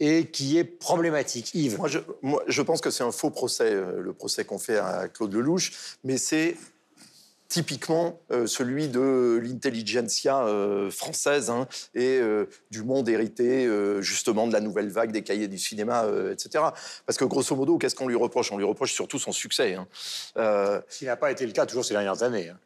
et 0.00 0.26
qui 0.26 0.58
est 0.58 0.64
problématique. 0.64 1.54
Yves 1.54 1.78
Moi, 1.78 1.88
je, 1.88 1.98
moi, 2.22 2.42
je 2.46 2.62
pense 2.62 2.80
que 2.80 2.90
c'est 2.90 3.04
un 3.04 3.12
faux 3.12 3.30
procès, 3.30 3.72
euh, 3.72 4.00
le 4.00 4.12
procès 4.12 4.44
qu'on 4.44 4.58
fait 4.58 4.78
à 4.78 5.08
Claude 5.08 5.32
Lelouch, 5.32 5.96
mais 6.02 6.18
c'est 6.18 6.56
typiquement 7.54 8.18
euh, 8.32 8.48
celui 8.48 8.88
de 8.88 9.40
l'intelligentsia 9.40 10.44
euh, 10.44 10.90
française 10.90 11.50
hein, 11.50 11.68
et 11.94 12.18
euh, 12.18 12.46
du 12.72 12.82
monde 12.82 13.08
hérité 13.08 13.70
justement 14.00 14.48
de 14.48 14.52
la 14.52 14.60
nouvelle 14.60 14.88
vague 14.88 15.12
des 15.12 15.22
cahiers 15.22 15.46
du 15.46 15.58
cinéma, 15.58 16.04
etc. 16.32 16.64
Parce 17.06 17.16
que 17.16 17.24
grosso 17.24 17.54
modo, 17.54 17.78
qu'est-ce 17.78 17.94
qu'on 17.94 18.08
lui 18.08 18.16
reproche? 18.16 18.50
On 18.50 18.58
lui 18.58 18.64
reproche 18.64 18.92
surtout 18.92 19.20
son 19.20 19.30
succès. 19.30 19.74
Hein. 19.74 19.86
Ce 20.34 20.98
qui 20.98 21.04
n'a 21.04 21.16
pas 21.16 21.30
été 21.30 21.46
le 21.46 21.52
cas 21.52 21.64
toujours 21.64 21.84
ces 21.84 21.94
dernières 21.94 22.24
années. 22.24 22.48
Hein. 22.48 22.58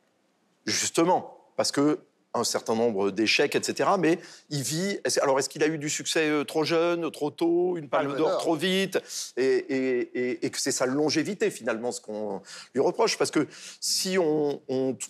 Justement, 0.65 1.39
parce 1.57 1.71
que 1.71 1.99
un 2.39 2.45
certain 2.45 2.75
nombre 2.75 3.11
d'échecs, 3.11 3.55
etc. 3.55 3.91
Mais 3.99 4.19
il 4.51 4.63
vit. 4.63 4.99
alors, 5.21 5.39
est-ce 5.39 5.49
qu'il 5.49 5.63
a 5.63 5.67
eu 5.67 5.79
du 5.79 5.91
succès 5.91 6.29
euh, 6.29 6.45
trop 6.45 6.65
jeune, 6.65 7.11
trop 7.11 7.31
tôt, 7.31 7.77
une 7.77 7.89
palme 7.89 8.17
d'or 8.17 8.39
trop 8.39 8.55
vite 8.55 8.99
et, 9.37 10.39
que 10.51 10.59
c'est 10.59 10.73
sa 10.73 10.87
longévité, 10.87 11.51
finalement, 11.51 11.93
ce 11.93 12.01
qu'on 12.01 12.41
lui 12.75 12.81
reproche? 12.81 13.19
Parce 13.19 13.31
que 13.31 13.47
si 13.81 14.19
on, 14.19 14.61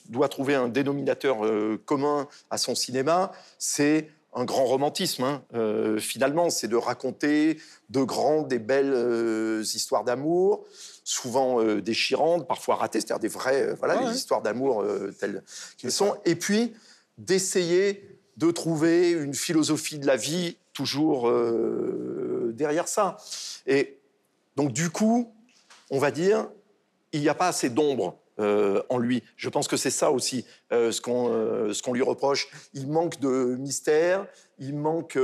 doit 0.09 0.29
trouver 0.29 0.55
un 0.55 0.69
dénominateur 0.69 1.45
euh, 1.45 1.81
commun 1.85 2.29
à 2.51 2.59
son 2.59 2.75
cinéma, 2.75 3.33
c'est 3.59 4.09
un 4.35 4.45
grand 4.45 4.65
romantisme. 4.65 5.25
Hein. 5.25 5.43
Euh, 5.55 5.99
finalement, 5.99 6.51
c'est 6.51 6.69
de 6.69 6.77
raconter 6.77 7.59
de 7.91 8.03
grandes 8.03 8.53
et 8.53 8.59
belles 8.59 9.63
histoires 9.63 10.05
d'amour, 10.05 10.65
souvent 11.05 11.63
déchirantes, 11.77 12.47
parfois 12.47 12.77
ratées, 12.77 13.01
c'est-à-dire 13.01 13.21
des 13.21 13.29
vraies 13.29 13.75
voilà, 13.79 14.03
les 14.03 14.17
histoires 14.17 14.43
d'amour 14.43 14.85
telles 15.19 15.43
qu'elles 15.79 15.93
sont. 15.93 16.17
Et 16.25 16.35
puis, 16.35 16.75
d'essayer 17.19 18.19
de 18.37 18.51
trouver 18.51 19.11
une 19.11 19.35
philosophie 19.35 19.99
de 19.99 20.07
la 20.07 20.17
vie 20.17 20.57
toujours 20.73 21.29
euh, 21.29 22.53
derrière 22.55 22.87
ça. 22.87 23.17
Et 23.67 23.99
donc, 24.57 24.73
du 24.73 24.91
coup, 24.91 25.35
on 25.91 25.99
va 25.99 26.13
dire, 26.13 26.49
il 27.13 27.21
n'y 27.21 27.29
a 27.29 27.35
pas 27.35 27.49
assez 27.49 27.69
d'ombre 27.69 28.17
euh, 28.39 28.81
en 28.89 28.99
lui. 28.99 29.25
Je 29.37 29.49
pense 29.49 29.67
que 29.67 29.77
c'est 29.77 29.91
ça 29.91 30.13
aussi 30.13 30.45
euh, 30.73 30.93
ce 30.93 31.01
qu'on 31.01 31.93
lui 31.93 32.03
reproche. 32.03 32.49
Il 32.75 32.87
manque 32.89 33.19
de 33.19 33.57
mystère, 33.59 34.25
il 34.61 34.77
manque, 34.77 35.19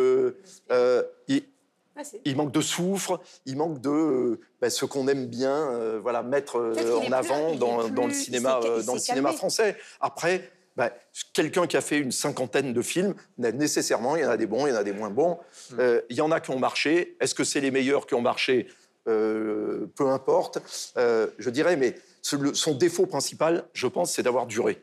il, 1.28 2.36
manque 2.36 2.50
de 2.50 2.60
soufre, 2.60 3.20
il 3.46 3.56
manque 3.56 3.80
de 3.80 4.40
ben, 4.60 4.70
ce 4.70 4.84
qu'on 4.84 5.06
aime 5.06 5.26
bien, 5.26 5.98
voilà, 5.98 6.24
mettre 6.24 6.74
en 7.06 7.12
avant 7.12 7.54
dans, 7.54 7.88
dans, 7.88 8.08
le 8.08 8.12
cinéma, 8.12 8.58
dans 8.84 8.94
le 8.94 9.00
cinéma 9.00 9.32
français. 9.32 9.76
Après, 10.00 10.50
bah, 10.76 10.92
quelqu'un 11.32 11.66
qui 11.66 11.76
a 11.76 11.80
fait 11.80 11.98
une 11.98 12.12
cinquantaine 12.12 12.72
de 12.72 12.82
films, 12.82 13.14
nécessairement, 13.38 14.16
il 14.16 14.22
y 14.22 14.26
en 14.26 14.30
a 14.30 14.36
des 14.36 14.46
bons, 14.46 14.66
il 14.66 14.70
y 14.70 14.72
en 14.72 14.78
a 14.78 14.84
des 14.84 14.92
moins 14.92 15.10
bons. 15.10 15.38
Hmm. 15.70 15.80
Euh, 15.80 16.00
il 16.10 16.16
y 16.16 16.20
en 16.20 16.30
a 16.32 16.40
qui 16.40 16.50
ont 16.50 16.58
marché. 16.58 17.16
Est-ce 17.20 17.34
que 17.34 17.44
c'est 17.44 17.60
les 17.60 17.70
meilleurs 17.70 18.06
qui 18.06 18.14
ont 18.14 18.20
marché? 18.20 18.68
Euh, 19.06 19.86
Peu 19.96 20.08
importe. 20.08 20.58
Euh, 20.96 21.28
je 21.38 21.50
dirais, 21.50 21.76
mais 21.76 21.94
son 22.22 22.74
défaut 22.74 23.06
principal, 23.06 23.64
je 23.72 23.86
pense, 23.86 24.12
c'est 24.12 24.22
d'avoir 24.22 24.46
duré. 24.46 24.82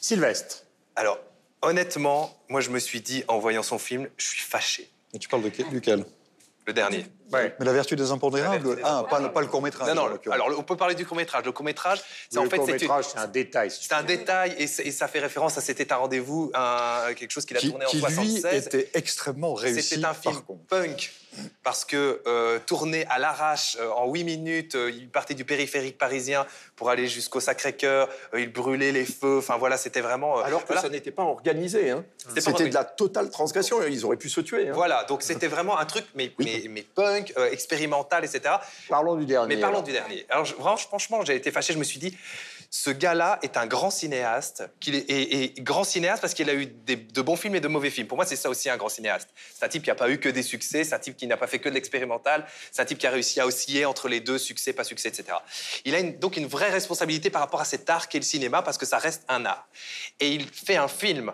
Sylvestre. 0.00 0.64
Alors, 0.94 1.18
honnêtement, 1.62 2.38
moi, 2.48 2.60
je 2.60 2.70
me 2.70 2.78
suis 2.78 3.00
dit, 3.00 3.24
en 3.28 3.38
voyant 3.38 3.62
son 3.62 3.78
film, 3.78 4.08
je 4.16 4.26
suis 4.26 4.42
fâché. 4.42 4.88
Et 5.12 5.18
tu 5.18 5.28
parles 5.28 5.42
de 5.42 5.48
duquel? 5.70 6.04
Le 6.66 6.72
dernier. 6.72 7.06
Mais 7.32 7.54
la 7.58 7.72
vertu 7.72 7.96
des 7.96 8.10
impondérables 8.10 8.78
Ah, 8.84 9.04
pas, 9.08 9.40
le 9.40 9.46
court-métrage. 9.46 9.88
Non, 9.88 10.08
non, 10.08 10.32
alors 10.32 10.52
on 10.58 10.62
peut 10.62 10.76
parler 10.76 10.94
du 10.94 11.06
court-métrage. 11.06 11.44
Le 11.44 11.52
court-métrage, 11.52 12.00
c'est 12.28 12.38
en 12.38 12.46
fait. 12.46 12.60
c'est 12.66 13.18
un 13.18 13.26
détail. 13.26 13.70
C'est 13.70 13.92
un 13.92 14.02
détail 14.02 14.54
et, 14.58 14.66
ça 14.66 15.08
fait 15.08 15.20
référence 15.20 15.56
à 15.58 15.60
C'était 15.60 15.92
un 15.92 15.96
rendez-vous, 15.96 16.52
quelque 17.16 17.30
chose 17.30 17.44
qu'il 17.44 17.56
a 17.56 17.60
tourné 17.60 17.84
en 17.84 17.88
76. 17.88 18.42
Qui, 18.42 18.48
lui, 18.48 18.56
était 18.56 18.90
extrêmement 18.94 19.54
réussi. 19.54 19.82
C'était 19.82 20.04
un 20.04 20.14
film 20.14 20.40
punk 20.68 21.12
parce 21.62 21.84
que 21.84 22.22
euh, 22.26 22.58
tourné 22.66 23.06
à 23.06 23.18
l'arrache 23.18 23.76
euh, 23.80 23.88
en 23.90 24.10
huit 24.10 24.24
minutes, 24.24 24.74
euh, 24.74 24.90
il 24.90 25.08
partait 25.08 25.34
du 25.34 25.44
périphérique 25.44 25.98
parisien 25.98 26.46
pour 26.76 26.90
aller 26.90 27.06
jusqu'au 27.06 27.40
Sacré-Cœur, 27.40 28.08
il 28.36 28.52
brûlait 28.52 28.92
les 28.92 29.04
feux, 29.04 29.38
enfin 29.38 29.56
voilà, 29.56 29.76
c'était 29.76 30.00
vraiment... 30.00 30.38
Alors 30.38 30.64
que 30.64 30.76
ça 30.76 30.88
n'était 30.88 31.10
pas 31.10 31.22
organisé, 31.22 31.90
hein. 31.90 32.04
c'était 32.36 32.68
de 32.68 32.74
la 32.74 32.84
totale 32.84 33.30
transgression, 33.30 33.82
ils 33.82 34.04
auraient 34.04 34.16
pu 34.16 34.28
se 34.28 34.40
tuer. 34.40 34.68
Hein. 34.68 34.72
Voilà, 34.74 35.04
donc 35.04 35.22
c'était 35.22 35.46
vraiment 35.46 35.78
un 35.78 35.84
truc, 35.84 36.04
mais, 36.14 36.32
mais, 36.38 36.64
mais 36.68 36.82
punk, 36.82 37.19
expérimental, 37.50 38.24
etc. 38.24 38.54
Parlons 38.88 39.16
du 39.16 39.26
dernier. 39.26 39.54
Mais 39.54 39.60
parlons 39.60 39.82
du 39.82 39.92
dernier. 39.92 40.26
Alors 40.28 40.46
vraiment, 40.46 40.76
franchement, 40.76 41.24
j'ai 41.24 41.36
été 41.36 41.50
fâché, 41.50 41.72
je 41.72 41.78
me 41.78 41.84
suis 41.84 41.98
dit, 41.98 42.16
ce 42.72 42.90
gars-là 42.90 43.40
est 43.42 43.56
un 43.56 43.66
grand 43.66 43.90
cinéaste, 43.90 44.62
qu'il 44.78 44.94
est, 44.94 45.04
et, 45.08 45.54
grand 45.60 45.82
cinéaste 45.82 46.20
parce 46.20 46.34
qu'il 46.34 46.48
a 46.48 46.54
eu 46.54 46.66
de 46.66 47.22
bons 47.22 47.34
films 47.34 47.56
et 47.56 47.60
de 47.60 47.66
mauvais 47.66 47.90
films. 47.90 48.06
Pour 48.06 48.16
moi, 48.16 48.24
c'est 48.24 48.36
ça 48.36 48.48
aussi 48.48 48.70
un 48.70 48.76
grand 48.76 48.88
cinéaste. 48.88 49.28
C'est 49.52 49.64
un 49.64 49.68
type 49.68 49.82
qui 49.82 49.88
n'a 49.88 49.96
pas 49.96 50.08
eu 50.08 50.18
que 50.18 50.28
des 50.28 50.44
succès, 50.44 50.84
c'est 50.84 50.94
un 50.94 51.00
type 51.00 51.16
qui 51.16 51.26
n'a 51.26 51.36
pas 51.36 51.48
fait 51.48 51.58
que 51.58 51.68
de 51.68 51.74
l'expérimental, 51.74 52.46
c'est 52.70 52.80
un 52.80 52.84
type 52.84 52.98
qui 52.98 53.08
a 53.08 53.10
réussi 53.10 53.40
à 53.40 53.46
osciller 53.46 53.86
entre 53.86 54.08
les 54.08 54.20
deux, 54.20 54.38
succès, 54.38 54.72
pas 54.72 54.84
succès, 54.84 55.08
etc. 55.08 55.38
Il 55.84 55.96
a 55.96 56.02
donc 56.02 56.36
une 56.36 56.46
vraie 56.46 56.70
responsabilité 56.70 57.28
par 57.28 57.40
rapport 57.40 57.60
à 57.60 57.64
cet 57.64 57.90
art 57.90 58.08
qu'est 58.08 58.18
le 58.18 58.24
cinéma 58.24 58.62
parce 58.62 58.78
que 58.78 58.86
ça 58.86 58.98
reste 58.98 59.24
un 59.28 59.44
art. 59.44 59.68
Et 60.20 60.28
il 60.28 60.48
fait 60.48 60.76
un 60.76 60.88
film 60.88 61.32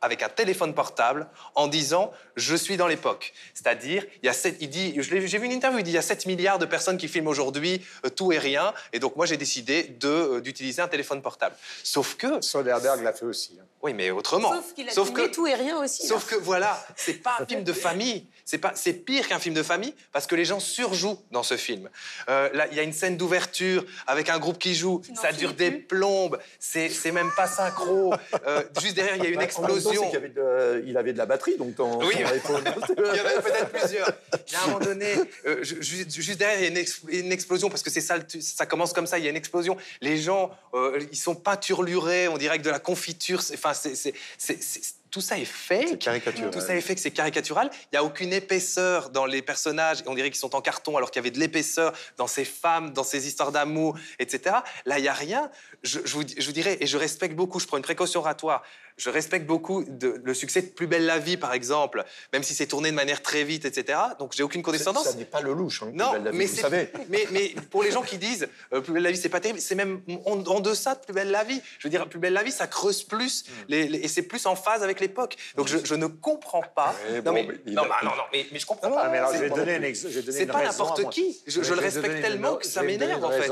avec 0.00 0.22
un 0.22 0.28
téléphone 0.28 0.72
portable 0.72 1.28
en 1.54 1.66
disant 1.66 2.12
je 2.36 2.54
suis 2.54 2.76
dans 2.76 2.86
l'époque. 2.86 3.32
C'est-à-dire, 3.54 4.04
il 4.22 4.26
y 4.26 4.28
a 4.28 4.34
il 4.60 4.68
dit, 4.68 4.94
j'ai 5.00 5.38
vu 5.38 5.46
une 5.46 5.52
interview, 5.52 5.78
il 5.78 5.84
dit 5.84 5.90
il 5.90 5.94
y 5.94 5.98
a 5.98 6.02
7 6.02 6.26
milliards 6.26 6.58
de 6.58 6.66
personnes 6.66 6.98
qui 6.98 7.08
filment 7.08 7.28
aujourd'hui 7.28 7.84
euh, 8.04 8.10
tout 8.10 8.32
et 8.32 8.38
rien, 8.38 8.72
et 8.92 8.98
donc 8.98 9.16
moi 9.16 9.26
j'ai 9.26 9.36
décidé 9.36 9.96
euh, 10.04 10.40
d'utiliser 10.40 10.82
un 10.82 10.88
téléphone 10.88 11.22
portable. 11.22 11.56
Sauf 11.82 12.16
que 12.16 12.40
Soderbergh 12.40 13.02
l'a 13.02 13.12
fait 13.12 13.26
aussi. 13.26 13.58
Hein. 13.60 13.64
Oui, 13.82 13.94
mais 13.94 14.10
autrement. 14.10 14.52
Sauf 14.52 14.74
qu'il 14.74 14.88
a 14.88 14.92
filmé 14.92 15.30
tout 15.30 15.46
et 15.46 15.54
rien 15.54 15.78
aussi. 15.78 16.06
Sauf 16.06 16.26
que 16.26 16.34
voilà, 16.34 16.84
c'est 16.96 17.22
pas 17.22 17.36
un 17.40 17.46
film 17.46 17.62
de 17.62 17.72
famille. 17.72 18.26
C'est 18.44 18.58
pas, 18.58 18.72
c'est 18.74 18.92
pire 18.92 19.26
qu'un 19.28 19.38
film 19.38 19.54
de 19.54 19.62
famille 19.62 19.94
parce 20.12 20.26
que 20.26 20.34
les 20.34 20.44
gens 20.44 20.60
surjouent 20.60 21.20
dans 21.30 21.42
ce 21.42 21.56
film. 21.56 21.88
Euh, 22.28 22.48
là, 22.52 22.66
il 22.70 22.76
y 22.76 22.80
a 22.80 22.82
une 22.82 22.92
scène 22.92 23.16
d'ouverture 23.16 23.84
avec 24.06 24.28
un 24.28 24.38
groupe 24.38 24.58
qui 24.58 24.74
joue. 24.74 25.02
ça 25.20 25.32
dure 25.32 25.52
des 25.54 25.70
plombes. 25.70 26.38
C'est, 26.58 26.88
c'est 26.88 27.12
même 27.12 27.30
pas 27.36 27.46
synchro. 27.46 28.14
Euh, 28.46 28.62
juste 28.80 28.94
derrière, 28.94 29.16
il 29.16 29.24
y 29.24 29.26
a 29.26 29.30
une 29.30 29.40
explosion. 29.40 30.10
il, 30.10 30.16
avait 30.16 30.28
de, 30.28 30.84
il 30.86 30.96
avait 30.96 31.12
de 31.12 31.18
la 31.18 31.26
batterie, 31.26 31.56
donc 31.56 31.74
dans 31.74 31.98
oui, 31.98 32.14
il 32.98 33.16
y 33.16 33.18
avait 33.18 33.42
peut-être 33.42 33.70
plusieurs. 33.70 34.08
A 34.56 34.64
un 34.64 34.66
moment 34.66 34.84
donné, 34.84 35.14
euh, 35.46 35.62
juste, 35.62 36.38
derrière, 36.38 36.58
il 36.58 36.64
y 36.64 36.78
a 36.78 37.20
une, 37.20 37.32
explosion 37.32 37.68
parce 37.68 37.82
que 37.82 37.90
c'est 37.90 38.00
ça, 38.00 38.16
ça 38.40 38.66
commence 38.66 38.92
comme 38.92 39.06
ça. 39.06 39.18
Il 39.18 39.24
y 39.24 39.26
a 39.26 39.30
une 39.30 39.36
explosion. 39.36 39.76
Les 40.00 40.18
gens, 40.18 40.50
ils 41.10 41.16
sont 41.16 41.34
peinturlurés. 41.34 42.28
On 42.28 42.38
dirait 42.38 42.58
que 42.58 42.64
de 42.64 42.70
la 42.70 42.78
confiture. 42.78 43.42
Enfin, 43.52 43.72
c'est 43.74 44.14
tout 45.16 45.22
ça 45.22 45.38
est 45.38 45.46
fait. 45.46 45.86
C'est 45.88 45.98
caricatural. 45.98 46.50
Tout 46.50 46.60
ça 46.60 46.76
est 46.76 46.80
fait 46.82 46.94
que 46.94 47.00
c'est 47.00 47.10
caricatural. 47.10 47.70
Il 47.84 47.88
n'y 47.94 47.98
a 47.98 48.04
aucune 48.04 48.34
épaisseur 48.34 49.08
dans 49.08 49.24
les 49.24 49.40
personnages. 49.40 50.02
On 50.06 50.14
dirait 50.14 50.28
qu'ils 50.28 50.38
sont 50.38 50.54
en 50.54 50.60
carton 50.60 50.96
alors 50.98 51.10
qu'il 51.10 51.20
y 51.20 51.22
avait 51.22 51.30
de 51.30 51.38
l'épaisseur 51.38 51.94
dans 52.18 52.26
ces 52.26 52.44
femmes, 52.44 52.92
dans 52.92 53.02
ces 53.02 53.26
histoires 53.26 53.50
d'amour, 53.50 53.96
etc. 54.18 54.56
Là, 54.84 54.98
il 54.98 55.02
n'y 55.02 55.08
a 55.08 55.14
rien. 55.14 55.50
Je, 55.82 56.00
vous, 56.00 56.22
je, 56.36 56.44
vous, 56.44 56.52
dirais, 56.52 56.76
et 56.80 56.86
je 56.86 56.98
respecte 56.98 57.34
beaucoup, 57.34 57.60
je 57.60 57.66
prends 57.66 57.78
une 57.78 57.82
précaution 57.82 58.20
oratoire, 58.20 58.62
je 58.96 59.10
respecte 59.10 59.46
beaucoup 59.46 59.84
le 60.24 60.34
succès 60.34 60.62
de 60.62 60.66
Plus 60.68 60.86
belle 60.86 61.06
la 61.06 61.18
vie, 61.18 61.36
par 61.36 61.52
exemple, 61.52 62.04
même 62.32 62.42
si 62.42 62.54
c'est 62.54 62.66
tourné 62.66 62.90
de 62.90 62.96
manière 62.96 63.22
très 63.22 63.44
vite, 63.44 63.64
etc. 63.64 63.98
Donc 64.18 64.32
j'ai 64.34 64.42
aucune 64.42 64.62
condescendance. 64.62 65.04
Ça 65.04 65.14
n'est 65.14 65.24
pas 65.24 65.40
le 65.40 65.52
louche, 65.52 65.82
hein, 65.82 65.90
non, 65.92 66.10
Plus 66.10 66.18
belle 66.18 66.24
la 66.24 66.30
vie, 66.30 66.38
mais 66.38 66.46
vous 66.46 66.56
savez. 66.56 66.88
Mais, 67.08 67.26
mais, 67.30 67.54
pour 67.70 67.82
les 67.82 67.90
gens 67.90 68.02
qui 68.02 68.18
disent 68.18 68.48
euh, 68.72 68.80
Plus 68.80 68.94
belle 68.94 69.02
la 69.02 69.10
vie, 69.10 69.16
c'est 69.16 69.28
pas 69.28 69.40
terrible, 69.40 69.60
c'est 69.60 69.74
même 69.74 70.00
en, 70.24 70.60
deçà 70.60 70.94
de 70.94 71.00
Plus 71.00 71.12
belle 71.12 71.30
la 71.30 71.44
vie. 71.44 71.60
Je 71.78 71.86
veux 71.86 71.90
dire, 71.90 72.08
Plus 72.08 72.18
belle 72.18 72.32
la 72.32 72.42
vie, 72.42 72.52
ça 72.52 72.66
creuse 72.66 73.02
plus 73.02 73.44
hmm. 73.44 73.52
les, 73.68 73.84
et 73.96 74.08
c'est 74.08 74.22
plus 74.22 74.46
en 74.46 74.56
phase 74.56 74.82
avec 74.82 75.00
l'époque. 75.00 75.36
Donc 75.56 75.68
je, 75.68 75.94
ne 75.94 76.06
comprends 76.06 76.62
pas. 76.62 76.94
non, 77.24 77.32
mais, 77.32 77.48
non, 77.66 77.82
bah, 77.82 77.96
non, 78.02 78.10
non, 78.10 78.24
mais, 78.32 78.46
je 78.52 78.66
comprends 78.66 78.90
pas. 78.90 79.08
mais 79.08 79.18
alors, 79.18 79.34
je 79.34 79.38
vais 79.38 79.50
donner 79.50 79.76
une, 79.76 79.94
C'est 79.94 80.46
pas 80.46 80.64
n'importe 80.64 81.10
qui. 81.10 81.38
Je, 81.46 81.60
le 81.60 81.80
respecte 81.80 82.22
tellement 82.22 82.56
que 82.56 82.66
ça 82.66 82.82
m'énerve, 82.82 83.24
en 83.24 83.30
fait. 83.30 83.50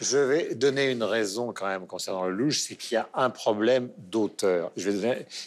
Je 0.00 0.18
vais 0.18 0.54
donner 0.54 0.90
une 0.90 1.02
raison 1.02 1.52
quand 1.52 1.66
même 1.66 1.86
concernant 1.86 2.26
le 2.26 2.32
louche, 2.32 2.60
c'est 2.60 2.76
qu'il 2.76 2.94
y 2.94 2.98
a 2.98 3.08
un 3.14 3.30
problème 3.30 3.90
d'auteur. 3.98 4.72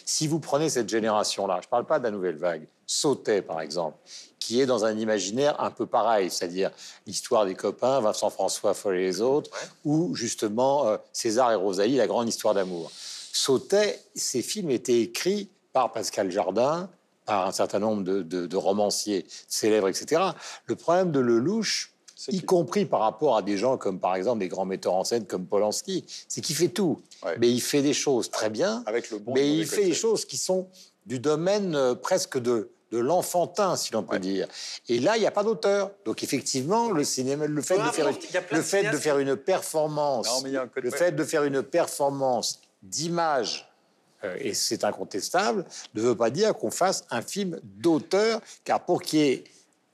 Si 0.04 0.26
vous 0.26 0.40
prenez 0.40 0.68
cette 0.68 0.88
génération-là, 0.88 1.60
je 1.62 1.66
ne 1.66 1.70
parle 1.70 1.86
pas 1.86 1.98
de 1.98 2.04
la 2.04 2.10
nouvelle 2.10 2.36
vague, 2.36 2.66
Sautet 2.86 3.42
par 3.42 3.60
exemple, 3.60 3.96
qui 4.38 4.60
est 4.60 4.66
dans 4.66 4.84
un 4.84 4.96
imaginaire 4.98 5.60
un 5.60 5.70
peu 5.70 5.86
pareil, 5.86 6.30
c'est-à-dire 6.30 6.70
l'histoire 7.06 7.46
des 7.46 7.54
copains, 7.54 8.00
Vincent 8.00 8.30
François 8.30 8.74
Foll 8.74 8.96
et 8.96 9.06
les 9.06 9.20
autres, 9.20 9.50
ou 9.84 10.14
justement 10.14 10.86
euh, 10.86 10.96
César 11.12 11.52
et 11.52 11.56
Rosalie, 11.56 11.96
la 11.96 12.06
grande 12.06 12.28
histoire 12.28 12.54
d'amour. 12.54 12.90
Sautet, 13.32 14.00
ces 14.14 14.42
films 14.42 14.70
étaient 14.70 15.00
écrits 15.00 15.50
par 15.72 15.92
Pascal 15.92 16.30
Jardin, 16.30 16.90
par 17.24 17.46
un 17.46 17.52
certain 17.52 17.78
nombre 17.78 18.02
de, 18.02 18.22
de 18.22 18.56
romanciers 18.56 19.26
célèbres, 19.48 19.88
etc. 19.88 20.22
Le 20.66 20.76
problème 20.76 21.10
de 21.10 21.20
Lelouch, 21.20 21.93
y 22.28 22.42
compris 22.42 22.86
par 22.86 23.00
rapport 23.00 23.36
à 23.36 23.42
des 23.42 23.56
gens 23.56 23.76
comme 23.76 23.98
par 23.98 24.14
exemple 24.16 24.40
des 24.40 24.48
grands 24.48 24.64
metteurs 24.64 24.94
en 24.94 25.04
scène 25.04 25.26
comme 25.26 25.46
Polanski, 25.46 26.04
c'est 26.28 26.40
qu'il 26.40 26.56
fait 26.56 26.68
tout. 26.68 27.00
Mais 27.38 27.50
il 27.50 27.60
fait 27.60 27.82
des 27.82 27.94
choses 27.94 28.30
très 28.30 28.50
bien, 28.50 28.82
Avec 28.86 29.10
le 29.10 29.18
bon 29.18 29.32
mais 29.34 29.56
il 29.56 29.66
fait 29.66 29.84
des 29.84 29.94
choses 29.94 30.24
qui 30.24 30.36
sont 30.36 30.68
du 31.06 31.18
domaine 31.18 31.74
euh, 31.74 31.94
presque 31.94 32.38
de, 32.38 32.70
de 32.90 32.98
l'enfantin, 32.98 33.76
si 33.76 33.92
l'on 33.92 34.02
peut 34.02 34.18
dire. 34.18 34.48
Et 34.88 35.00
là, 35.00 35.16
il 35.16 35.20
n'y 35.20 35.26
a 35.26 35.30
pas 35.30 35.42
d'auteur. 35.42 35.90
Donc 36.04 36.22
effectivement, 36.22 36.90
le 36.90 37.04
cinéma, 37.04 37.46
le 37.46 37.60
fait, 37.60 37.76
de 37.76 37.90
faire, 37.90 38.08
une, 38.08 38.16
le 38.52 38.62
fait 38.62 38.90
de 38.90 38.96
faire 38.96 39.18
une 39.18 39.36
performance, 39.36 40.44
le 40.76 40.90
fait 40.90 41.12
de 41.12 41.24
faire 41.24 41.44
une 41.44 41.62
performance 41.62 42.60
d'image, 42.82 43.70
euh, 44.22 44.36
et 44.38 44.54
c'est 44.54 44.84
incontestable, 44.84 45.64
ne 45.94 46.00
veut 46.00 46.16
pas 46.16 46.30
dire 46.30 46.54
qu'on 46.54 46.70
fasse 46.70 47.04
un 47.10 47.22
film 47.22 47.60
d'auteur, 47.62 48.40
car 48.64 48.84
pour 48.84 49.02
qu'il 49.02 49.18
y 49.18 49.22
ait 49.22 49.44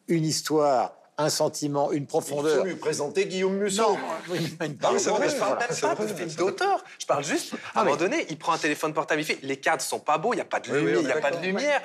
une 0.09 0.25
histoire 0.25 1.00
un 1.21 1.31
sentiment, 1.31 1.93
une 1.93 2.07
profondeur. 2.07 2.57
Il 2.57 2.59
faut 2.59 2.67
lui 2.67 2.75
présenter 2.77 3.27
Guillaume 3.27 3.57
Musso. 3.57 3.83
Non, 3.83 3.99
je 4.29 4.55
parle 4.57 5.59
même 5.59 5.97
pas 5.97 6.05
de 6.05 6.15
film 6.15 6.31
d'auteur. 6.31 6.85
Je 6.99 7.07
parle 7.07 7.25
juste, 7.25 7.55
à 7.75 7.81
un 7.81 7.85
moment 7.85 7.97
donné, 7.97 8.27
il 8.31 8.39
prend 8.39 8.53
un 8.53 8.59
téléphone 8.59 8.93
portable, 8.93 9.21
il 9.21 9.25
fait 9.25 9.39
les 9.43 9.57
cadres 9.57 9.83
sont 9.83 9.99
pas 9.99 10.19
beaux, 10.19 10.33
il 10.33 10.37
n'y 10.37 10.43
a 10.43 10.47
pas 10.47 10.61
de 10.61 10.73
lumière, 10.73 11.01
il 11.01 11.07
n'y 11.07 11.13
a 11.13 11.21
pas 11.21 11.31
de 11.31 11.45
lumière. 11.45 11.83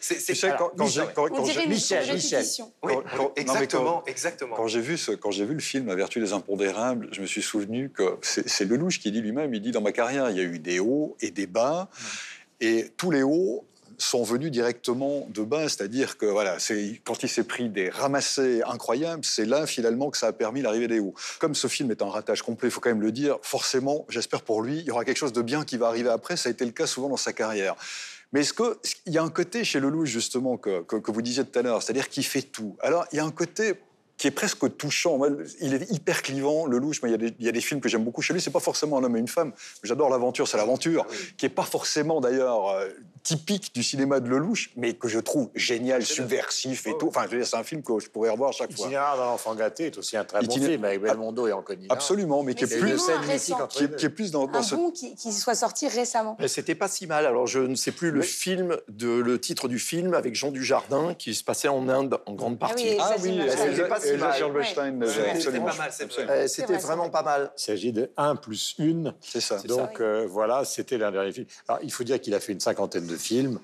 C'est 0.00 0.34
quand, 0.56 0.72
j'ai 1.44 1.66
Michel, 1.66 2.14
Michel. 2.14 2.44
exactement, 3.36 4.02
exactement. 4.06 4.56
Quand 4.56 4.66
j'ai 4.66 4.80
vu 4.80 4.96
ce, 4.96 5.12
quand 5.12 5.30
j'ai 5.30 5.44
vu 5.44 5.54
le 5.54 5.60
film 5.60 5.88
A 5.88 5.94
vertu 5.94 6.20
des 6.20 6.32
impondérables, 6.32 7.08
je 7.12 7.20
me 7.20 7.26
suis 7.26 7.42
souvenu 7.42 7.90
que 7.90 8.18
c'est 8.22 8.64
Lelouch 8.64 9.00
qui 9.00 9.10
dit 9.10 9.20
lui-même, 9.20 9.54
il 9.54 9.60
dit 9.60 9.70
dans 9.70 9.80
ma 9.80 9.92
carrière, 9.92 10.30
il 10.30 10.36
y 10.36 10.40
a 10.40 10.44
eu 10.44 10.58
des 10.58 10.80
hauts 10.80 11.16
et 11.20 11.30
des 11.30 11.46
bas. 11.46 11.88
Et 12.62 12.90
tous 12.96 13.10
les 13.10 13.22
hauts 13.22 13.64
sont 14.00 14.22
venus 14.22 14.50
directement 14.50 15.26
de 15.30 15.42
bas, 15.42 15.68
c'est-à-dire 15.68 16.16
que 16.16 16.26
voilà, 16.26 16.56
quand 17.04 17.22
il 17.22 17.28
s'est 17.28 17.44
pris 17.44 17.68
des 17.68 17.90
ramassés 17.90 18.62
incroyables, 18.62 19.24
c'est 19.24 19.44
là 19.44 19.66
finalement 19.66 20.10
que 20.10 20.16
ça 20.16 20.28
a 20.28 20.32
permis 20.32 20.62
l'arrivée 20.62 20.88
des 20.88 21.00
hauts. 21.00 21.14
Comme 21.38 21.54
ce 21.54 21.68
film 21.68 21.90
est 21.90 22.02
un 22.02 22.08
ratage 22.08 22.42
complet, 22.42 22.68
il 22.68 22.72
faut 22.72 22.80
quand 22.80 22.90
même 22.90 23.02
le 23.02 23.12
dire, 23.12 23.38
forcément, 23.42 24.06
j'espère 24.08 24.42
pour 24.42 24.62
lui, 24.62 24.78
il 24.78 24.84
y 24.84 24.90
aura 24.90 25.04
quelque 25.04 25.18
chose 25.18 25.32
de 25.32 25.42
bien 25.42 25.64
qui 25.64 25.76
va 25.76 25.88
arriver 25.88 26.08
après, 26.08 26.36
ça 26.36 26.48
a 26.48 26.52
été 26.52 26.64
le 26.64 26.72
cas 26.72 26.86
souvent 26.86 27.08
dans 27.08 27.16
sa 27.16 27.32
carrière. 27.32 27.76
Mais 28.32 28.40
est-ce 28.40 28.52
qu'il 28.52 29.12
y 29.12 29.18
a 29.18 29.22
un 29.22 29.28
côté 29.28 29.64
chez 29.64 29.80
Lelouch, 29.80 30.08
justement, 30.08 30.56
que, 30.56 30.82
que, 30.82 30.96
que 30.96 31.10
vous 31.10 31.20
disiez 31.20 31.44
tout 31.44 31.58
à 31.58 31.62
l'heure, 31.62 31.82
c'est-à-dire 31.82 32.08
qu'il 32.08 32.24
fait 32.24 32.42
tout? 32.42 32.76
Alors, 32.80 33.06
il 33.12 33.16
y 33.16 33.18
a 33.18 33.24
un 33.24 33.32
côté 33.32 33.74
qui 34.20 34.26
est 34.26 34.30
presque 34.30 34.76
touchant. 34.76 35.18
il 35.62 35.72
est 35.72 35.90
hyper 35.90 36.20
clivant, 36.20 36.66
le 36.66 36.76
louche. 36.76 37.00
Il 37.04 37.10
y, 37.10 37.14
a 37.14 37.16
des, 37.16 37.32
il 37.38 37.46
y 37.46 37.48
a 37.48 37.52
des 37.52 37.62
films 37.62 37.80
que 37.80 37.88
j'aime 37.88 38.04
beaucoup 38.04 38.20
chez 38.20 38.34
lui. 38.34 38.42
C'est 38.42 38.50
pas 38.50 38.60
forcément 38.60 38.98
un 38.98 39.04
homme 39.04 39.16
et 39.16 39.18
une 39.18 39.28
femme. 39.28 39.52
J'adore 39.82 40.10
l'aventure, 40.10 40.46
c'est 40.46 40.58
l'aventure, 40.58 41.06
qui 41.38 41.46
est 41.46 41.48
pas 41.48 41.62
forcément 41.62 42.20
d'ailleurs 42.20 42.68
euh, 42.68 42.88
typique 43.22 43.74
du 43.74 43.82
cinéma 43.82 44.20
de 44.20 44.28
Lelouch, 44.28 44.72
mais 44.76 44.92
que 44.92 45.08
je 45.08 45.18
trouve 45.18 45.48
génial, 45.54 46.04
subversif 46.04 46.86
et 46.86 46.98
tout. 46.98 47.08
Enfin, 47.08 47.24
c'est 47.30 47.56
un 47.56 47.62
film 47.62 47.82
que 47.82 47.98
je 47.98 48.10
pourrais 48.10 48.28
revoir 48.28 48.52
chaque 48.52 48.72
fois. 48.72 48.86
Itinéraire 48.86 49.16
dans 49.16 49.24
l'enfant 49.24 49.54
gâté 49.54 49.86
est 49.86 49.96
aussi 49.96 50.18
un 50.18 50.24
très 50.24 50.42
bon 50.42 50.54
film 50.54 50.84
avec 50.84 51.00
Belmondo 51.00 51.46
et 51.46 51.52
Anconina. 51.52 51.86
Absolument, 51.88 52.42
mais, 52.42 52.54
qui, 52.54 52.64
est 52.64 52.78
plus, 52.78 52.96
qui, 53.70 53.84
est, 53.84 53.96
qui, 53.96 54.04
est 54.04 54.10
plus 54.10 54.30
dans, 54.30 54.42
un 54.42 54.76
bon 54.76 54.90
qui, 54.90 55.32
soit 55.32 55.54
sorti 55.54 55.88
récemment. 55.88 56.36
C'était 56.46 56.74
pas 56.74 56.88
si 56.88 57.06
mal. 57.06 57.24
Alors, 57.24 57.46
je 57.46 57.60
ne 57.60 57.74
sais 57.74 57.92
plus 57.92 58.10
le 58.10 58.20
film, 58.20 58.76
de, 58.88 59.08
le 59.08 59.40
titre 59.40 59.66
du 59.66 59.78
film 59.78 60.12
avec 60.12 60.34
Jean 60.34 60.50
Dujardin 60.50 61.14
qui 61.14 61.34
se 61.34 61.42
passait 61.42 61.68
en 61.68 61.88
Inde 61.88 62.18
en 62.26 62.34
grande 62.34 62.58
ah 62.60 62.66
partie. 62.66 62.96
Ah 62.98 63.16
oui, 63.22 63.40
mal. 64.16 64.34
C'était 65.38 65.58
pas 65.60 65.74
mal, 65.74 66.48
C'était 66.48 66.76
vraiment 66.78 67.10
pas 67.10 67.22
mal. 67.22 67.52
Il 67.56 67.60
s'agit 67.60 67.92
de 67.92 68.10
1 68.16 68.36
plus 68.36 68.74
1. 68.78 69.14
C'est 69.20 69.40
ça. 69.40 69.58
Donc 69.62 70.00
euh, 70.00 70.26
voilà, 70.28 70.64
c'était 70.64 70.98
l'un 70.98 71.10
dernier 71.10 71.32
film. 71.32 71.46
Alors, 71.68 71.80
il 71.82 71.92
faut 71.92 72.04
dire 72.04 72.20
qu'il 72.20 72.34
a 72.34 72.40
fait 72.40 72.52
une 72.52 72.60
cinquantaine 72.60 73.06
de 73.06 73.16
films 73.16 73.58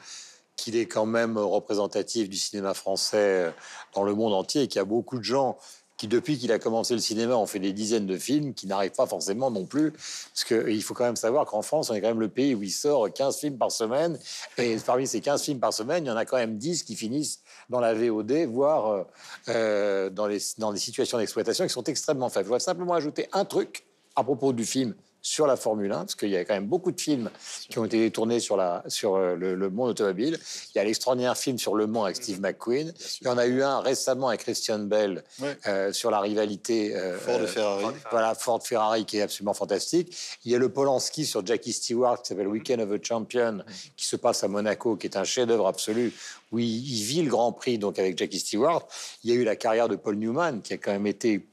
qu'il 0.57 0.77
est 0.77 0.87
quand 0.87 1.07
même 1.07 1.37
représentatif 1.37 2.29
du 2.31 2.37
cinéma 2.37 2.75
français 2.75 3.47
euh, 3.47 3.51
dans 3.95 4.05
le 4.05 4.15
monde 4.15 4.33
entier 4.33 4.63
et 4.63 4.69
qu'il 4.69 4.79
y 4.79 4.83
a 4.83 4.87
beaucoup 4.87 5.19
de 5.19 5.25
gens 5.25 5.59
qui, 5.97 6.09
depuis 6.09 6.39
qu'il 6.39 6.53
a 6.53 6.59
commencé 6.59 6.95
le 6.95 7.01
cinéma, 7.01 7.37
ont 7.37 7.47
fait 7.47 7.59
des 7.59 7.73
dizaines 7.73 8.07
de 8.07 8.19
films 8.19 8.55
qui 8.55 8.67
n'arrivent 8.67 8.93
pas 8.93 9.07
forcément 9.07 9.51
non 9.51 9.65
plus. 9.65 9.93
Parce 9.93 10.45
qu'il 10.45 10.83
faut 10.83 10.95
quand 10.95 11.05
même 11.05 11.17
savoir 11.17 11.47
qu'en 11.47 11.63
France, 11.63 11.91
on 11.91 11.95
est 11.95 12.01
quand 12.01 12.09
même 12.09 12.21
le 12.21 12.29
pays 12.29 12.55
où 12.55 12.63
il 12.63 12.71
sort 12.71 13.11
15 13.13 13.39
films 13.39 13.59
par 13.59 13.73
semaine. 13.73 14.19
Et 14.59 14.77
parmi 14.85 15.07
ces 15.07 15.21
15 15.21 15.43
films 15.43 15.61
par 15.61 15.73
semaine, 15.73 16.05
il 16.05 16.09
y 16.09 16.11
en 16.11 16.17
a 16.17 16.25
quand 16.25 16.37
même 16.37 16.59
10 16.59 16.83
qui 16.83 16.97
finissent 16.97 17.41
dans 17.69 17.81
la 17.81 17.95
VOD, 17.95 18.33
voire 18.49 18.87
euh, 18.91 19.05
euh, 19.49 20.11
dans, 20.11 20.27
les, 20.27 20.39
dans 20.59 20.75
situations 20.77 21.19
d'exploitation 21.19 21.65
qui 21.65 21.73
sont 21.73 21.85
extrêmement 21.85 22.29
faibles. 22.29 22.45
Je 22.45 22.49
voudrais 22.49 22.61
simplement 22.61 22.95
ajouter 22.95 23.29
un 23.33 23.45
truc 23.45 23.87
à 24.15 24.25
propos 24.25 24.53
du 24.53 24.65
film 24.65 24.95
sur 25.27 25.49
la 25.49 25.57
Formule 25.57 25.91
1, 25.91 25.97
parce 25.97 26.15
qu'il 26.15 26.29
y 26.29 26.37
a 26.37 26.45
quand 26.45 26.55
même 26.55 26.69
beaucoup 26.69 26.93
de 26.93 27.01
films 27.01 27.31
qui 27.69 27.81
ont 27.81 27.85
été 27.85 28.09
tournés 28.12 28.39
sur, 28.39 28.57
la, 28.57 28.85
sur 28.87 29.17
euh, 29.17 29.35
le, 29.35 29.71
monde 29.71 29.91
automobile. 29.91 30.39
Il 30.73 30.79
y 30.79 30.81
a 30.81 30.85
l'extraordinaire 30.85 31.37
film 31.37 31.59
sur 31.59 31.75
Le 31.75 31.89
Mans 31.89 32.05
avec 32.05 32.15
Steve 32.15 32.41
McQueen. 32.41 32.95
Il 33.21 33.27
y 33.27 33.29
en 33.29 33.37
a 33.37 33.45
eu 33.47 33.61
un 33.61 33.81
récemment 33.81 34.29
avec 34.29 34.43
Christian 34.43 34.79
Bell 34.79 35.25
euh, 35.67 35.93
sur 35.93 36.12
la 36.12 36.21
rivalité 36.21 36.95
euh, 36.95 37.19
Ford 37.19 37.41
Ferrari. 37.41 37.97
Voilà, 38.12 38.37
Ford 38.37 38.65
Ferrari 38.65 39.05
qui 39.05 39.19
est 39.19 39.23
absolument 39.23 39.53
fantastique. 39.53 40.17
Il 40.45 40.53
y 40.53 40.55
a 40.55 40.59
le 40.59 40.69
Polanski 40.69 41.27
sur 41.27 41.45
Jackie 41.45 41.73
Stewart 41.73 42.23
qui 42.23 42.29
s'appelle 42.29 42.47
Weekend 42.47 42.81
of 42.81 42.93
a 42.93 43.03
Champion, 43.03 43.65
qui 43.97 44.07
se 44.07 44.15
passe 44.15 44.45
à 44.45 44.49
Monaco, 44.49 44.95
qui 44.95 45.09
est 45.09 45.17
un 45.17 45.25
chef-d'œuvre 45.25 45.67
absolu 45.67 46.15
où 46.53 46.61
il, 46.61 46.69
il, 46.69 47.03
vit 47.03 47.23
le 47.23 47.31
Grand 47.31 47.51
Prix 47.51 47.79
donc 47.79 47.99
avec 47.99 48.17
Jackie 48.17 48.39
Stewart. 48.39 48.87
Il 49.25 49.31
y 49.31 49.33
a 49.33 49.37
eu 49.37 49.43
la 49.43 49.57
carrière 49.57 49.89
de 49.89 49.97
Paul 49.97 50.15
Newman 50.15 50.62
qui 50.62 50.73
a 50.73 50.77
quand 50.77 50.93
même 50.93 51.09
été 51.09 51.45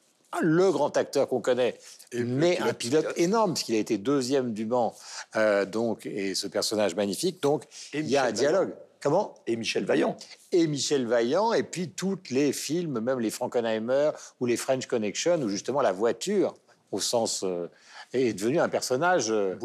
le 0.41 0.71
grand 0.71 0.95
acteur 0.97 1.27
qu'on 1.27 1.41
connaît, 1.41 1.77
mais 2.13 2.59
un 2.59 2.73
pilote, 2.73 3.13
énorme, 3.15 3.53
puisqu'il 3.53 3.75
a 3.75 3.79
été 3.79 3.97
deuxième 3.97 4.53
du 4.53 4.65
Mans, 4.65 4.95
euh, 5.35 5.65
donc, 5.65 6.05
et 6.05 6.35
ce 6.35 6.47
personnage 6.47 6.95
magnifique. 6.95 7.41
Donc, 7.41 7.63
il 7.93 8.07
y 8.07 8.17
a 8.17 8.25
un 8.25 8.31
dialogue. 8.31 8.73
Comment? 9.01 9.33
Et 9.47 9.57
Michel 9.57 9.83
Vaillant. 9.83 10.15
Et 10.53 10.65
Michel 10.65 11.05
Vaillant, 11.05 11.51
et 11.51 11.63
puis 11.63 11.89
tous 11.89 12.17
les 12.29 12.53
films, 12.53 13.01
même 13.01 13.19
les 13.19 13.31
Frankenheimer 13.31 14.11
ou 14.39 14.45
les 14.45 14.55
French 14.55 14.85
Connection, 14.87 15.41
où 15.41 15.49
justement 15.49 15.81
la 15.81 15.91
voiture, 15.91 16.53
au 16.91 17.01
sens, 17.01 17.43
euh, 17.43 17.67
est 18.13 18.33
devenue 18.33 18.59
un 18.59 18.69
personnage. 18.69 19.29
Euh, 19.29 19.55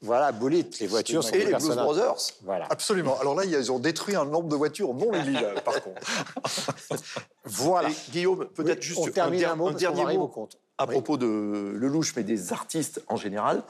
Voilà, 0.00 0.32
Bullitt, 0.32 0.80
les 0.80 0.88
voitures 0.88 1.22
sont 1.22 1.32
Et 1.32 1.44
les 1.44 1.54
Blues. 1.54 1.76
Brothers. 1.76 2.16
Voilà. 2.42 2.66
Absolument. 2.70 3.20
Alors 3.20 3.36
là, 3.36 3.44
ils 3.44 3.70
ont 3.70 3.78
détruit 3.78 4.16
un 4.16 4.24
nombre 4.24 4.48
de 4.48 4.56
voitures 4.56 4.92
non 4.94 5.12
légales, 5.12 5.62
par 5.62 5.80
contre. 5.80 6.00
Voilà. 7.44 7.88
Et 7.88 7.94
Guillaume, 8.10 8.46
peut-être 8.46 8.78
Oui, 8.78 8.82
juste 8.82 8.98
on 8.98 9.06
termine 9.08 9.44
un 9.44 9.54
mot, 9.54 9.66
qu'on 9.66 9.74
dernier 9.74 10.02
arrive 10.02 10.18
mot 10.18 10.24
au 10.24 10.28
compte. 10.28 10.58
À 10.78 10.84
Oui. 10.86 10.92
propos 10.92 11.16
de 11.16 11.72
Lelouch, 11.76 12.14
mais 12.16 12.24
des 12.24 12.52
artistes 12.52 13.02
en 13.08 13.16
général. 13.16 13.62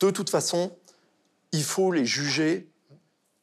De 0.00 0.10
toute 0.10 0.30
façon, 0.30 0.70
il 1.52 1.62
faut 1.64 1.92
les 1.92 2.06
juger 2.06 2.68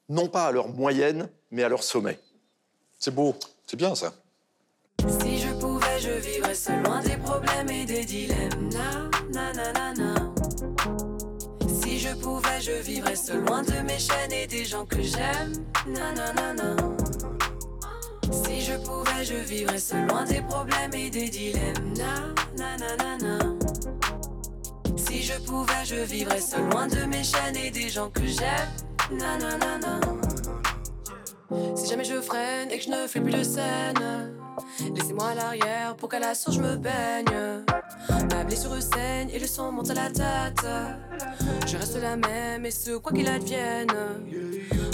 non 0.10 0.28
pas 0.28 0.46
à 0.48 0.52
leur 0.52 0.70
moyenne, 0.70 1.30
mais 1.52 1.64
à 1.64 1.70
leur 1.70 1.84
sommet. 1.84 2.20
C'est 2.98 3.14
beau, 3.14 3.36
c'est 3.68 3.78
bien 3.78 3.94
ça. 3.96 4.14
Si 5.22 5.38
je 5.40 5.54
pouvais, 5.60 6.00
je 6.00 6.10
vivrais 6.10 6.56
seul 6.56 6.82
loin 6.84 7.02
des 7.02 7.18
problèmes 7.18 7.70
et 7.70 7.86
des 7.86 8.04
dilemmes. 8.06 8.70
Na, 8.72 9.10
na, 9.32 9.54
na, 9.54 9.74
na, 9.74 9.94
na. 9.94 10.34
Si 11.82 12.00
je 12.00 12.16
pouvais, 12.16 12.62
je 12.62 12.72
vivrais 12.82 13.16
seul 13.16 13.46
loin 13.46 13.62
de 13.62 13.80
mes 13.82 14.00
chaînes 14.00 14.32
et 14.32 14.48
des 14.48 14.66
gens 14.66 14.86
que 14.86 15.02
j'aime. 15.02 15.54
Na, 15.88 16.12
na, 16.14 16.34
na, 16.34 16.54
na. 16.54 16.76
Si 18.44 18.62
je 18.62 18.78
pouvais, 18.78 19.24
je 19.24 19.36
vivrais 19.36 19.80
seul 19.80 20.08
loin 20.08 20.24
des 20.24 20.42
problèmes 20.42 20.94
et 20.94 21.10
des 21.10 21.30
dilemmes. 21.30 21.94
Na, 21.98 22.78
na, 22.78 22.96
na, 22.98 23.18
na. 23.18 23.38
Si 24.96 25.24
je 25.24 25.34
pouvais, 25.40 25.86
je 25.86 25.96
vivrais 25.96 26.42
seul 26.42 26.70
loin 26.70 26.88
de 26.88 27.06
mes 27.06 27.24
chaînes 27.24 27.56
et 27.56 27.72
des 27.72 27.90
gens 27.90 28.10
que 28.10 28.26
j'aime. 28.26 28.70
Na, 29.12 29.38
na, 29.38 29.58
na, 29.58 29.78
na. 29.78 30.00
Si 31.76 31.88
jamais 31.90 32.04
je 32.04 32.22
freine 32.22 32.70
et 32.72 32.78
que 32.78 32.84
je 32.84 32.90
ne 32.90 33.08
fais 33.08 33.22
plus 33.22 33.32
de 33.32 33.44
scène, 33.44 34.34
laissez-moi 34.94 35.30
à 35.30 35.36
l'arrière 35.36 35.96
pour 35.96 36.10
qu'à 36.10 36.20
la 36.20 36.36
source 36.36 36.58
je 36.58 36.62
me 36.62 36.76
baigne. 36.76 37.64
Ma 38.32 38.44
blessure 38.44 38.82
saigne 38.82 39.30
et 39.30 39.40
le 39.40 39.48
sang 39.48 39.72
monte 39.72 39.90
à 39.92 39.94
la 39.94 40.10
tête. 40.10 40.66
Je 41.66 41.78
reste 41.78 42.02
la 42.02 42.18
même 42.18 42.66
et 42.66 42.72
ce 42.72 42.98
quoi 42.98 43.14
qu'il 43.14 43.28
advienne. 43.28 43.88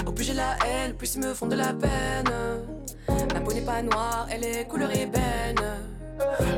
Au 0.06 0.12
plus 0.12 0.26
j'ai 0.26 0.34
la 0.34 0.56
haine, 0.66 0.94
plus 0.94 1.16
ils 1.16 1.22
me 1.22 1.34
font 1.34 1.48
de 1.48 1.56
la 1.56 1.74
peine. 1.74 2.30
Ma 3.08 3.42
peau 3.42 3.54
n'est 3.54 3.62
pas 3.62 3.82
noire, 3.82 4.28
elle 4.32 4.44
est 4.44 4.68
couleur 4.68 4.92
ébène. 4.92 5.56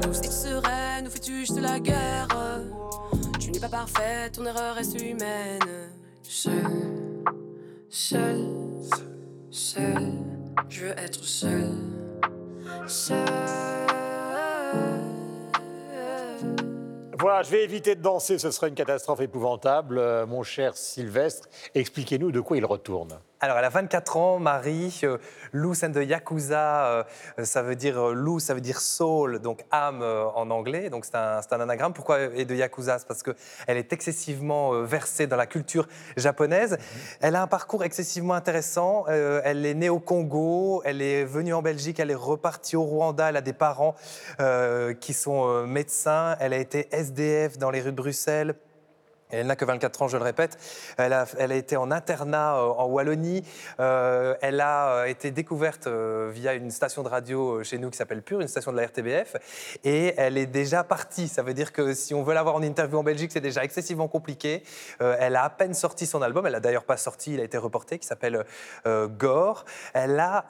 Tous 0.02 0.20
est 0.20 0.32
sereine, 0.32 1.06
nous 1.06 1.10
fais-tu 1.10 1.40
juste 1.40 1.60
la 1.60 1.80
guerre? 1.80 2.28
Tu 3.40 3.52
n'es 3.52 3.60
pas 3.60 3.70
parfaite, 3.70 4.34
ton 4.34 4.46
erreur 4.46 4.76
reste 4.76 5.00
humaine. 5.02 5.60
Seul, 6.24 7.24
seul, 7.90 8.46
seul, 9.50 10.14
je 10.70 10.86
veux 10.86 11.00
être 11.00 11.24
seul. 11.24 11.72
Voilà, 17.18 17.42
je 17.44 17.50
vais 17.50 17.64
éviter 17.64 17.96
de 17.96 18.02
danser, 18.02 18.38
ce 18.38 18.52
serait 18.52 18.68
une 18.70 18.76
catastrophe 18.76 19.22
épouvantable. 19.22 19.98
Euh, 19.98 20.28
mon 20.28 20.44
cher 20.44 20.78
Sylvestre, 20.78 21.48
expliquez-nous 21.74 22.32
de 22.32 22.40
quoi 22.40 22.58
il 22.58 22.66
retourne. 22.66 23.18
Alors, 23.46 23.60
elle 23.60 23.66
a 23.66 23.70
24 23.70 24.18
ans, 24.18 24.40
Marie, 24.40 25.02
euh, 25.04 25.20
Loose 25.52 25.84
and 25.84 25.92
the 25.92 25.98
Yakuza, 25.98 26.88
euh, 26.88 27.04
ça 27.44 27.62
veut 27.62 27.76
dire 27.76 28.00
euh, 28.00 28.12
loose, 28.12 28.42
ça 28.42 28.56
veut 28.56 28.60
dire 28.60 28.82
soul, 28.82 29.38
donc 29.38 29.64
âme 29.70 30.02
en 30.02 30.50
anglais, 30.50 30.90
donc 30.90 31.06
c'est 31.06 31.14
un, 31.14 31.42
un 31.52 31.60
anagramme. 31.60 31.94
Pourquoi 31.94 32.22
et 32.22 32.44
de 32.44 32.56
Yakuza? 32.56 32.98
C'est 32.98 33.08
parce 33.08 33.22
qu'elle 33.22 33.78
est 33.78 33.94
excessivement 33.94 34.82
versée 34.82 35.28
dans 35.28 35.36
la 35.36 35.46
culture 35.46 35.88
japonaise. 36.18 36.80
Elle 37.22 37.36
a 37.36 37.44
un 37.44 37.48
parcours 37.48 37.84
excessivement 37.84 38.34
intéressant. 38.34 39.06
Elle 39.06 39.64
est 39.68 39.76
née 39.76 39.90
au 39.90 40.00
Congo, 40.00 40.82
elle 40.84 41.04
est 41.04 41.24
venue 41.24 41.54
en 41.54 41.62
Belgique, 41.62 42.00
elle 42.00 42.10
est 42.10 42.16
repartie 42.16 42.76
au 42.76 42.84
Rwanda, 42.84 43.30
elle 43.30 43.38
a 43.38 43.42
des 43.42 43.54
parents 43.54 43.94
qui 45.00 45.14
sont 45.14 45.68
médecins, 45.68 46.36
elle 46.40 46.54
a 46.54 46.58
été 46.58 46.88
SDF 46.92 47.60
dans 47.60 47.70
les 47.70 47.82
rues 47.82 47.92
de 47.92 47.98
Bruxelles. 47.98 48.56
Elle 49.32 49.48
n'a 49.48 49.56
que 49.56 49.66
24 49.66 50.04
ans, 50.04 50.08
je 50.08 50.18
le 50.18 50.24
répète. 50.24 50.58
Elle 50.98 51.14
a, 51.14 51.26
elle 51.40 51.52
a 51.52 51.56
été 51.56 51.78
en 51.78 51.90
internat 51.92 52.58
euh, 52.58 52.68
en 52.68 52.86
Wallonie. 52.86 53.44
Euh, 53.80 54.36
elle 54.42 54.62
a 54.62 54.90
euh, 54.90 55.06
été 55.06 55.32
découverte 55.32 55.88
euh, 55.88 56.30
via 56.32 56.54
une 56.54 56.70
station 56.70 57.02
de 57.02 57.10
radio 57.10 57.64
chez 57.64 57.80
nous 57.80 57.90
qui 57.90 57.98
s'appelle 57.98 58.22
Pure, 58.22 58.42
une 58.42 58.48
station 58.48 58.72
de 58.72 58.78
la 58.78 58.86
RTBF. 58.86 59.36
Et 59.84 60.14
elle 60.18 60.38
est 60.38 60.46
déjà 60.46 60.84
partie. 60.84 61.28
Ça 61.28 61.42
veut 61.42 61.54
dire 61.54 61.74
que 61.74 61.94
si 61.94 62.14
on 62.14 62.24
veut 62.24 62.34
l'avoir 62.36 62.56
en 62.56 62.62
interview 62.62 63.00
en 63.00 63.04
Belgique, 63.04 63.32
c'est 63.32 63.42
déjà 63.42 63.64
excessivement 63.64 64.08
compliqué. 64.08 64.64
Elle 65.00 65.36
a 65.36 65.44
à 65.44 65.50
peine 65.50 65.74
sorti 65.74 66.06
son 66.06 66.22
album. 66.22 66.46
Elle 66.46 66.54
n'a 66.54 66.60
d'ailleurs 66.60 66.84
pas 66.84 66.98
sorti, 66.98 67.34
il 67.34 67.40
a 67.40 67.44
été 67.44 67.58
reporté, 67.58 68.00
qui 68.00 68.08
s'appelle 68.08 68.46
Gore. 68.86 69.66
Elle 69.94 70.20
a 70.20 70.46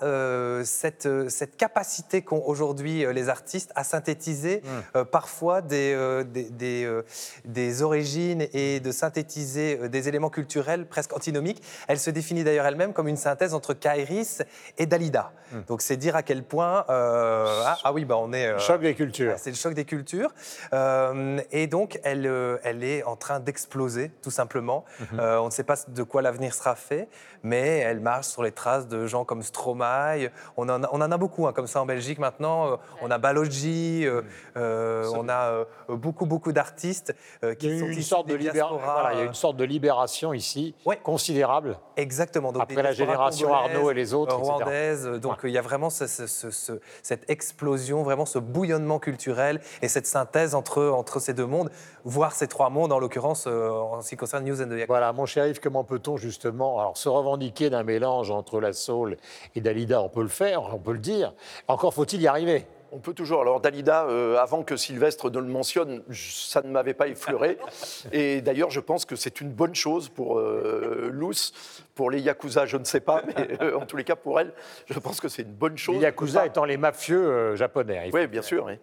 cette, 0.63 1.07
cette 1.29 1.57
capacité 1.57 2.21
qu'ont 2.21 2.43
aujourd'hui 2.45 3.05
les 3.13 3.29
artistes 3.29 3.71
à 3.75 3.83
synthétiser 3.83 4.61
euh, 4.95 5.03
parfois 5.03 5.61
des, 5.61 6.23
des, 6.25 6.49
des, 6.49 7.01
des 7.45 7.81
origines 7.81 8.47
et 8.53 8.64
de 8.79 8.91
synthétiser 8.91 9.79
euh, 9.81 9.87
des 9.89 10.07
éléments 10.09 10.29
culturels 10.29 10.85
presque 10.87 11.13
antinomiques. 11.13 11.61
Elle 11.87 11.99
se 11.99 12.09
définit 12.09 12.43
d'ailleurs 12.43 12.65
elle-même 12.65 12.93
comme 12.93 13.07
une 13.07 13.17
synthèse 13.17 13.53
entre 13.53 13.73
Kairis 13.73 14.41
et 14.77 14.85
Dalida. 14.85 15.31
Donc 15.67 15.81
c'est 15.81 15.97
dire 15.97 16.15
à 16.15 16.23
quel 16.23 16.43
point... 16.43 16.83
euh, 16.89 17.61
ah, 17.65 17.77
ah 17.83 17.93
oui, 17.93 18.03
bah 18.05 18.17
on 18.17 18.33
est... 18.33 18.47
euh, 18.47 18.59
Choc 18.59 18.81
des 18.81 18.93
cultures. 18.95 19.35
c'est 19.37 19.51
le 19.51 19.55
choc 19.55 19.73
des 19.73 19.85
cultures. 19.85 20.31
Euh, 20.73 21.39
et 21.51 21.67
donc, 21.67 21.99
elle, 22.03 22.25
euh, 22.27 22.57
elle 22.63 22.83
est 22.83 23.03
en 23.03 23.15
train 23.15 23.39
d'exploser, 23.39 24.11
tout 24.21 24.31
simplement. 24.31 24.83
Mhm. 24.99 25.19
Euh, 25.19 25.39
on 25.39 25.45
ne 25.45 25.51
sait 25.51 25.63
pas 25.63 25.75
de 25.87 26.03
quoi 26.03 26.21
l'avenir 26.21 26.53
sera 26.53 26.75
fait, 26.75 27.07
mais 27.43 27.77
elle 27.79 27.99
marche 27.99 28.27
sur 28.27 28.43
les 28.43 28.51
traces 28.51 28.87
de 28.87 29.05
gens 29.07 29.23
comme 29.23 29.43
Stromae. 29.43 30.29
On 30.57 30.67
en 30.69 30.83
a, 30.83 30.89
on 30.91 31.01
en 31.01 31.11
a 31.11 31.17
beaucoup, 31.17 31.47
hein, 31.47 31.53
comme 31.53 31.67
ça 31.67 31.81
en 31.81 31.85
Belgique 31.85 32.19
maintenant. 32.19 32.71
Euh, 32.71 32.75
On 33.01 33.11
a 33.11 33.17
Balogi, 33.17 34.05
euh, 34.05 34.21
euh, 34.57 35.09
on 35.13 35.29
a 35.29 35.41
euh, 35.51 35.65
beaucoup, 35.89 36.25
beaucoup 36.25 36.51
d'artistes 36.51 37.13
euh, 37.43 37.53
qui 37.53 37.67
Il 37.67 37.71
y 37.71 37.73
a 37.73 37.77
eu 37.77 37.79
sont 37.79 37.85
une 37.85 37.91
issus 37.93 38.03
sorte, 38.03 38.27
de 38.27 38.35
voilà, 38.61 39.13
il 39.13 39.17
y 39.17 39.21
a 39.21 39.23
euh, 39.23 39.27
une 39.27 39.33
sorte 39.33 39.57
de 39.57 39.63
libération 39.63 40.33
ici, 40.33 40.73
considérable. 41.03 41.77
Exactement. 41.97 42.51
Donc 42.51 42.61
Après 42.63 42.81
la 42.83 42.91
génération 42.91 43.53
Arnaud 43.53 43.91
et 43.91 43.93
les 43.93 44.13
autres, 44.13 44.35
euh, 44.35 44.39
etc. 44.39 44.53
rwandaises. 44.53 45.05
Donc 45.21 45.39
il 45.43 45.51
y 45.51 45.57
a 45.57 45.61
vraiment 45.61 45.89
ce- 45.89 46.07
ce- 46.07 46.27
ce- 46.27 46.51
ce- 46.51 46.79
cette 47.03 47.29
explosion, 47.29 48.03
vraiment 48.03 48.25
ce 48.25 48.39
bouillonnement 48.39 48.99
culturel 48.99 49.61
et 49.81 49.87
cette 49.87 50.07
synthèse 50.07 50.55
entre, 50.55 50.83
entre 50.89 51.19
ces 51.19 51.33
deux 51.33 51.45
mondes, 51.45 51.69
voire 52.03 52.33
ces 52.33 52.47
trois 52.47 52.69
mondes 52.69 52.91
en 52.91 52.99
l'occurrence 52.99 53.45
euh, 53.47 53.69
en 53.69 54.01
ce 54.01 54.09
qui 54.09 54.17
concerne 54.17 54.43
News 54.45 54.61
and 54.61 54.65
the 54.65 54.71
Yakuza. 54.71 54.85
Voilà, 54.87 55.13
mon 55.13 55.25
cher 55.25 55.47
Yves, 55.47 55.59
comment 55.59 55.83
peut-on 55.83 56.17
justement 56.17 56.79
alors, 56.79 56.97
se 56.97 57.09
revendiquer 57.09 57.69
d'un 57.69 57.83
mélange 57.83 58.31
entre 58.31 58.59
la 58.59 58.73
soul 58.73 59.17
et 59.55 59.61
Dalida? 59.61 60.01
On 60.01 60.09
peut 60.09 60.21
le 60.21 60.27
faire, 60.27 60.73
on 60.73 60.79
peut 60.79 60.93
le 60.93 60.99
dire. 60.99 61.33
Encore 61.67 61.93
faut-il 61.93 62.21
y 62.21 62.27
arriver. 62.27 62.65
On 62.91 62.99
peut 62.99 63.13
toujours. 63.13 63.41
Alors 63.41 63.59
Dalida, 63.59 64.05
euh, 64.05 64.37
avant 64.37 64.63
que 64.63 64.77
Sylvestre 64.77 65.29
ne 65.29 65.39
le 65.39 65.45
mentionne, 65.47 66.03
je- 66.09 66.31
ça 66.31 66.61
ne 66.61 66.69
m'avait 66.69 66.93
pas 66.93 67.07
effleuré. 67.07 67.57
Et 68.11 68.41
d'ailleurs, 68.41 68.69
je 68.69 68.79
pense 68.79 69.05
que 69.05 69.15
c'est 69.15 69.41
une 69.41 69.51
bonne 69.51 69.75
chose 69.75 70.09
pour 70.09 70.39
euh, 70.39 71.09
Luce, 71.11 71.53
pour 71.95 72.09
les 72.11 72.19
Yakuza, 72.21 72.65
je 72.65 72.77
ne 72.77 72.83
sais 72.85 72.99
pas, 73.01 73.23
mais 73.35 73.57
euh, 73.61 73.77
en 73.77 73.85
tous 73.85 73.97
les 73.97 74.03
cas 74.03 74.15
pour 74.15 74.39
elle, 74.39 74.53
je 74.89 74.99
pense 74.99 75.19
que 75.19 75.27
c'est 75.27 75.41
une 75.43 75.53
bonne 75.53 75.77
chose. 75.77 75.95
Les 75.95 76.01
Yakuza 76.01 76.45
étant 76.45 76.65
les 76.65 76.77
mafieux 76.77 77.55
japonais. 77.55 77.97
hein, 78.07 78.09
Oui, 78.13 78.27
bien 78.27 78.41
sûr. 78.41 78.65
oui. 78.65 78.73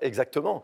Exactement. 0.00 0.62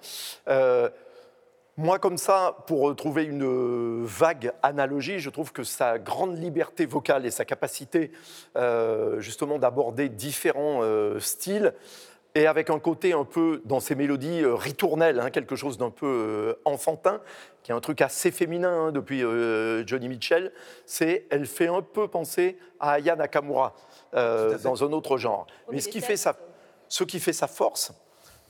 Moi, 1.76 1.98
comme 1.98 2.18
ça, 2.18 2.56
pour 2.66 2.94
trouver 2.94 3.24
une 3.24 4.04
vague 4.04 4.52
analogie, 4.62 5.18
je 5.18 5.30
trouve 5.30 5.50
que 5.50 5.62
sa 5.62 5.98
grande 5.98 6.36
liberté 6.36 6.84
vocale 6.84 7.24
et 7.24 7.30
sa 7.30 7.46
capacité 7.46 8.10
euh, 8.56 9.18
justement 9.20 9.58
d'aborder 9.58 10.10
différents 10.10 10.80
euh, 10.82 11.18
styles, 11.20 11.72
et 12.34 12.46
avec 12.46 12.70
un 12.70 12.78
côté 12.78 13.12
un 13.12 13.24
peu 13.24 13.60
dans 13.64 13.80
ses 13.80 13.94
mélodies 13.94 14.42
euh, 14.42 14.54
ritournelles, 14.54 15.20
hein, 15.20 15.30
quelque 15.30 15.56
chose 15.56 15.78
d'un 15.78 15.90
peu 15.90 16.06
euh, 16.06 16.54
enfantin, 16.64 17.20
qui 17.62 17.72
est 17.72 17.74
un 17.74 17.80
truc 17.80 18.00
assez 18.00 18.30
féminin 18.30 18.86
hein, 18.86 18.92
depuis 18.92 19.24
euh, 19.24 19.86
Johnny 19.86 20.08
Mitchell, 20.08 20.52
c'est 20.86 21.26
elle 21.30 21.46
fait 21.46 21.68
un 21.68 21.82
peu 21.82 22.08
penser 22.08 22.56
à 22.78 22.92
Aya 22.92 23.16
Nakamura 23.16 23.74
euh, 24.14 24.58
dans 24.58 24.84
un 24.84 24.92
autre 24.92 25.18
genre. 25.18 25.46
Mais 25.70 25.80
ce 25.80 25.88
qui 25.88 26.00
fait 26.00 26.16
sa, 26.16 26.36
ce 26.88 27.04
qui 27.04 27.20
fait 27.20 27.32
sa 27.32 27.46
force, 27.46 27.92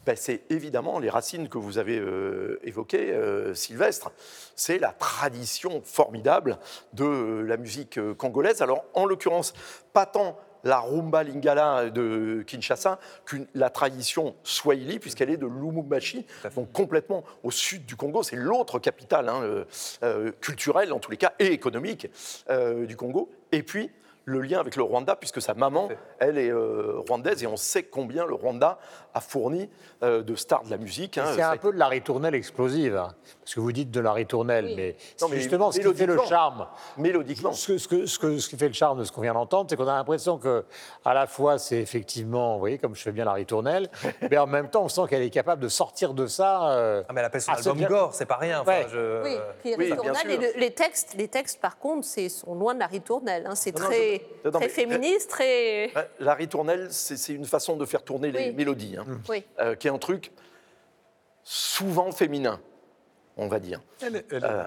ben, 0.07 0.17
c'est 0.17 0.51
évidemment 0.51 0.99
les 0.99 1.11
racines 1.11 1.49
que 1.49 1.59
vous 1.59 1.77
avez 1.77 1.99
euh, 1.99 2.59
évoquées, 2.63 3.13
euh, 3.13 3.55
Sylvestre. 3.55 4.11
C'est 4.57 4.79
la 4.79 4.93
tradition 4.93 5.83
formidable 5.85 6.59
de 6.95 7.05
euh, 7.05 7.43
la 7.43 7.59
musique 7.59 8.01
congolaise. 8.17 8.63
Alors, 8.63 8.85
en 8.95 9.05
l'occurrence, 9.05 9.53
pas 9.93 10.07
tant 10.07 10.39
la 10.65 10.79
rumba 10.79 11.23
lingala 11.23 11.91
de 11.91 12.43
Kinshasa 12.47 12.99
qu'une 13.25 13.47
la 13.55 13.71
tradition 13.71 14.35
swahili, 14.43 14.99
puisqu'elle 14.99 15.31
est 15.31 15.37
de 15.37 15.47
Lumumbashi, 15.47 16.27
donc 16.55 16.73
complètement 16.73 17.25
au 17.43 17.51
sud 17.51 17.87
du 17.87 17.97
Congo. 17.97 18.23
C'est 18.23 18.37
l'autre 18.37 18.79
capitale 18.79 19.29
hein, 19.29 19.43
euh, 19.43 19.65
euh, 20.03 20.33
culturelle, 20.41 20.93
en 20.93 20.99
tous 20.99 21.11
les 21.11 21.17
cas, 21.17 21.33
et 21.39 21.53
économique 21.53 22.09
euh, 22.51 22.87
du 22.87 22.97
Congo. 22.97 23.31
Et 23.53 23.63
puis, 23.63 23.91
le 24.27 24.41
lien 24.41 24.61
avec 24.61 24.77
le 24.77 24.83
Rwanda, 24.83 25.17
puisque 25.17 25.43
sa 25.43 25.55
maman, 25.55 25.89
elle 26.19 26.39
est 26.39 26.51
euh, 26.51 27.01
rwandaise, 27.09 27.43
et 27.43 27.47
on 27.47 27.57
sait 27.57 27.83
combien 27.83 28.27
le 28.27 28.35
Rwanda 28.35 28.79
a 29.15 29.21
fourni 29.21 29.69
euh, 30.03 30.23
de 30.23 30.35
stars 30.35 30.65
de 30.65 30.71
la 30.71 30.79
musique. 30.79 31.19
Hein, 31.19 31.33
c'est 31.35 31.43
un 31.43 31.57
peu 31.57 31.73
de 31.73 31.79
la 31.79 31.89
ritournelle 31.89 32.35
explosive, 32.35 32.97
hein, 32.97 33.15
parce 33.41 33.55
que 33.55 33.61
vous 33.61 33.73
dites 33.73 33.91
de 33.91 34.01
la 34.01 34.13
ritournelle, 34.13 34.73
mais, 34.77 34.97
justement 35.33 35.73
ce 35.73 35.81
qui 35.81 35.95
fait 35.95 36.07
le 36.07 36.19
charme. 36.29 36.67
Mélodiquement. 36.97 37.53
Ce, 37.53 37.79
ce, 37.79 38.07
ce, 38.07 38.49
qui 38.49 38.57
fait 38.57 38.69
le 38.69 38.75
charme 38.75 39.01
de 39.01 39.05
ce 39.05 39.13
qu'on 39.13 39.23
vient 39.23 39.35
d'entendre, 39.35 39.69
c'est 39.69 39.77
qu'on 39.77 39.89
a 39.89 39.97
l'impression 39.97 40.39
que, 40.39 40.65
à 41.05 41.15
la 41.15 41.27
fois, 41.27 41.59
c'est 41.59 41.79
effectivement, 41.79 42.55
vous 42.55 42.61
voyez, 42.61 42.79
comme 42.79 42.95
je 42.95 43.03
fais 43.03 43.13
bien 43.13 43.25
la 43.25 43.33
ritournelle, 43.33 43.89
mais 44.31 44.39
en 44.39 44.47
même 44.47 44.69
temps, 44.71 44.85
on 44.85 44.89
sent 44.89 45.03
qu'elle 45.09 45.23
est 45.23 45.31
capable 45.31 45.63
de 45.63 45.69
sortir 45.69 46.15
de 46.15 46.27
ça. 46.27 46.71
Euh, 46.73 47.03
ah, 47.09 47.13
mais 47.13 47.21
elle 47.21 47.27
appelle 47.27 47.43
son 47.43 47.53
album 47.53 47.85
Gore, 47.85 48.15
c'est 48.15 48.27
pas 48.27 48.37
rien. 48.37 48.61
Enfin, 48.61 48.83
Oui, 49.25 49.37
puis 49.63 49.75
ritournelle, 49.75 50.53
les, 50.57 50.71
textes, 50.71 51.15
les 51.17 51.29
textes, 51.29 51.61
par 51.61 51.79
contre, 51.79 52.07
sont 52.07 52.55
loin 52.55 52.75
de 52.75 52.81
la 52.81 52.87
ritournelle. 52.87 53.47
Hein, 53.47 53.55
c'est 53.55 53.73
très 53.73 54.23
très, 54.51 54.69
féministe, 54.69 55.31
très... 55.31 55.91
La 56.19 56.35
ritournelle, 56.35 56.89
c'est 56.91 57.33
une 57.33 57.45
façon 57.45 57.77
de 57.77 57.85
faire 57.85 58.03
tourner 58.03 58.31
les 58.31 58.53
mélodies, 58.53 58.97
hein, 59.01 59.21
euh, 59.59 59.75
qui 59.75 59.89
est 59.89 59.91
un 59.91 59.99
truc 59.99 60.33
souvent 61.43 62.13
féminin, 62.13 62.61
on 63.37 63.49
va 63.49 63.59
dire. 63.59 63.81
Euh, 64.03 64.65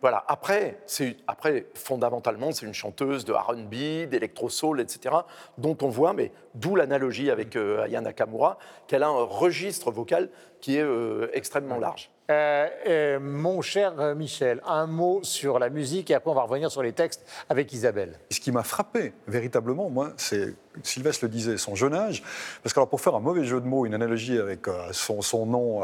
voilà. 0.00 0.24
Après, 0.28 0.78
après, 1.26 1.66
fondamentalement, 1.74 2.52
c'est 2.52 2.66
une 2.66 2.74
chanteuse 2.74 3.24
de 3.24 3.32
R&B, 3.32 4.08
d'électro-soul, 4.08 4.80
etc., 4.80 5.14
dont 5.58 5.76
on 5.82 5.88
voit, 5.88 6.12
mais 6.12 6.32
d'où 6.54 6.76
l'analogie 6.76 7.30
avec 7.30 7.56
euh, 7.56 7.82
Aya 7.82 8.00
Nakamura, 8.00 8.58
qu'elle 8.86 9.02
a 9.02 9.08
un 9.08 9.24
registre 9.24 9.90
vocal 9.90 10.30
qui 10.60 10.76
est 10.76 10.84
extrêmement 11.32 11.78
large. 11.78 12.10
Euh, 12.30 12.68
euh, 12.86 13.18
mon 13.18 13.60
cher 13.60 13.98
euh, 13.98 14.14
Michel, 14.14 14.60
un 14.64 14.86
mot 14.86 15.18
sur 15.24 15.58
la 15.58 15.68
musique 15.68 16.12
et 16.12 16.14
après 16.14 16.30
on 16.30 16.34
va 16.34 16.42
revenir 16.42 16.70
sur 16.70 16.82
les 16.82 16.92
textes 16.92 17.26
avec 17.48 17.72
Isabelle. 17.72 18.20
Ce 18.30 18.38
qui 18.38 18.52
m'a 18.52 18.62
frappé 18.62 19.12
véritablement, 19.26 19.90
moi, 19.90 20.12
c'est 20.16 20.54
Sylvestre 20.82 21.24
le 21.24 21.30
disait, 21.30 21.56
son 21.56 21.74
jeune 21.74 21.94
âge. 21.94 22.22
Parce 22.62 22.72
que 22.72 22.80
pour 22.80 23.00
faire 23.00 23.14
un 23.14 23.20
mauvais 23.20 23.44
jeu 23.44 23.60
de 23.60 23.66
mots, 23.66 23.86
une 23.86 23.94
analogie 23.94 24.38
avec 24.38 24.66
son, 24.92 25.22
son, 25.22 25.46
nom, 25.46 25.80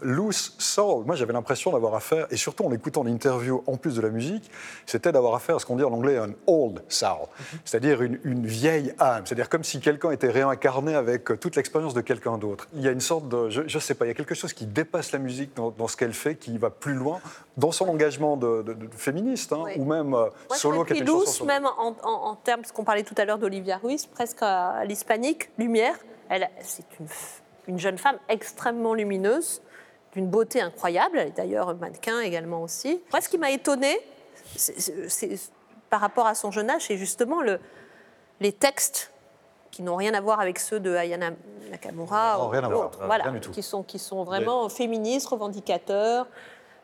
Loose 0.00 0.54
Soul, 0.58 1.04
moi 1.04 1.16
j'avais 1.16 1.32
l'impression 1.32 1.72
d'avoir 1.72 1.94
affaire, 1.94 2.26
et 2.30 2.36
surtout 2.36 2.64
en 2.64 2.72
écoutant 2.72 3.04
l'interview 3.04 3.62
en 3.66 3.76
plus 3.76 3.96
de 3.96 4.00
la 4.00 4.10
musique, 4.10 4.50
c'était 4.86 5.12
d'avoir 5.12 5.34
affaire 5.34 5.56
à 5.56 5.58
ce 5.58 5.66
qu'on 5.66 5.76
dit 5.76 5.84
en 5.84 5.92
anglais 5.92 6.16
un 6.16 6.30
old 6.46 6.82
soul, 6.88 7.28
c'est-à-dire 7.64 8.02
une, 8.02 8.18
une, 8.24 8.46
vieille 8.46 8.94
âme. 8.98 9.24
C'est-à-dire 9.24 9.48
comme 9.48 9.64
si 9.64 9.80
quelqu'un 9.80 10.10
était 10.10 10.30
réincarné 10.30 10.94
avec 10.94 11.38
toute 11.40 11.56
l'expérience 11.56 11.94
de 11.94 12.00
quelqu'un 12.00 12.38
d'autre. 12.38 12.66
Il 12.74 12.82
y 12.82 12.88
a 12.88 12.90
une 12.90 13.00
sorte 13.00 13.28
de, 13.28 13.50
je, 13.50 13.62
ne 13.62 13.80
sais 13.80 13.94
pas, 13.94 14.04
il 14.04 14.08
y 14.08 14.12
a 14.12 14.14
quelque 14.14 14.34
chose 14.34 14.52
qui 14.52 14.66
dépasse 14.66 15.12
la 15.12 15.18
musique 15.18 15.54
dans 15.56 15.70
dans 15.70 15.88
ce 15.88 15.96
qu'elle 15.96 16.14
fait 16.14 16.34
qui 16.36 16.56
va 16.58 16.70
plus 16.70 16.94
loin 16.94 17.20
dans 17.56 17.72
son 17.72 17.88
engagement 17.88 18.36
de, 18.36 18.64
féministe, 18.96 19.52
hein, 19.52 19.64
ou 19.76 19.84
même 19.84 20.14
euh, 20.14 20.26
solo 20.50 20.84
quelque 20.84 21.06
chose. 21.06 21.42
même 21.42 21.66
en, 21.66 21.94
en, 22.02 22.34
termes, 22.36 22.62
parce 22.62 22.72
qu'on 22.72 22.84
parlait 22.84 23.04
tout 23.04 23.14
à 23.16 23.24
l'heure 23.24 23.38
d'Olivia 23.38 23.76
Ruiz, 23.76 24.06
presque 24.06 24.23
à 24.42 24.84
l'hispanique, 24.84 25.50
Lumière, 25.58 25.96
c'est 26.60 26.84
une, 27.00 27.06
une, 27.68 27.78
jeune 27.78 27.98
femme 27.98 28.18
extrêmement 28.28 28.94
lumineuse, 28.94 29.62
d'une 30.12 30.28
beauté 30.28 30.60
incroyable, 30.60 31.18
elle 31.18 31.28
est 31.28 31.36
d'ailleurs 31.36 31.74
mannequin 31.76 32.20
également 32.20 32.62
aussi. 32.62 33.02
Moi, 33.10 33.20
ce 33.20 33.28
qui 33.28 33.38
m'a 33.38 33.50
étonnée, 33.50 33.98
par 35.90 36.00
rapport 36.00 36.26
à 36.26 36.34
son 36.34 36.50
jeune 36.50 36.70
âge, 36.70 36.86
c'est 36.86 36.96
justement 36.96 37.42
le, 37.42 37.60
les 38.40 38.52
textes 38.52 39.12
qui 39.70 39.82
n'ont 39.82 39.96
rien 39.96 40.14
à 40.14 40.20
voir 40.20 40.40
avec 40.40 40.60
ceux 40.60 40.78
de 40.78 40.94
Ayana 40.94 41.30
Nakamura 41.70 42.36
non, 42.38 42.48
rien 42.48 42.62
à 42.62 42.68
voir, 42.68 42.90
voilà, 43.06 43.24
rien 43.24 43.32
du 43.32 43.40
tout. 43.40 43.50
qui 43.50 43.62
sont 43.62 43.82
qui 43.82 43.98
sont 43.98 44.22
vraiment 44.22 44.68
féministes, 44.68 45.26
revendicateurs, 45.28 46.28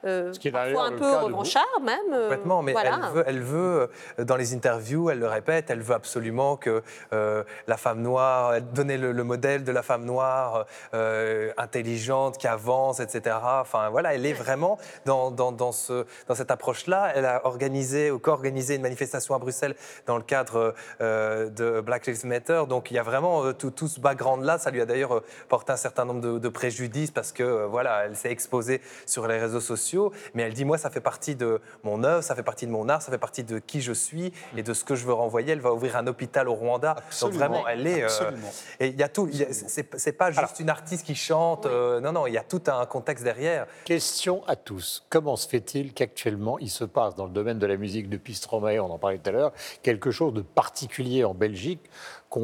euh, 0.05 0.33
Ce 0.33 0.39
qui 0.39 0.49
est 0.49 0.53
parfois 0.53 0.87
un 0.87 0.93
peu 0.93 1.17
revanchard 1.17 1.65
même. 1.83 1.99
Euh, 2.13 2.23
Complètement, 2.23 2.63
mais 2.63 2.75
elle, 2.77 3.13
veut, 3.13 3.25
elle 3.27 3.43
veut, 3.43 3.91
euh, 4.19 4.25
dans 4.25 4.37
les 4.37 4.55
interviews, 4.55 5.11
elle 5.11 5.19
le 5.19 5.29
répète, 5.29 5.71
elle 5.71 5.83
veut 5.83 5.95
absolument 5.95 6.57
que 6.57 6.83
la 7.13 7.77
femme 7.77 8.01
noire, 8.01 8.55
elle 8.55 8.67
donner 8.73 8.97
le, 8.97 9.25
modèle 9.25 9.65
de 9.65 9.73
la 9.73 9.83
femme 9.83 10.05
noire 10.05 10.67
intelligente, 10.93 12.39
qui 12.39 12.47
avance, 12.47 13.01
etc. 13.01 13.37
Enfin 13.43 13.91
voilà, 13.91 14.15
elle 14.15 14.25
est 14.25 14.33
vraiment 14.33 14.79
dans, 15.05 15.31
dans, 15.31 15.53
dans, 15.53 15.73
ce, 15.73 16.07
dans 16.29 16.35
cette 16.35 16.51
approche-là. 16.51 17.13
Elle 17.15 17.27
a 17.27 17.45
organisé 17.47 18.11
ou 18.11 18.19
co-organisé 18.19 18.77
une 18.77 18.83
manifestation 18.83 19.35
à 19.35 19.39
Bruxelles 19.39 19.75
dans 20.07 20.17
le 20.17 20.23
cadre 20.23 20.75
de 21.01 21.81
Black 21.81 22.07
Lives 22.07 22.25
Matter. 22.27 22.63
Donc 22.69 22.91
il 22.91 22.95
y 22.95 22.99
a 22.99 23.03
vraiment 23.03 23.53
tout, 23.53 23.71
tout 23.71 23.89
ce 23.89 24.01
background-là. 24.01 24.59
Ça 24.59 24.71
lui 24.71 24.81
a 24.81 24.87
d'ailleurs 24.87 25.23
porté 25.49 25.73
un 25.73 25.77
certain 25.77 26.05
nombre 26.05 26.21
de, 26.21 26.39
de 26.39 26.49
préjudices 26.49 27.11
parce 27.11 27.33
que 27.33 27.67
voilà, 27.67 28.05
elle 28.07 28.17
s'est 28.17 28.31
exposée 28.31 28.81
sur 29.07 29.27
les 29.27 29.39
réseaux 29.39 29.61
sociaux 29.61 29.90
mais 30.35 30.43
elle 30.43 30.55
dit 30.55 30.65
moi 30.65 30.79
ça 30.79 30.91
fait 30.91 31.01
partie 31.01 31.35
de 31.35 31.61
mon 31.83 32.05
œuvre, 32.05 32.23
ça 32.23 32.35
fait 32.35 32.43
partie 32.43 32.67
de 32.67 32.73
mon 32.73 32.89
art, 32.89 33.03
ça 33.03 33.11
fait 33.11 33.19
partie 33.19 33.45
de 33.45 33.59
qui 33.59 33.81
je 33.81 33.93
suis 33.93 34.33
et 34.57 34.63
de 34.63 34.75
ce 34.75 34.85
que 34.85 34.95
je 34.95 35.07
veux 35.07 35.13
renvoyer. 35.13 35.53
Elle 35.53 35.61
va 35.61 35.73
ouvrir 35.73 35.97
un 35.97 36.07
hôpital 36.07 36.49
au 36.49 36.55
Rwanda. 36.55 36.97
Donc 37.21 37.33
vraiment, 37.33 37.67
elle 37.69 37.87
est. 37.87 38.03
Euh, 38.05 38.31
et 38.79 38.89
il 38.89 38.99
y 38.99 39.03
a 39.03 39.09
tout. 39.09 39.29
C'est 39.51 40.13
pas 40.13 40.31
juste 40.31 40.61
une 40.61 40.71
artiste 40.71 41.07
qui 41.07 41.15
chante. 41.15 41.67
Euh, 41.67 42.01
non, 42.01 42.13
non, 42.13 42.27
il 42.27 42.35
y 42.35 42.39
a 42.39 42.43
tout 42.43 42.63
un 42.67 42.85
contexte 42.87 43.25
derrière. 43.25 43.67
Question 43.85 44.43
à 44.47 44.57
tous. 44.57 45.07
Comment 45.11 45.37
se 45.37 45.49
fait-il 45.49 45.93
qu'actuellement 45.93 46.59
il 46.59 46.71
se 46.71 46.85
passe 46.85 47.15
dans 47.15 47.25
le 47.25 47.33
domaine 47.33 47.59
de 47.59 47.67
la 47.67 47.77
musique 47.77 48.09
depuis 48.09 48.35
Stromae, 48.35 48.79
on 48.81 48.91
en 48.91 48.99
parlait 48.99 49.19
tout 49.19 49.29
à 49.29 49.33
l'heure, 49.33 49.53
quelque 49.83 50.11
chose 50.11 50.33
de 50.33 50.43
particulier 50.43 51.25
en 51.25 51.35
Belgique 51.35 51.91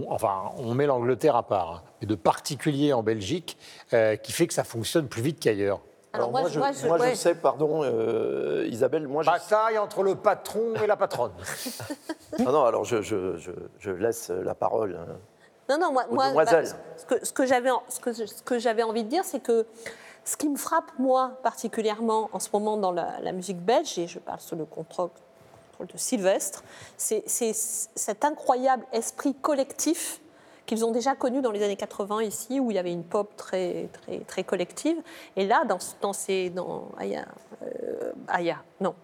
enfin, 0.09 0.53
on 0.57 0.75
met 0.75 0.87
l'Angleterre 0.87 1.37
à 1.37 1.47
part, 1.47 1.71
hein, 1.71 1.83
mais 2.01 2.07
de 2.07 2.15
particulier 2.15 2.93
en 2.93 3.03
Belgique, 3.03 3.57
euh, 3.93 4.17
qui 4.17 4.33
fait 4.33 4.47
que 4.47 4.55
ça 4.55 4.65
fonctionne 4.65 5.09
plus 5.09 5.23
vite 5.23 5.41
qu'ailleurs? 5.41 5.81
Alors, 6.17 6.31
moi, 6.31 6.49
je, 6.49 6.61
je, 6.61 7.15
sais, 7.15 7.35
pardon, 7.35 7.83
euh, 7.83 8.67
Isabelle, 8.69 9.07
moi 9.07 9.23
Bataille 9.25 9.79
entre 9.79 10.03
le 10.03 10.15
patron 10.15 10.75
et 10.83 10.87
la 10.87 10.97
patronne. 10.97 11.33
non, 12.39 12.53
non, 12.53 12.65
alors 12.65 12.85
je, 12.85 13.91
laisse 13.91 14.31
la 14.31 14.55
parole. 14.55 14.99
Hein, 14.99 15.17
non, 15.69 15.79
non, 15.79 15.93
moi, 15.93 16.07
moi 16.11 16.33
bah, 16.35 16.65
ce 16.65 17.05
que, 17.07 17.25
ce 17.25 17.33
que 17.33 17.47
j'avais 17.47 17.71
ce 17.89 18.43
que, 18.43 18.59
j'avais 18.59 18.83
envie 18.83 19.05
de 19.05 19.09
dire, 19.09 19.25
c'est 19.25 19.41
que 19.41 19.67
ce 20.25 20.37
qui 20.37 20.49
me 20.49 20.57
frappe, 20.57 20.91
moi, 20.99 21.39
particulièrement 21.43 22.31
en 22.33 22.41
ce 22.41 22.49
moment 22.53 22.77
dans 22.77 22.93
la, 22.93 23.33
musique 23.33 23.61
belge, 23.61 23.99
et 23.99 24.07
je 24.07 24.19
parle 24.19 24.41
sous 24.41 24.57
le 24.57 24.65
contrôle, 24.65 25.11
contrôle 25.71 25.87
de 25.87 25.99
Sylvestre, 25.99 26.63
c'est 26.97 27.25
cet 27.27 28.25
incroyable 28.25 28.85
esprit 28.93 29.35
collectif 29.35 30.21
qu'ils 30.67 30.85
ont 30.85 30.91
déjà 30.91 31.15
connu 31.15 31.41
dans 31.41 31.53
les 31.53 31.63
années 31.63 31.77
80 31.77 32.23
ici, 32.23 32.61
où 32.61 32.71
il 32.71 32.75
y 32.75 32.79
avait 32.79 32.93
une 32.93 33.05
pop 33.05 33.35
très, 33.37 33.89
très, 33.93 34.19
très 34.21 34.45
collective. 34.45 34.97
Et 35.37 35.47
là, 35.47 35.65
dans, 35.65 35.79
dans 36.01 36.13
ces. 36.13 36.51
Dans 36.51 36.91
Aya, 36.99 37.25
euh, 37.63 38.13
Aya 38.29 38.63
non. 38.81 38.95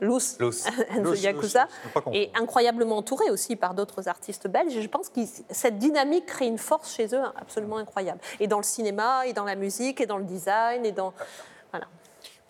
Loose, 0.00 0.36
and 0.90 1.14
Yakuza, 1.14 1.66
est 2.12 2.30
incroyablement 2.36 2.98
entouré 2.98 3.30
aussi 3.30 3.56
par 3.56 3.72
d'autres 3.72 4.08
artistes 4.08 4.46
belges. 4.46 4.76
Et 4.76 4.82
je 4.82 4.88
pense 4.88 5.08
que 5.08 5.20
cette 5.48 5.78
dynamique 5.78 6.26
crée 6.26 6.46
une 6.46 6.58
force 6.58 6.94
chez 6.94 7.14
eux 7.14 7.22
absolument 7.36 7.78
incroyable. 7.78 8.20
Et 8.40 8.46
dans 8.46 8.58
le 8.58 8.62
cinéma, 8.62 9.26
et 9.26 9.32
dans 9.32 9.44
la 9.44 9.56
musique, 9.56 10.00
et 10.02 10.06
dans 10.06 10.18
le 10.18 10.24
design, 10.24 10.84
et 10.84 10.92
dans. 10.92 11.14
Voilà. 11.70 11.86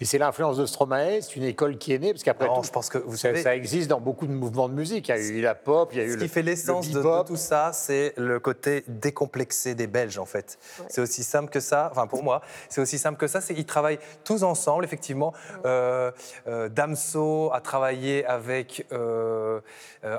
Et 0.03 0.07
c'est 0.07 0.17
l'influence 0.17 0.57
de 0.57 0.65
Stromae, 0.65 1.21
c'est 1.21 1.37
une 1.37 1.45
école 1.45 1.77
qui 1.77 1.93
est 1.93 1.99
née, 1.99 2.13
parce 2.13 2.23
qu'après 2.23 2.49
tout, 2.49 2.63
je 2.65 2.71
pense 2.71 2.89
que 2.89 2.97
vous 2.97 3.17
ça, 3.17 3.29
savez, 3.29 3.43
ça 3.43 3.55
existe 3.55 3.89
dans 3.89 4.01
beaucoup 4.01 4.27
de 4.27 4.33
mouvements 4.33 4.71
de 4.71 4.73
musique. 4.73 5.09
Il 5.09 5.11
y 5.11 5.15
a 5.15 5.21
eu 5.21 5.43
la 5.43 5.55
pop, 5.55 5.91
il 5.93 5.99
y 5.99 6.01
a 6.01 6.05
eu 6.05 6.13
Ce 6.13 6.17
qui 6.17 6.29
fait 6.29 6.41
l'essence 6.41 6.91
de, 6.91 7.25
tout 7.27 7.37
ça, 7.37 7.73
c'est 7.75 8.15
le 8.17 8.41
côté 8.41 8.83
décomplexé 8.89 9.75
des 9.75 9.87
Belges, 9.87 10.19
en 10.19 10.25
fait. 10.25 10.59
C'est 10.89 11.03
aussi 11.03 11.23
simple 11.23 11.51
que 11.51 11.61
ça, 11.61 11.89
enfin 11.91 12.07
pour 12.07 12.23
moi, 12.23 12.41
c'est 12.71 12.81
aussi 12.81 12.99
simple 12.99 13.19
que 13.19 13.27
ça. 13.27 13.43
C'est 13.43 13.55
qu'ils 13.55 13.67
travaillent 13.67 13.99
tous 14.25 14.43
ensemble, 14.43 14.85
effectivement. 14.85 15.35
Euh, 15.67 16.11
euh, 16.49 16.71
Damso 16.71 17.51
a 17.53 17.61
travaillé 17.61 18.25
avec 18.25 18.87
euh, 18.93 19.61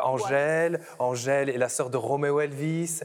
Angèle, 0.03 0.82
Angèle 0.99 1.49
est 1.49 1.57
la 1.57 1.69
sœur 1.69 1.89
de 1.89 1.97
Romeo 1.97 2.39
Elvis. 2.39 3.01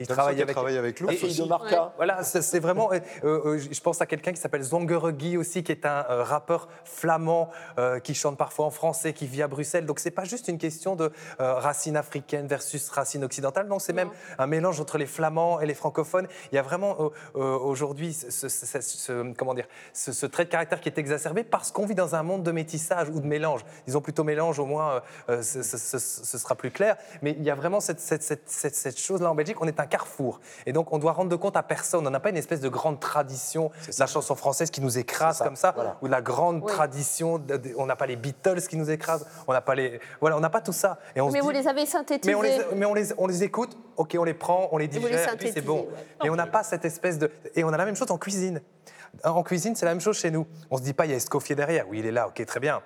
il 0.00 0.06
travaille 0.08 0.42
avec, 0.42 0.56
avec 0.56 0.98
Lou, 0.98 1.10
et, 1.10 1.16
de 1.16 1.48
Marca. 1.48 1.92
Voilà, 1.96 2.24
c'est 2.24 2.58
vraiment. 2.58 2.90
je 3.22 3.80
pense 3.80 4.00
à 4.00 4.06
quelqu'un 4.06 4.32
qui 4.32 4.40
s'appelle 4.40 4.62
Zongeregui 4.62 5.36
aussi, 5.36 5.62
qui 5.62 5.70
est 5.70 5.83
un 5.84 6.04
euh, 6.10 6.22
rappeur 6.22 6.68
flamand 6.84 7.50
euh, 7.78 7.98
qui 8.00 8.14
chante 8.14 8.36
parfois 8.36 8.66
en 8.66 8.70
français, 8.70 9.12
qui 9.12 9.26
vit 9.26 9.42
à 9.42 9.48
Bruxelles. 9.48 9.86
Donc 9.86 9.98
c'est 9.98 10.10
pas 10.10 10.24
juste 10.24 10.48
une 10.48 10.58
question 10.58 10.96
de 10.96 11.12
euh, 11.40 11.54
racine 11.54 11.96
africaine 11.96 12.46
versus 12.46 12.88
racine 12.90 13.24
occidentale. 13.24 13.66
Non, 13.66 13.78
c'est 13.78 13.92
même 13.92 14.10
un 14.38 14.46
mélange 14.46 14.80
entre 14.80 14.98
les 14.98 15.06
flamands 15.06 15.60
et 15.60 15.66
les 15.66 15.74
francophones. 15.74 16.26
Il 16.52 16.56
y 16.56 16.58
a 16.58 16.62
vraiment 16.62 17.10
aujourd'hui 17.34 18.12
ce, 18.12 19.32
comment 19.34 19.54
dire, 19.54 19.66
ce, 19.92 20.26
trait 20.26 20.44
de 20.44 20.50
caractère 20.50 20.80
qui 20.80 20.88
est 20.88 20.98
exacerbé 20.98 21.44
parce 21.44 21.70
qu'on 21.70 21.86
vit 21.86 21.94
dans 21.94 22.14
un 22.14 22.22
monde 22.22 22.42
de 22.42 22.52
métissage 22.52 23.08
ou 23.08 23.20
de 23.20 23.26
mélange. 23.26 23.64
Disons 23.86 24.00
plutôt 24.00 24.24
mélange, 24.24 24.58
au 24.58 24.66
moins 24.66 25.02
ce, 25.28 25.62
sera 25.62 26.54
plus 26.54 26.70
clair. 26.70 26.96
Mais 27.22 27.32
il 27.38 27.44
y 27.44 27.50
a 27.50 27.54
vraiment 27.54 27.80
cette, 27.80 28.00
cette 28.00 28.98
chose-là 28.98 29.30
en 29.30 29.34
Belgique. 29.34 29.56
On 29.60 29.66
est 29.66 29.80
un 29.80 29.86
carrefour. 29.86 30.40
Et 30.66 30.72
donc 30.72 30.92
on 30.92 30.98
doit 30.98 31.12
rendre 31.12 31.30
de 31.30 31.36
compte 31.36 31.56
à 31.56 31.62
personne. 31.62 32.06
On 32.06 32.10
n'a 32.10 32.20
pas 32.20 32.30
une 32.30 32.36
espèce 32.36 32.60
de 32.60 32.68
grande 32.68 33.00
tradition 33.00 33.70
de 33.86 33.92
la 33.98 34.06
chanson 34.06 34.34
française 34.34 34.70
qui 34.70 34.80
nous 34.80 34.98
écrase 34.98 35.38
comme 35.38 35.56
ça 35.56 35.73
ou 36.02 36.06
la 36.06 36.22
grande 36.22 36.66
tradition. 36.66 37.42
on 37.76 37.86
n'a 37.86 37.96
pas 37.96 38.06
les 38.06 38.16
Beatles 38.16 38.62
qui 38.68 38.76
nous 38.76 38.90
écrasent, 38.90 39.26
on 39.46 39.52
n'a 39.52 39.60
pas 39.60 39.74
les, 39.74 40.00
voilà, 40.20 40.36
on 40.36 40.40
n'a 40.40 40.50
pas 40.50 40.60
tout 40.60 40.72
ça. 40.72 40.98
Et 41.14 41.20
on 41.20 41.30
mais 41.30 41.40
vous 41.40 41.50
les 41.50 41.68
avez 41.68 41.86
synthétisés. 41.86 42.32
Mais 42.32 42.34
on 42.34 42.42
les, 42.42 42.58
mais 42.76 42.86
on 42.86 42.94
les, 42.94 43.12
on 43.18 43.26
les 43.26 43.42
écoute. 43.42 43.76
Ok, 43.96 44.16
on 44.18 44.24
les 44.24 44.34
prend, 44.34 44.68
on 44.72 44.78
les 44.78 44.88
digère, 44.88 45.36
c'est 45.40 45.64
bon. 45.64 45.86
Et 46.24 46.30
on 46.30 46.36
n'a 46.36 46.46
pas 46.46 46.62
cette 46.62 46.84
espèce 46.84 47.18
de, 47.18 47.30
et 47.54 47.64
on 47.64 47.68
a 47.68 47.76
la 47.76 47.84
même 47.84 47.96
chose 47.96 48.10
en 48.10 48.18
cuisine. 48.18 48.60
En 49.22 49.42
cuisine, 49.42 49.76
c'est 49.76 49.86
la 49.86 49.92
même 49.92 50.00
chose 50.00 50.18
chez 50.18 50.30
nous. 50.30 50.46
On 50.70 50.76
se 50.76 50.82
dit 50.82 50.92
pas, 50.92 51.06
il 51.06 51.12
y 51.12 51.14
a 51.14 51.16
Escoffier 51.16 51.54
derrière. 51.54 51.88
Oui, 51.88 52.00
il 52.00 52.06
est 52.06 52.12
là. 52.12 52.26
Ok, 52.26 52.44
très 52.44 52.58
bien. 52.58 52.82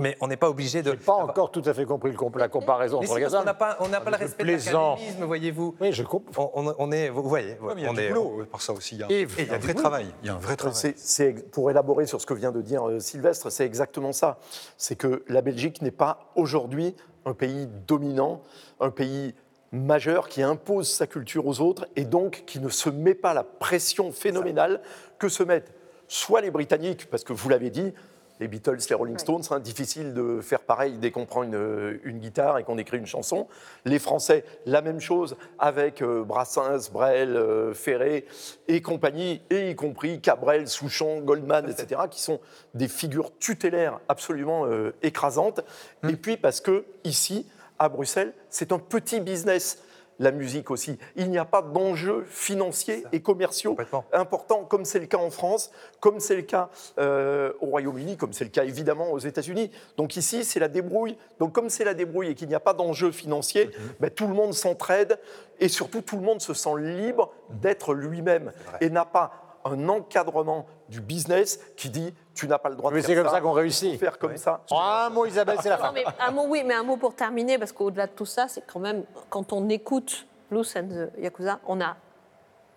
Mais 0.00 0.16
on 0.20 0.28
n'est 0.28 0.36
pas 0.36 0.48
obligé 0.48 0.82
de. 0.82 0.92
Je 0.92 0.96
pas 0.96 1.12
encore 1.12 1.52
tout 1.52 1.62
à 1.66 1.74
fait 1.74 1.84
compris 1.84 2.12
la 2.36 2.48
comparaison 2.48 2.98
entre 2.98 3.36
On 3.36 3.44
n'a 3.44 3.54
pas, 3.54 3.76
on 3.80 3.88
n'a 3.88 4.00
pas 4.00 4.10
le 4.10 4.16
respect 4.16 4.44
de 4.44 4.52
l'académisme, 4.52 5.24
voyez-vous. 5.24 5.76
Oui, 5.78 5.92
je 5.92 6.02
comprends. 6.02 6.50
On, 6.54 6.74
on, 6.78 6.90
est, 6.90 7.10
vous 7.10 7.22
voyez, 7.22 7.56
il 7.76 7.82
y 7.82 7.86
a 7.86 7.90
on 7.90 7.92
du 7.92 8.00
est. 8.00 8.08
boulot, 8.08 8.44
par 8.50 8.62
ça 8.62 8.72
aussi. 8.72 8.94
Il 8.94 9.00
y 9.00 9.04
a, 9.04 9.06
il 9.10 9.46
y 9.46 9.50
a 9.50 9.54
un 9.54 9.58
vrai 9.58 9.74
travail. 9.74 10.06
Il 10.22 10.26
y 10.26 10.30
a 10.30 10.34
un 10.34 10.38
vrai 10.38 10.56
travail. 10.56 10.94
C'est, 10.96 11.50
pour 11.50 11.70
élaborer 11.70 12.06
sur 12.06 12.20
ce 12.20 12.26
que 12.26 12.34
vient 12.34 12.50
de 12.50 12.62
dire 12.62 12.88
euh, 12.88 12.98
Sylvestre, 12.98 13.52
c'est 13.52 13.66
exactement 13.66 14.12
ça. 14.12 14.38
C'est 14.78 14.96
que 14.96 15.22
la 15.28 15.42
Belgique 15.42 15.82
n'est 15.82 15.90
pas 15.90 16.30
aujourd'hui 16.34 16.96
un 17.26 17.34
pays 17.34 17.68
dominant, 17.86 18.40
un 18.80 18.90
pays 18.90 19.34
majeur 19.70 20.28
qui 20.28 20.42
impose 20.42 20.90
sa 20.90 21.06
culture 21.06 21.46
aux 21.46 21.60
autres 21.60 21.86
et 21.94 22.04
donc 22.04 22.44
qui 22.46 22.58
ne 22.58 22.70
se 22.70 22.88
met 22.88 23.14
pas 23.14 23.34
la 23.34 23.44
pression 23.44 24.12
phénoménale 24.12 24.80
que 25.18 25.28
se 25.28 25.42
mettent 25.42 25.74
soit 26.08 26.40
les 26.40 26.50
Britanniques, 26.50 27.08
parce 27.08 27.22
que 27.22 27.32
vous 27.32 27.48
l'avez 27.48 27.70
dit, 27.70 27.92
les 28.40 28.48
Beatles, 28.48 28.78
les 28.88 28.94
Rolling 28.94 29.18
Stones, 29.18 29.42
c'est 29.42 29.52
hein, 29.52 29.60
difficile 29.60 30.14
de 30.14 30.40
faire 30.40 30.60
pareil 30.60 30.94
dès 30.98 31.10
qu'on 31.10 31.26
prend 31.26 31.42
une, 31.42 32.00
guitare 32.20 32.58
et 32.58 32.64
qu'on 32.64 32.78
écrit 32.78 32.96
une 32.96 33.06
chanson. 33.06 33.46
Les 33.84 33.98
Français, 33.98 34.44
la 34.64 34.80
même 34.80 35.00
chose 35.00 35.36
avec 35.58 36.00
euh, 36.00 36.24
Brassens, 36.24 36.90
Brel, 36.90 37.36
euh, 37.36 37.74
Ferré 37.74 38.26
et 38.66 38.80
compagnie, 38.80 39.42
et 39.50 39.70
y 39.70 39.76
compris 39.76 40.20
Cabrel, 40.20 40.68
Souchon, 40.68 41.20
Goldman, 41.20 41.68
etc., 41.68 42.02
qui 42.10 42.22
sont 42.22 42.40
des 42.74 42.88
figures 42.88 43.36
tutélaires 43.38 44.00
absolument 44.08 44.66
euh, 44.66 44.94
écrasantes. 45.02 45.60
Hum. 46.02 46.10
Et 46.10 46.16
puis 46.16 46.38
parce 46.38 46.60
que 46.60 46.84
ici, 47.04 47.46
à 47.78 47.88
Bruxelles, 47.90 48.32
c'est 48.48 48.72
un 48.72 48.78
petit 48.78 49.20
business 49.20 49.82
la 50.20 50.30
musique 50.30 50.70
aussi. 50.70 50.98
Il 51.16 51.30
n'y 51.30 51.38
a 51.38 51.44
pas 51.44 51.62
d'enjeux 51.62 52.24
financiers 52.28 53.04
et 53.10 53.20
commerciaux 53.20 53.76
importants, 54.12 54.64
comme 54.64 54.84
c'est 54.84 55.00
le 55.00 55.06
cas 55.06 55.16
en 55.16 55.30
France, 55.30 55.72
comme 55.98 56.20
c'est 56.20 56.36
le 56.36 56.42
cas 56.42 56.68
euh, 56.98 57.52
au 57.60 57.66
Royaume-Uni, 57.66 58.16
comme 58.16 58.32
c'est 58.32 58.44
le 58.44 58.50
cas 58.50 58.64
évidemment 58.64 59.10
aux 59.10 59.18
États-Unis. 59.18 59.72
Donc 59.96 60.16
ici, 60.16 60.44
c'est 60.44 60.60
la 60.60 60.68
débrouille. 60.68 61.16
Donc 61.40 61.52
comme 61.52 61.70
c'est 61.70 61.84
la 61.84 61.94
débrouille 61.94 62.28
et 62.28 62.34
qu'il 62.34 62.48
n'y 62.48 62.54
a 62.54 62.60
pas 62.60 62.74
d'enjeux 62.74 63.10
financiers, 63.10 63.66
mhm. 63.66 63.72
ben, 63.98 64.10
tout 64.10 64.28
le 64.28 64.34
monde 64.34 64.52
s'entraide 64.52 65.18
et 65.58 65.68
surtout 65.68 66.02
tout 66.02 66.16
le 66.16 66.22
monde 66.22 66.40
se 66.40 66.52
sent 66.54 66.78
libre 66.78 67.32
d'être 67.48 67.94
lui-même 67.94 68.52
et 68.80 68.90
n'a 68.90 69.06
pas 69.06 69.50
un 69.64 69.88
encadrement 69.88 70.66
du 70.88 71.00
business 71.00 71.60
qui 71.76 71.90
dit 71.90 72.14
tu 72.40 72.48
n'as 72.48 72.58
pas 72.58 72.70
le 72.70 72.76
droit 72.76 72.90
de 72.90 72.96
faire 72.96 73.04
ça. 73.04 73.08
Mais 73.08 73.14
c'est 73.14 73.22
comme 73.22 73.30
ça 73.30 73.40
qu'on 73.40 73.52
réussit. 73.52 73.98
Faire 73.98 74.18
comme 74.18 74.36
ça. 74.36 74.62
un 74.70 75.10
mot, 75.10 75.26
Isabelle, 75.26 75.58
c'est 75.62 75.68
la 75.68 75.76
fin. 75.76 75.92
un 76.26 76.30
mot, 76.30 76.46
oui, 76.48 76.62
mais 76.66 76.74
un 76.74 76.82
mot 76.82 76.96
pour 76.96 77.14
terminer, 77.14 77.58
parce 77.58 77.72
qu'au-delà 77.72 78.06
de 78.06 78.12
tout 78.12 78.24
ça, 78.24 78.48
c'est 78.48 78.64
quand 78.66 78.80
même, 78.80 79.04
quand 79.28 79.52
on 79.52 79.68
écoute 79.68 80.26
Blues 80.50 80.74
and 80.76 80.88
the 80.88 81.20
Yakuza, 81.20 81.60
on 81.66 81.80
a 81.80 81.96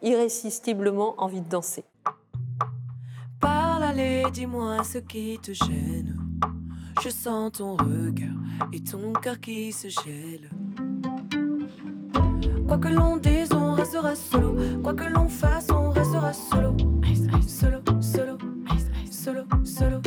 irrésistiblement 0.01 1.15
envie 1.17 1.39
de 1.39 1.47
danser. 1.47 1.85
Parle, 3.39 3.83
allez, 3.83 4.25
dis-moi 4.31 4.83
ce 4.83 4.97
qui 4.97 5.39
te 5.41 5.53
gêne. 5.53 6.17
Je 7.01 7.09
sens 7.09 7.53
ton 7.53 7.75
regard 7.75 8.29
et 8.71 8.83
ton 8.83 9.13
cœur 9.13 9.39
qui 9.39 9.71
se 9.71 9.87
gèle. 9.87 10.49
Quoi 12.67 12.77
que 12.77 12.87
l'on 12.89 13.17
dise, 13.17 13.51
on 13.53 13.73
restera 13.73 14.15
solo. 14.15 14.55
Quoi 14.83 14.93
que 14.93 15.05
l'on 15.05 15.27
fasse, 15.27 15.67
on 15.71 15.89
restera 15.89 16.33
solo. 16.33 16.75
Solo, 17.15 17.41
solo, 17.47 17.82
solo, 19.23 19.45
solo. 19.63 20.01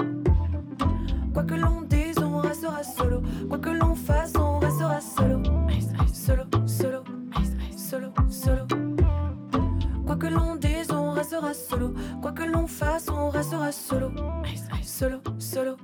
Quoi 1.33 1.45
que 1.47 1.55
l'on 1.55 1.83
dise, 1.89 2.19
on 2.19 2.43
restera 2.43 2.83
solo. 2.83 3.23
Quoi 3.49 3.59
que 3.59 3.71
l'on 3.71 3.95
fasse, 3.95 4.37
on 4.37 4.61
restera 4.61 5.01
solo. 5.01 5.43
Solo, 6.13 6.45
solo, 6.67 7.05
solo, 7.77 8.13
solo. 8.29 8.67
Quoi 10.05 10.19
que 10.19 10.27
l'on 10.29 10.57
dise, 10.57 10.93
on 10.93 11.15
restera 11.15 11.55
solo. 11.55 11.95
Quoi 12.21 12.33
que 12.35 12.45
l'on 12.45 12.67
fasse, 12.67 13.09
on 13.09 13.31
restera 13.31 13.73
solo. 13.73 14.13
Solo, 14.83 15.23
solo, 15.39 15.77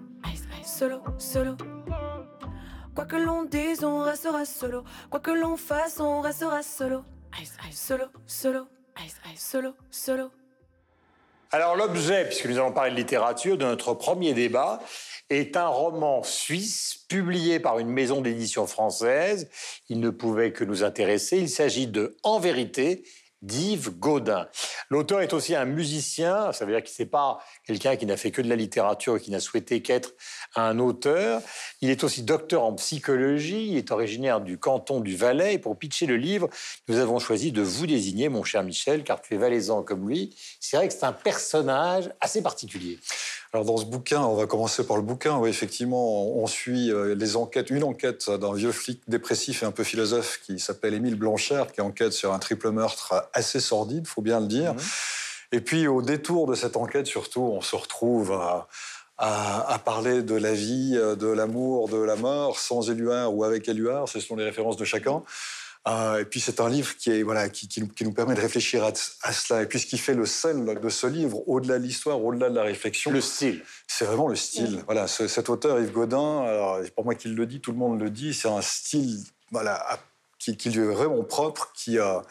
solo, 0.63 1.03
solo. 1.17 1.57
Quoi 2.95 3.07
que 3.07 3.17
l'on 3.17 3.45
dise, 3.45 3.83
on 3.83 4.05
restera 4.05 4.45
solo. 4.45 4.85
Quoi 5.09 5.21
que 5.21 5.31
l'on 5.31 5.57
fasse, 5.57 6.01
on 6.01 6.21
restera 6.23 6.63
solo. 6.63 7.05
Solo, 7.71 8.11
solo, 8.27 8.69
solo, 9.37 9.75
solo. 9.91 10.42
Alors 11.55 11.77
l'objet, 11.77 12.25
puisque 12.25 12.47
nous 12.47 12.57
allons 12.57 12.73
parler 12.73 12.93
de 12.93 12.97
littérature, 12.97 13.59
de 13.59 13.67
notre 13.67 13.93
premier 13.93 14.33
débat, 14.33 14.81
est 15.29 15.55
un 15.55 15.69
roman 15.69 16.23
suisse 16.23 17.05
publié 17.11 17.61
par 17.61 17.79
une 17.79 17.91
maison 17.91 18.23
d'édition 18.23 18.67
française. 18.67 19.51
Il 19.91 20.01
ne 20.01 20.09
pouvait 20.09 20.53
que 20.53 20.65
nous 20.65 20.83
intéresser. 20.83 21.37
Il 21.37 21.51
s'agit 21.51 21.87
de 21.87 22.17
En 22.23 22.41
vérité, 22.41 23.03
d'Yves 23.43 23.91
Gaudin. 23.91 24.49
L'auteur 24.91 25.21
est 25.21 25.33
aussi 25.33 25.55
un 25.55 25.65
musicien, 25.65 26.53
ça 26.53 26.65
veut 26.65 26.73
dire 26.73 26.83
qu'il 26.83 26.95
n'est 27.05 27.11
pas 27.11 27.39
quelqu'un 27.67 27.97
qui 27.97 28.07
n'a 28.07 28.17
fait 28.17 28.31
que 28.31 28.43
de 28.43 28.49
la 28.49 28.57
littérature 28.57 29.17
et 29.17 29.21
qui 29.21 29.31
n'a 29.31 29.41
souhaité 29.41 29.83
qu'être 29.83 30.15
un 30.55 30.79
auteur. 30.79 31.43
Il 31.81 31.91
est 31.91 32.05
aussi 32.05 32.23
docteur 32.23 32.65
en 32.65 32.75
psychologie, 32.75 33.69
il 33.69 33.77
est 33.77 33.91
originaire 33.91 34.41
du 34.41 34.59
canton 34.59 35.01
du 35.01 35.17
Valais 35.17 35.59
pour 35.59 35.79
pitcher 35.79 36.07
le 36.07 36.17
livre, 36.17 36.49
nous 36.89 36.99
avons 36.99 37.19
choisi 37.19 37.53
de 37.53 37.63
vous 37.63 37.87
désigner, 37.87 38.29
mon 38.29 38.45
cher 38.45 38.63
Michel, 38.63 39.05
car 39.05 39.21
tu 39.21 39.35
es 39.35 39.37
valaisan 39.37 39.83
comme 39.83 40.09
lui. 40.09 40.35
C'est 40.61 40.77
vrai 40.77 40.89
que 40.89 40.95
c'est 40.95 41.05
un 41.05 41.13
personnage 41.13 42.11
assez 42.21 42.43
particulier. 42.43 42.99
Alors 43.55 43.67
dans 43.67 43.77
ce 43.77 43.85
bouquin, 43.85 44.23
on 44.23 44.35
va 44.35 44.47
commencer 44.47 44.87
par 44.87 44.97
le 44.97 45.03
bouquin. 45.03 45.37
Oui, 45.37 45.51
effectivement, 45.51 46.27
on 46.27 46.47
suit 46.47 46.91
euh, 46.91 47.15
les 47.15 47.37
enquêtes, 47.37 47.69
une 47.69 47.85
enquête 47.85 48.31
d'un 48.31 48.55
vieux 48.55 48.73
flic 48.73 49.03
dépressif 49.09 49.63
et 49.63 49.67
un 49.67 49.73
peu 49.73 49.85
philosophe 49.85 50.41
qui 50.43 50.59
s'appelle 50.59 50.95
Émile 50.95 51.17
Blanchard, 51.17 51.71
qui 51.71 51.83
enquête 51.83 52.15
sur 52.15 52.33
un 52.33 52.39
triple 52.39 52.71
meurtre 52.71 53.29
assez 53.33 53.61
sordide, 53.61 54.07
faut 54.07 54.23
bien 54.23 54.41
le 54.41 54.47
dire. 54.47 54.75
Mhm. 54.75 54.81
Et 55.53 55.61
puis 55.61 55.87
au 55.87 56.03
détour 56.03 56.47
de 56.47 56.55
cette 56.55 56.77
enquête, 56.77 57.07
surtout, 57.07 57.43
on 57.43 57.61
se 57.61 57.77
retrouve 57.77 58.33
à, 58.33 58.69
à, 59.19 59.79
parler 59.85 60.23
de 60.23 60.35
la 60.35 60.55
vie, 60.55 60.93
de 60.93 61.27
l'amour, 61.27 61.89
de 61.89 61.99
la 61.99 62.17
mort, 62.17 62.59
sans 62.59 62.91
éluard 62.91 63.35
ou 63.35 63.45
avec 63.45 63.69
éluard, 63.69 64.09
ce 64.09 64.19
sont 64.19 64.35
les 64.35 64.45
références 64.45 64.77
de 64.77 64.85
chacun. 64.85 65.23
Euh, 65.89 66.21
et 66.21 66.25
puis 66.25 66.39
c'est 66.39 66.61
un 66.61 66.69
livre 66.69 66.97
qui, 66.97 67.11
est, 67.11 67.23
voilà, 67.25 67.49
qui, 67.49 67.67
qui, 67.67 68.05
nous 68.05 68.13
permet 68.13 68.35
de 68.35 68.41
réfléchir 68.41 68.85
à, 68.85 69.33
cela. 69.33 69.63
Et 69.63 69.67
puis 69.67 69.81
ce 69.81 69.87
qui 69.87 69.99
fait 69.99 70.15
le 70.15 70.27
sel 70.27 70.79
de 70.81 70.89
ce 70.89 71.07
livre, 71.09 71.49
au-delà 71.49 71.79
de 71.79 71.85
l'histoire, 71.85 72.23
au-delà 72.23 72.51
de 72.51 72.55
la 72.55 72.63
réflexion, 72.63 73.11
le 73.11 73.21
style. 73.21 73.63
C'est 73.89 74.05
vraiment 74.05 74.29
le 74.29 74.37
style. 74.37 74.83
Voilà, 74.87 75.09
cet 75.09 75.49
auteur 75.51 75.81
Yves 75.81 75.93
Godin, 75.93 76.43
alors 76.43 76.81
pour 76.95 77.05
moi 77.05 77.17
qui 77.17 77.29
le 77.29 77.47
dit, 77.47 77.61
tout 77.61 77.73
le 77.73 77.79
monde 77.79 78.01
le 78.01 78.11
dit, 78.11 78.33
c'est 78.33 78.49
un 78.49 78.63
style 78.63 79.25
voilà, 79.51 79.99
qui, 80.39 80.57
qui 80.57 80.71
lui 80.71 80.85
est 80.85 80.93
vraiment 80.93 81.25
propre, 81.25 81.73
qui 81.75 81.99
a 81.99 82.23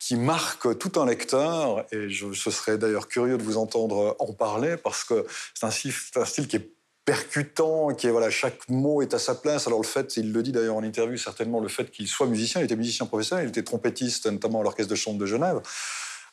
qui 0.00 0.16
marque 0.16 0.78
tout 0.78 0.98
un 0.98 1.04
lecteur, 1.04 1.84
et 1.92 2.08
je, 2.08 2.32
ce 2.32 2.50
serait 2.50 2.78
d'ailleurs 2.78 3.06
curieux 3.06 3.36
de 3.36 3.42
vous 3.42 3.58
entendre 3.58 4.16
en 4.18 4.32
parler, 4.32 4.76
parce 4.78 5.04
que 5.04 5.26
c'est 5.54 5.66
un, 5.66 6.24
style 6.24 6.48
qui 6.48 6.56
est 6.56 6.70
percutant, 7.04 7.94
qui 7.94 8.06
est 8.06 8.10
voilà, 8.10 8.30
chaque 8.30 8.66
mot 8.68 9.02
est 9.02 9.12
à 9.12 9.18
sa 9.18 9.34
place. 9.34 9.66
Alors 9.66 9.80
le 9.80 9.86
fait, 9.86 10.16
il 10.16 10.32
le 10.32 10.42
dit 10.42 10.52
d'ailleurs 10.52 10.76
en 10.76 10.82
interview, 10.82 11.18
certainement 11.18 11.60
le 11.60 11.68
fait 11.68 11.90
qu'il 11.90 12.08
soit 12.08 12.26
musicien, 12.26 12.62
il 12.62 12.64
était 12.64 12.76
musicien 12.76 13.04
professionnel, 13.04 13.44
il 13.44 13.48
était 13.50 13.62
trompettiste 13.62 14.26
notamment 14.26 14.60
à 14.60 14.62
l'orchestre 14.64 14.90
de 14.90 14.96
chambre 14.96 15.18
de 15.18 15.26
Genève. 15.26 15.60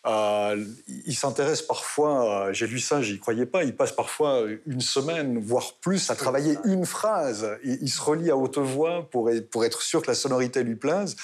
Euh, 0.05 0.63
il 0.87 1.15
s'intéresse 1.15 1.61
parfois, 1.61 2.53
j'ai 2.53 2.67
lu 2.67 2.79
ça, 2.79 3.01
j'y 3.01 3.19
croyais 3.19 3.45
pas, 3.45 3.65
il 3.65 3.75
passe 3.75 3.91
parfois 3.91 4.45
une 4.65 4.79
semaine, 4.79 5.39
voire 5.39 5.73
plus, 5.81 6.09
à 6.09 6.15
travailler 6.15 6.57
une 6.63 6.85
phrase. 6.85 7.57
Il, 7.65 7.79
il 7.81 7.89
se 7.89 8.01
relie 8.01 8.29
à 8.29 8.37
haute 8.37 8.59
voix 8.59 9.09
pour, 9.09 9.29
pour 9.51 9.65
être 9.65 9.81
sûr 9.81 10.01
que 10.01 10.07
la 10.07 10.15
sonorité 10.15 10.63
lui 10.63 10.75
plaise. 10.75 11.17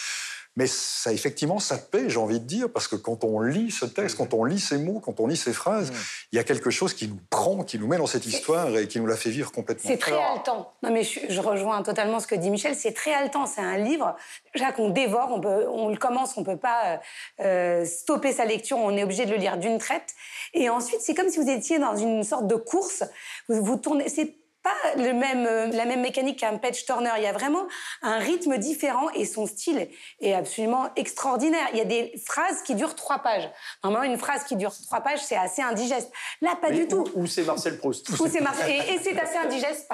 Mais 0.56 0.68
ça, 0.68 1.12
effectivement, 1.12 1.58
ça 1.60 1.78
paie, 1.78 2.10
j'ai 2.10 2.20
envie 2.20 2.40
de 2.40 2.46
dire, 2.46 2.72
parce 2.72 2.88
que 2.88 2.96
quand 2.96 3.24
on 3.24 3.42
lit 3.42 3.72
ce 3.72 3.86
texte, 3.86 4.18
quand 4.18 4.36
on 4.36 4.44
lit 4.44 4.60
ces 4.60 4.78
mots, 4.78 5.00
quand 5.00 5.20
on 5.20 5.26
lit 5.26 5.36
ces 5.36 5.52
phrases, 5.52 5.92
il 6.32 6.36
y 6.36 6.40
a 6.40 6.44
quelque 6.44 6.70
chose 6.70 6.94
qui 6.94 7.08
nous 7.08 7.20
prend, 7.32 7.64
qui 7.64 7.80
nous 7.80 7.88
met 7.88 7.98
dans 7.98 8.06
cette 8.06 8.28
histoire 8.28 8.78
et 8.78 8.88
qui 8.88 9.00
nous 9.00 9.08
la 9.08 9.16
fait 9.16 9.32
vivre 9.32 9.52
complètement. 9.52 9.90
C'est 9.90 9.98
très 9.98 10.12
haletant. 10.12 10.72
Non, 10.84 10.92
mais 10.92 11.04
je, 11.04 11.42
rejoins 11.42 11.82
totalement 11.82 12.20
ce 12.20 12.28
que 12.28 12.36
dit 12.36 12.52
Michel. 12.52 12.76
C'est 12.76 12.94
très 12.94 13.14
haletant. 13.14 13.48
C'est 13.48 13.62
un 13.62 13.78
livre, 13.78 14.16
déjà 14.54 14.72
qu'on 14.72 14.90
dévore, 14.90 15.30
on, 15.32 15.42
peut, 15.42 15.68
on 15.68 15.90
le 15.90 15.98
commence, 15.98 16.38
on 16.38 16.42
ne 16.42 16.46
peut 16.46 16.58
pas 16.58 17.02
euh, 17.40 17.84
stopper 17.86 18.32
sa 18.32 18.46
lecture, 18.46 18.78
on 18.78 18.96
est 18.96 19.04
obligé 19.04 19.26
de 19.26 19.32
le 19.32 19.38
lire 19.38 19.58
d'une 19.58 19.80
traite. 19.80 20.14
Et 20.54 20.70
ensuite, 20.70 21.02
c'est 21.02 21.16
comme 21.16 21.30
si 21.30 21.40
vous 21.40 21.50
étiez 21.50 21.80
dans 21.80 21.96
une 21.96 22.24
sorte 22.24 22.46
de 22.46 22.56
course. 22.56 23.04
Vous, 23.50 23.64
vous 23.64 23.78
tournez. 23.78 24.08
C'est 24.08 24.36
pas 24.64 24.74
le 24.96 25.14
même, 25.14 25.46
euh, 25.46 25.68
la 25.68 25.86
même 25.86 26.02
mécanique 26.02 26.40
qu'un 26.40 26.58
Patch 26.58 26.86
Turner. 26.86 27.12
Il 27.18 27.24
y 27.24 27.28
a 27.28 27.34
vraiment 27.34 27.68
un 28.02 28.18
rythme 28.18 28.58
différent 28.58 29.10
et 29.12 29.26
son 29.26 29.46
style 29.46 29.90
est 30.22 30.34
absolument 30.34 30.90
extraordinaire. 30.96 31.68
Il 31.74 31.78
y 31.78 31.82
a 31.82 31.86
des 31.86 32.14
phrases 32.26 32.64
qui 32.64 32.76
durent 32.76 32.96
trois 32.96 33.20
pages. 33.20 33.50
Normalement, 33.84 34.12
une 34.12 34.18
phrase 34.18 34.46
qui 34.46 34.56
dure 34.56 34.74
trois 34.86 35.02
pages, 35.02 35.20
c'est 35.22 35.36
assez 35.36 35.62
indigeste. 35.62 36.12
Là, 36.42 36.58
pas 36.62 36.72
du 36.72 36.88
tout. 36.88 37.06
Ou 37.16 37.28
c'est 37.28 37.44
Marcel 37.44 37.78
Proust. 37.78 38.10
Ou 38.10 38.28
c'est 38.28 38.40
Marcel... 38.40 38.72
Et, 38.72 39.00
c'est 39.04 39.20
assez 39.20 39.38
indigeste. 39.38 39.90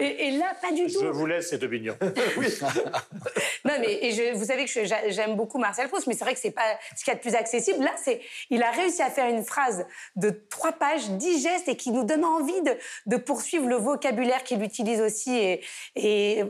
et, 0.00 0.26
et, 0.26 0.30
là, 0.32 0.52
pas 0.60 0.72
du 0.72 0.86
tout. 0.86 1.00
Je 1.00 1.06
vous 1.06 1.26
laisse 1.26 1.50
cette 1.50 1.62
opinion. 1.62 1.96
oui. 2.36 2.46
non, 3.64 3.74
mais 3.78 3.98
et 4.02 4.10
je, 4.10 4.34
vous 4.34 4.44
savez 4.44 4.64
que 4.64 4.84
j'aime 5.10 5.36
beaucoup 5.36 5.58
Marcel 5.58 5.88
Proust, 5.88 6.08
mais 6.08 6.14
c'est 6.14 6.24
vrai 6.24 6.34
que 6.34 6.40
c'est 6.40 6.50
pas 6.50 6.78
ce 6.96 7.04
qu'il 7.04 7.12
y 7.12 7.14
a 7.14 7.16
de 7.16 7.20
plus 7.20 7.36
accessible. 7.36 7.84
Là, 7.84 7.92
c'est 8.02 8.20
il 8.50 8.62
a 8.62 8.72
réussi 8.72 9.02
à 9.02 9.10
faire 9.10 9.28
une 9.28 9.44
phrase 9.44 9.86
de 10.16 10.30
trois 10.50 10.72
pages 10.72 11.08
digeste 11.10 11.68
et 11.68 11.76
qui 11.76 11.92
nous 11.92 12.04
donne 12.04 12.24
envie 12.24 12.60
de, 12.62 12.76
de 13.06 13.16
poursuivre 13.16 13.51
le 13.60 13.76
vocabulaire 13.76 14.44
qu'il 14.44 14.62
utilise 14.62 15.00
aussi 15.00 15.58
et, 15.96 16.44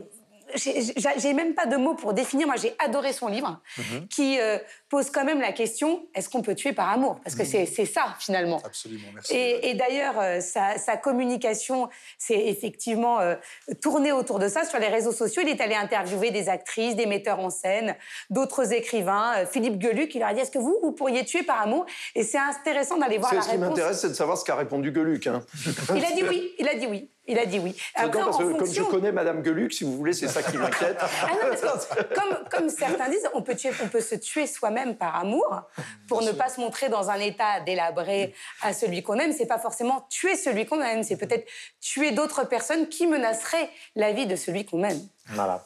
j'ai 0.55 1.33
même 1.33 1.55
pas 1.55 1.65
de 1.65 1.77
mots 1.77 1.95
pour 1.95 2.13
définir. 2.13 2.47
Moi, 2.47 2.55
j'ai 2.57 2.75
adoré 2.79 3.13
son 3.13 3.27
livre, 3.27 3.59
mhm. 3.77 4.07
qui 4.07 4.39
euh, 4.39 4.57
pose 4.93 5.09
quand 5.09 5.25
même 5.25 5.41
la 5.41 5.53
question 5.53 6.05
est-ce 6.13 6.29
qu'on 6.29 6.43
peut 6.43 6.53
tuer 6.53 6.71
par 6.71 6.87
amour? 6.87 7.19
Parce 7.23 7.35
que 7.35 7.41
mhm. 7.41 7.65
c'est 7.65 7.85
ça, 7.87 8.13
finalement. 8.19 8.61
Absolument, 8.63 9.07
merci. 9.11 9.33
Et, 9.35 9.73
d'ailleurs, 9.73 10.19
euh, 10.19 10.39
sa, 10.39 10.97
communication 10.97 11.89
s'est 12.19 12.45
effectivement 12.45 13.19
euh, 13.19 13.33
tournée 13.81 14.11
autour 14.11 14.37
de 14.37 14.47
ça. 14.47 14.65
Sur 14.65 14.77
les 14.77 14.89
réseaux 14.89 15.11
sociaux, 15.11 15.41
il 15.43 15.49
est 15.49 15.59
allé 15.61 15.73
interviewer 15.73 16.29
des 16.29 16.47
actrices, 16.47 16.95
des 16.95 17.07
metteurs 17.07 17.39
en 17.39 17.49
scène, 17.49 17.95
d'autres 18.29 18.71
écrivains. 18.71 19.47
Philippe 19.47 19.81
Geluc, 19.81 20.13
il 20.13 20.19
leur 20.19 20.29
a 20.29 20.33
dit 20.35 20.41
est-ce 20.41 20.51
que 20.51 20.59
vous, 20.59 20.77
vous 20.83 20.91
pourriez 20.91 21.25
tuer 21.25 21.41
par 21.41 21.63
amour? 21.63 21.87
Et 22.13 22.21
c'est 22.21 22.37
intéressant 22.37 22.97
d'aller 22.97 23.17
voir 23.17 23.33
la 23.33 23.39
réponse. 23.39 23.49
Ce 23.49 23.55
qui 23.55 23.61
m'intéresse, 23.61 23.99
c'est 23.99 24.09
de 24.09 24.13
savoir 24.13 24.37
ce 24.37 24.45
qu'a 24.45 24.55
répondu 24.55 24.93
Geluc. 24.93 25.25
Hein. 25.25 25.43
Il 25.95 26.05
a 26.05 26.11
dit 26.11 26.23
oui, 26.29 26.53
il 26.59 26.67
a 26.67 26.75
dit 26.75 26.85
oui. 26.85 27.09
Il 27.25 27.39
a 27.39 27.45
dit 27.45 27.59
oui. 27.59 27.73
Après, 27.95 28.19
parce 28.19 28.37
que, 28.37 28.43
Comme 28.43 28.73
je 28.73 28.81
connais 28.83 29.11
Madame 29.13 29.45
Geluc, 29.45 29.71
si 29.71 29.85
vous 29.85 29.95
voulez, 29.95 30.11
c'est 30.11 30.27
ça 30.27 30.43
qui 30.43 30.57
m'inquiète. 30.57 30.97
Ah 30.99 31.29
comme, 32.15 32.37
comme, 32.51 32.69
certains 32.69 33.09
disent, 33.09 33.29
on 33.33 33.41
peut, 33.41 33.55
tuer, 33.55 33.71
on 33.81 33.87
peut 33.87 34.01
se 34.01 34.15
tuer 34.15 34.45
soi-même 34.45 34.82
par 34.91 35.15
amour 35.15 35.61
pour 36.07 36.21
ne 36.21 36.31
pas 36.31 36.49
se 36.49 36.59
montrer 36.59 36.89
dans 36.89 37.09
un 37.09 37.19
état 37.19 37.61
délabré 37.61 38.33
à 38.61 38.73
celui 38.73 39.01
qu'on 39.03 39.17
aime. 39.19 39.31
C'est 39.31 39.47
pas 39.47 39.59
forcément 39.59 40.05
tuer 40.09 40.35
celui 40.35 40.65
qu'on 40.65 40.81
aime, 40.81 41.03
c'est 41.03 41.17
peut-être 41.17 41.47
tuer 41.81 42.11
d'autres 42.11 42.43
personnes 42.43 42.89
qui 42.89 43.07
menaceraient 43.07 43.69
la 43.95 44.11
vie 44.11 44.27
de 44.27 44.35
celui 44.35 44.65
qu'on 44.65 44.83
aime. 44.83 44.99
Voilà. 45.29 45.63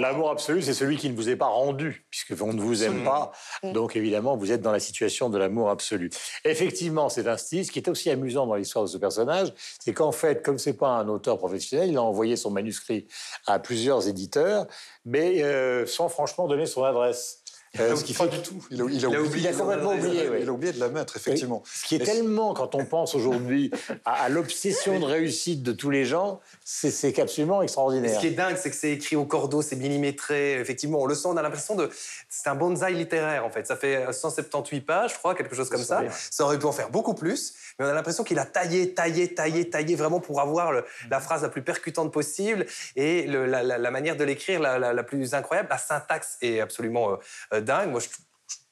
L'amour 0.00 0.30
absolu, 0.30 0.62
c'est 0.62 0.72
celui 0.72 0.96
qui 0.96 1.10
ne 1.10 1.14
vous 1.14 1.28
est 1.28 1.36
pas 1.36 1.48
rendu, 1.48 2.06
puisque 2.08 2.32
on 2.42 2.54
ne 2.54 2.60
vous 2.62 2.84
aime 2.84 3.04
pas. 3.04 3.32
Mm. 3.62 3.72
Donc, 3.72 3.96
évidemment, 3.96 4.34
vous 4.34 4.50
êtes 4.50 4.62
dans 4.62 4.72
la 4.72 4.80
situation 4.80 5.28
de 5.28 5.36
l'amour 5.36 5.68
absolu. 5.68 6.08
Effectivement, 6.46 7.10
c'est 7.10 7.28
un 7.28 7.36
style. 7.36 7.66
Ce 7.66 7.70
qui 7.70 7.80
est 7.80 7.88
aussi 7.88 8.08
amusant 8.08 8.46
dans 8.46 8.54
l'histoire 8.54 8.86
de 8.86 8.88
ce 8.88 8.96
personnage, 8.96 9.52
c'est 9.78 9.92
qu'en 9.92 10.10
fait, 10.10 10.42
comme 10.42 10.56
c'est 10.56 10.72
pas 10.72 10.88
un 10.88 11.08
auteur 11.08 11.36
professionnel, 11.36 11.90
il 11.90 11.98
a 11.98 12.02
envoyé 12.02 12.36
son 12.36 12.50
manuscrit 12.50 13.08
à 13.46 13.58
plusieurs 13.58 14.08
éditeurs, 14.08 14.66
mais 15.04 15.42
euh, 15.42 15.84
sans 15.84 16.08
franchement 16.08 16.48
donner 16.48 16.64
son 16.64 16.82
adresse. 16.84 17.39
Euh, 17.78 17.94
ce 17.94 18.02
qui 18.02 18.14
fait 18.14 18.26
du 18.26 18.42
tout. 18.42 18.66
Il 18.72 18.80
a, 18.80 18.84
oublié, 18.84 19.52
complètement 19.52 19.94
oublié. 19.94 20.28
Il 20.40 20.48
a 20.48 20.52
oublié 20.52 20.72
de 20.72 20.80
la 20.80 20.88
mettre, 20.88 21.16
effectivement. 21.16 21.62
Ce 21.64 21.86
qui 21.86 21.94
est 21.94 22.04
tellement, 22.04 22.52
quand 22.52 22.74
on 22.74 22.84
pense 22.84 23.14
aujourd'hui 23.14 23.70
à, 24.04 24.28
l'obsession 24.28 24.98
de 24.98 25.04
réussite 25.04 25.62
de 25.62 25.70
tous 25.70 25.90
les 25.90 26.04
gens, 26.04 26.40
c'est 26.64 27.16
absolument 27.20 27.62
extraordinaire. 27.62 28.16
Ce 28.16 28.20
qui 28.20 28.26
est 28.26 28.32
dingue, 28.32 28.56
c'est 28.56 28.70
que 28.70 28.76
c'est 28.76 28.90
écrit 28.90 29.14
au 29.14 29.24
cordeau, 29.24 29.62
c'est 29.62 29.76
millimétré. 29.76 30.54
Effectivement, 30.54 31.00
on 31.00 31.06
le 31.06 31.14
sent, 31.14 31.28
on 31.28 31.36
a 31.36 31.42
l'impression 31.42 31.76
de. 31.76 31.88
C'est 32.28 32.48
un 32.48 32.56
bonsaï 32.56 32.94
littéraire, 32.94 33.46
en 33.46 33.50
fait. 33.50 33.68
Ça 33.68 33.76
fait 33.76 34.12
178 34.12 34.80
pages, 34.80 35.12
je 35.12 35.18
crois, 35.18 35.36
quelque 35.36 35.54
chose 35.54 35.70
comme 35.70 35.84
ça. 35.84 36.02
Ça 36.30 36.44
aurait 36.44 36.58
pu 36.58 36.66
en 36.66 36.72
faire 36.72 36.90
beaucoup 36.90 37.14
plus, 37.14 37.54
mais 37.78 37.84
on 37.84 37.88
a 37.88 37.94
l'impression 37.94 38.24
qu'il 38.24 38.40
a 38.40 38.46
taillé, 38.46 38.94
taillé, 38.94 39.32
taillé, 39.32 39.70
taillé, 39.70 39.94
vraiment 39.94 40.18
pour 40.18 40.40
avoir 40.40 40.72
la 41.08 41.20
phrase 41.20 41.42
la 41.42 41.48
plus 41.48 41.62
percutante 41.62 42.12
possible 42.12 42.66
et 42.96 43.28
la, 43.28 43.90
manière 43.92 44.16
de 44.16 44.24
l'écrire 44.24 44.58
la, 44.60 45.04
plus 45.04 45.34
incroyable. 45.34 45.68
La 45.70 45.78
syntaxe 45.78 46.36
est 46.42 46.58
absolument. 46.58 47.12
Euh, 47.52 47.59
dingue. 47.60 47.90
Moi, 47.90 48.00
je, 48.00 48.08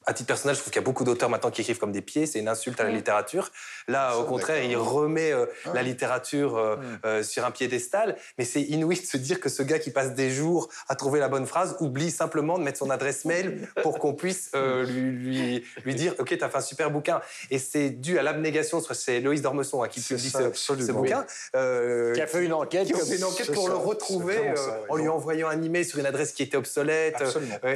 à 0.09 0.15
titre 0.15 0.29
personnel, 0.29 0.57
je 0.57 0.61
trouve 0.63 0.73
qu'il 0.73 0.81
y 0.81 0.83
a 0.83 0.87
beaucoup 0.87 1.05
d'auteurs 1.05 1.29
maintenant 1.29 1.51
qui 1.51 1.61
écrivent 1.61 1.77
comme 1.77 1.93
des 1.93 2.01
pieds, 2.01 2.25
c'est 2.25 2.39
une 2.39 2.49
insulte 2.49 2.81
à 2.81 2.85
la 2.85 2.91
littérature. 2.91 3.51
Là, 3.89 4.17
au 4.17 4.25
contraire, 4.25 4.65
il 4.65 4.75
remet 4.75 5.33
euh, 5.33 5.45
ah. 5.67 5.73
la 5.75 5.83
littérature 5.83 6.57
euh, 6.57 6.77
euh, 7.05 7.23
sur 7.23 7.45
un 7.45 7.51
piédestal, 7.51 8.17
mais 8.39 8.47
c'est 8.47 8.63
inouï 8.63 8.99
de 8.99 9.05
se 9.05 9.19
dire 9.19 9.39
que 9.39 9.51
ce 9.51 9.63
gars 9.63 9.79
qui 9.79 9.91
passe 9.91 10.15
des 10.15 10.31
jours 10.31 10.71
à 10.89 10.95
trouver 10.95 11.21
la 11.21 11.29
bonne 11.29 11.47
phrase 11.47 11.77
oublie 11.81 12.11
simplement 12.11 12.59
de 12.59 12.65
mettre 12.65 12.79
son 12.79 12.89
adresse 12.89 13.27
mail 13.27 13.69
pour 13.83 13.99
qu'on 13.99 14.15
puisse 14.15 14.51
lui, 14.55 15.01
lui, 15.11 15.65
lui, 15.85 15.95
dire 15.95 16.15
«Ok, 16.19 16.39
tu 16.39 16.43
as 16.43 16.49
fait 16.49 16.57
un 16.57 16.63
super 16.63 16.91
bouquin». 16.91 17.21
Et 17.51 17.59
c'est 17.59 17.91
dû 17.91 18.19
à 18.19 18.23
l'abnégation, 18.23 18.81
c'est 18.81 19.21
Loïs 19.21 19.43
Dormesson 19.43 19.83
hein, 19.83 19.89
qui 19.89 20.01
publie 20.01 20.31
ce, 20.31 20.53
ce, 20.55 20.93
bouquin. 20.93 21.27
qui 21.53 22.21
a 22.21 22.27
fait 22.27 22.43
une 22.43 22.55
enquête. 22.55 22.87
Qui 22.87 22.95
a 22.95 23.05
fait 23.05 23.17
une 23.17 23.25
enquête 23.25 23.53
pour 23.53 23.69
le 23.69 23.77
retrouver 23.77 24.55
en 24.89 24.97
lui 24.97 25.09
envoyant 25.09 25.49
un 25.49 25.63
email 25.63 25.85
sur 25.85 25.99
une 25.99 26.07
adresse 26.07 26.33
qui 26.33 26.43
était 26.43 26.57
obsolète. 26.57 27.23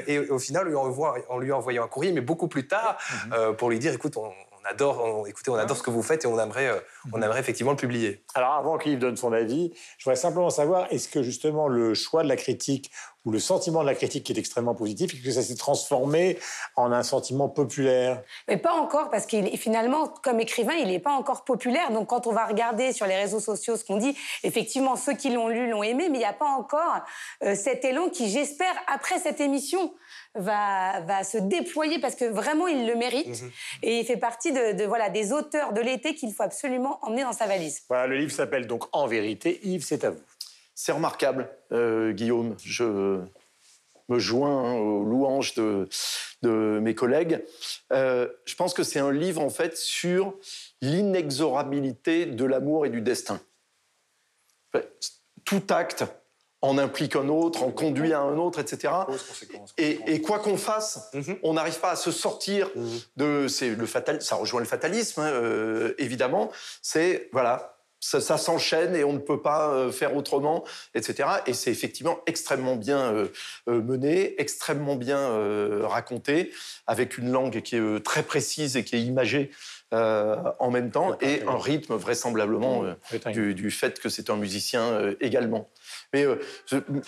et 0.06 0.18
au 0.18 0.38
final, 0.38 0.74
en 0.74 1.38
lui 1.38 1.52
envoyant 1.52 1.84
un 1.84 1.88
courrier, 1.88 2.21
beaucoup 2.22 2.48
plus 2.48 2.66
tard 2.66 2.98
euh, 3.32 3.52
pour 3.52 3.70
lui 3.70 3.78
dire 3.78 3.92
écoute, 3.92 4.16
on, 4.16 4.32
adore, 4.64 5.26
écoutez, 5.26 5.50
on 5.50 5.56
adore 5.56 5.76
ce 5.76 5.82
que 5.82 5.90
vous 5.90 6.02
faites 6.02 6.24
et 6.24 6.28
on 6.28 6.38
aimerait, 6.38 6.68
euh, 6.68 6.80
on 7.12 7.20
aimerait 7.20 7.40
effectivement 7.40 7.72
le 7.72 7.76
publier. 7.76 8.24
Alors 8.34 8.52
avant 8.52 8.78
qu'il 8.78 8.98
donne 8.98 9.16
son 9.16 9.32
avis, 9.32 9.72
je 9.98 10.04
voudrais 10.04 10.16
simplement 10.16 10.50
savoir 10.50 10.86
est-ce 10.90 11.08
que 11.08 11.22
justement 11.22 11.68
le 11.68 11.94
choix 11.94 12.22
de 12.22 12.28
la 12.28 12.36
critique 12.36 12.90
ou 13.24 13.30
le 13.30 13.38
sentiment 13.38 13.82
de 13.82 13.86
la 13.86 13.94
critique 13.94 14.24
qui 14.24 14.32
est 14.32 14.38
extrêmement 14.38 14.74
positif, 14.74 15.14
est-ce 15.14 15.22
que 15.22 15.30
ça 15.30 15.42
s'est 15.42 15.56
transformé 15.56 16.38
en 16.76 16.92
un 16.92 17.02
sentiment 17.02 17.48
populaire 17.48 18.22
Mais 18.48 18.56
pas 18.56 18.72
encore, 18.72 19.10
parce 19.10 19.26
qu'il 19.26 19.56
finalement, 19.58 20.08
comme 20.08 20.40
écrivain, 20.40 20.74
il 20.74 20.88
n'est 20.88 20.98
pas 20.98 21.12
encore 21.12 21.44
populaire. 21.44 21.90
Donc 21.92 22.08
quand 22.08 22.26
on 22.26 22.32
va 22.32 22.46
regarder 22.46 22.92
sur 22.92 23.06
les 23.06 23.16
réseaux 23.16 23.40
sociaux 23.40 23.76
ce 23.76 23.84
qu'on 23.84 23.98
dit, 23.98 24.16
effectivement, 24.42 24.96
ceux 24.96 25.14
qui 25.14 25.30
l'ont 25.30 25.48
lu 25.48 25.70
l'ont 25.70 25.82
aimé, 25.82 26.08
mais 26.08 26.16
il 26.16 26.20
n'y 26.20 26.24
a 26.24 26.32
pas 26.32 26.50
encore 26.50 27.00
euh, 27.44 27.54
cet 27.54 27.84
élan 27.84 28.08
qui, 28.08 28.28
j'espère, 28.28 28.74
après 28.86 29.18
cette 29.18 29.40
émission, 29.40 29.92
va, 30.34 31.00
va 31.00 31.24
se 31.24 31.38
déployer 31.38 31.98
parce 32.00 32.14
que 32.14 32.24
vraiment 32.24 32.66
il 32.66 32.86
le 32.86 32.94
mérite 32.94 33.42
mhm. 33.42 33.50
et 33.82 34.00
il 34.00 34.06
fait 34.06 34.16
partie 34.16 34.52
de, 34.52 34.84
voilà 34.84 35.10
des 35.10 35.32
auteurs 35.32 35.72
de 35.72 35.80
l'été 35.80 36.14
qu'il 36.14 36.32
faut 36.32 36.42
absolument 36.42 36.98
emmener 37.02 37.22
dans 37.22 37.32
sa 37.32 37.46
valise. 37.46 37.82
Voilà, 37.88 38.06
le 38.06 38.16
livre 38.16 38.32
s'appelle 38.32 38.66
donc 38.66 38.84
En 38.92 39.06
vérité. 39.06 39.60
Yves, 39.62 39.84
c'est 39.84 40.04
à 40.04 40.10
vous. 40.10 40.20
C'est 40.84 40.90
remarquable, 40.90 41.48
euh, 41.70 42.10
Guillaume. 42.10 42.56
Je 42.58 43.20
me 44.08 44.18
joins 44.18 44.64
hein, 44.64 44.74
aux 44.74 45.04
louanges 45.04 45.54
de, 45.54 45.88
de 46.42 46.80
mes 46.82 46.96
collègues. 46.96 47.44
Euh, 47.92 48.26
je 48.46 48.56
pense 48.56 48.74
que 48.74 48.82
c'est 48.82 48.98
un 48.98 49.12
livre 49.12 49.40
en 49.40 49.48
fait 49.48 49.76
sur 49.76 50.34
l'inexorabilité 50.80 52.26
de 52.26 52.44
l'amour 52.44 52.84
et 52.84 52.90
du 52.90 53.00
destin. 53.00 53.40
Tout 55.44 55.62
acte 55.68 56.04
en 56.62 56.78
implique 56.78 57.14
un 57.14 57.28
autre, 57.28 57.62
en 57.62 57.70
conduit 57.70 58.12
à 58.12 58.20
un 58.20 58.36
autre, 58.36 58.58
etc. 58.58 58.92
Et, 59.78 60.20
quoi 60.20 60.40
qu'on 60.40 60.56
fasse, 60.56 61.10
mhm. 61.12 61.36
on 61.44 61.54
n'arrive 61.54 61.78
pas 61.78 61.90
à 61.92 61.96
se 61.96 62.10
sortir 62.10 62.70
mhm. 62.74 63.00
de. 63.18 63.46
C'est 63.46 63.70
le 63.70 63.86
fatal, 63.86 64.20
ça 64.20 64.34
rejoint 64.34 64.60
le 64.60 64.66
fatalisme, 64.66 65.20
hein, 65.20 65.30
euh, 65.30 65.94
évidemment. 65.98 66.50
C'est 66.80 67.28
voilà, 67.32 67.71
ça, 68.02 68.36
s'enchaîne 68.36 68.96
et 68.96 69.04
on 69.04 69.12
ne 69.12 69.18
peut 69.18 69.40
pas 69.40 69.70
euh, 69.70 69.92
faire 69.92 70.16
autrement, 70.16 70.64
etc. 70.94 71.28
Et 71.46 71.54
c'est 71.54 71.70
effectivement 71.70 72.18
extrêmement 72.26 72.76
bien 72.76 73.12
euh, 73.12 73.28
mené, 73.66 74.40
extrêmement 74.40 74.96
bien 74.96 75.22
raconté, 75.86 76.52
avec 76.86 77.16
une 77.16 77.30
langue 77.30 77.62
qui 77.62 77.76
est 77.76 78.04
très 78.04 78.22
précise 78.22 78.76
et 78.76 78.84
qui 78.84 78.96
est 78.96 79.02
imagée. 79.02 79.50
en 79.92 80.70
même 80.70 80.90
temps, 80.90 81.16
et 81.20 81.42
un 81.46 81.58
rythme 81.58 81.94
vraisemblablement 81.96 82.84
du, 83.32 83.54
du, 83.54 83.70
fait 83.70 84.00
que 84.00 84.08
c'est 84.08 84.30
un 84.30 84.36
musicien 84.36 85.14
également. 85.20 85.68
Mais 86.12 86.24
euh, 86.24 86.36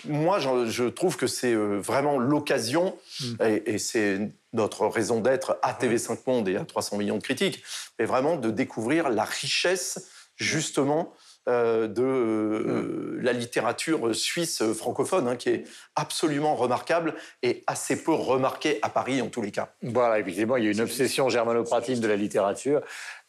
moi, 0.06 0.38
je, 0.38 0.84
trouve 0.84 1.16
que 1.16 1.26
c'est 1.26 1.52
euh, 1.52 1.78
vraiment 1.78 2.18
l'occasion, 2.18 2.96
mm. 3.20 3.34
et, 3.66 3.78
c'est 3.78 4.32
notre 4.52 4.86
raison 4.86 5.20
d'être 5.20 5.58
à 5.62 5.72
TV5 5.72 6.18
Monde 6.26 6.48
et 6.48 6.56
à 6.56 6.64
300 6.64 6.96
millions 6.98 7.18
de 7.18 7.22
critiques, 7.22 7.62
mais 7.98 8.04
vraiment 8.04 8.36
de 8.36 8.50
découvrir 8.50 9.10
la 9.10 9.24
richesse, 9.24 10.08
justement, 10.36 11.12
euh, 11.46 11.88
de 11.88 12.02
mm. 12.02 13.20
la 13.20 13.32
littérature 13.32 14.14
suisse 14.14 14.62
francophone, 14.72 15.28
hein, 15.28 15.36
qui 15.36 15.50
est 15.50 15.64
absolument 15.94 16.54
remarquable 16.56 17.14
et 17.42 17.62
assez 17.66 18.02
peu 18.02 18.12
remarquée 18.12 18.78
à 18.80 18.88
Paris 18.88 19.20
en 19.20 19.28
tous 19.28 19.42
les 19.42 19.50
cas. 19.50 19.74
Voilà, 19.82 20.18
évidemment, 20.18 20.56
il 20.56 20.64
y 20.64 20.68
a 20.68 20.70
une 20.70 20.80
obsession 20.80 21.28
germanopratine 21.28 22.00
de 22.00 22.08
la 22.08 22.16
littérature 22.16 22.80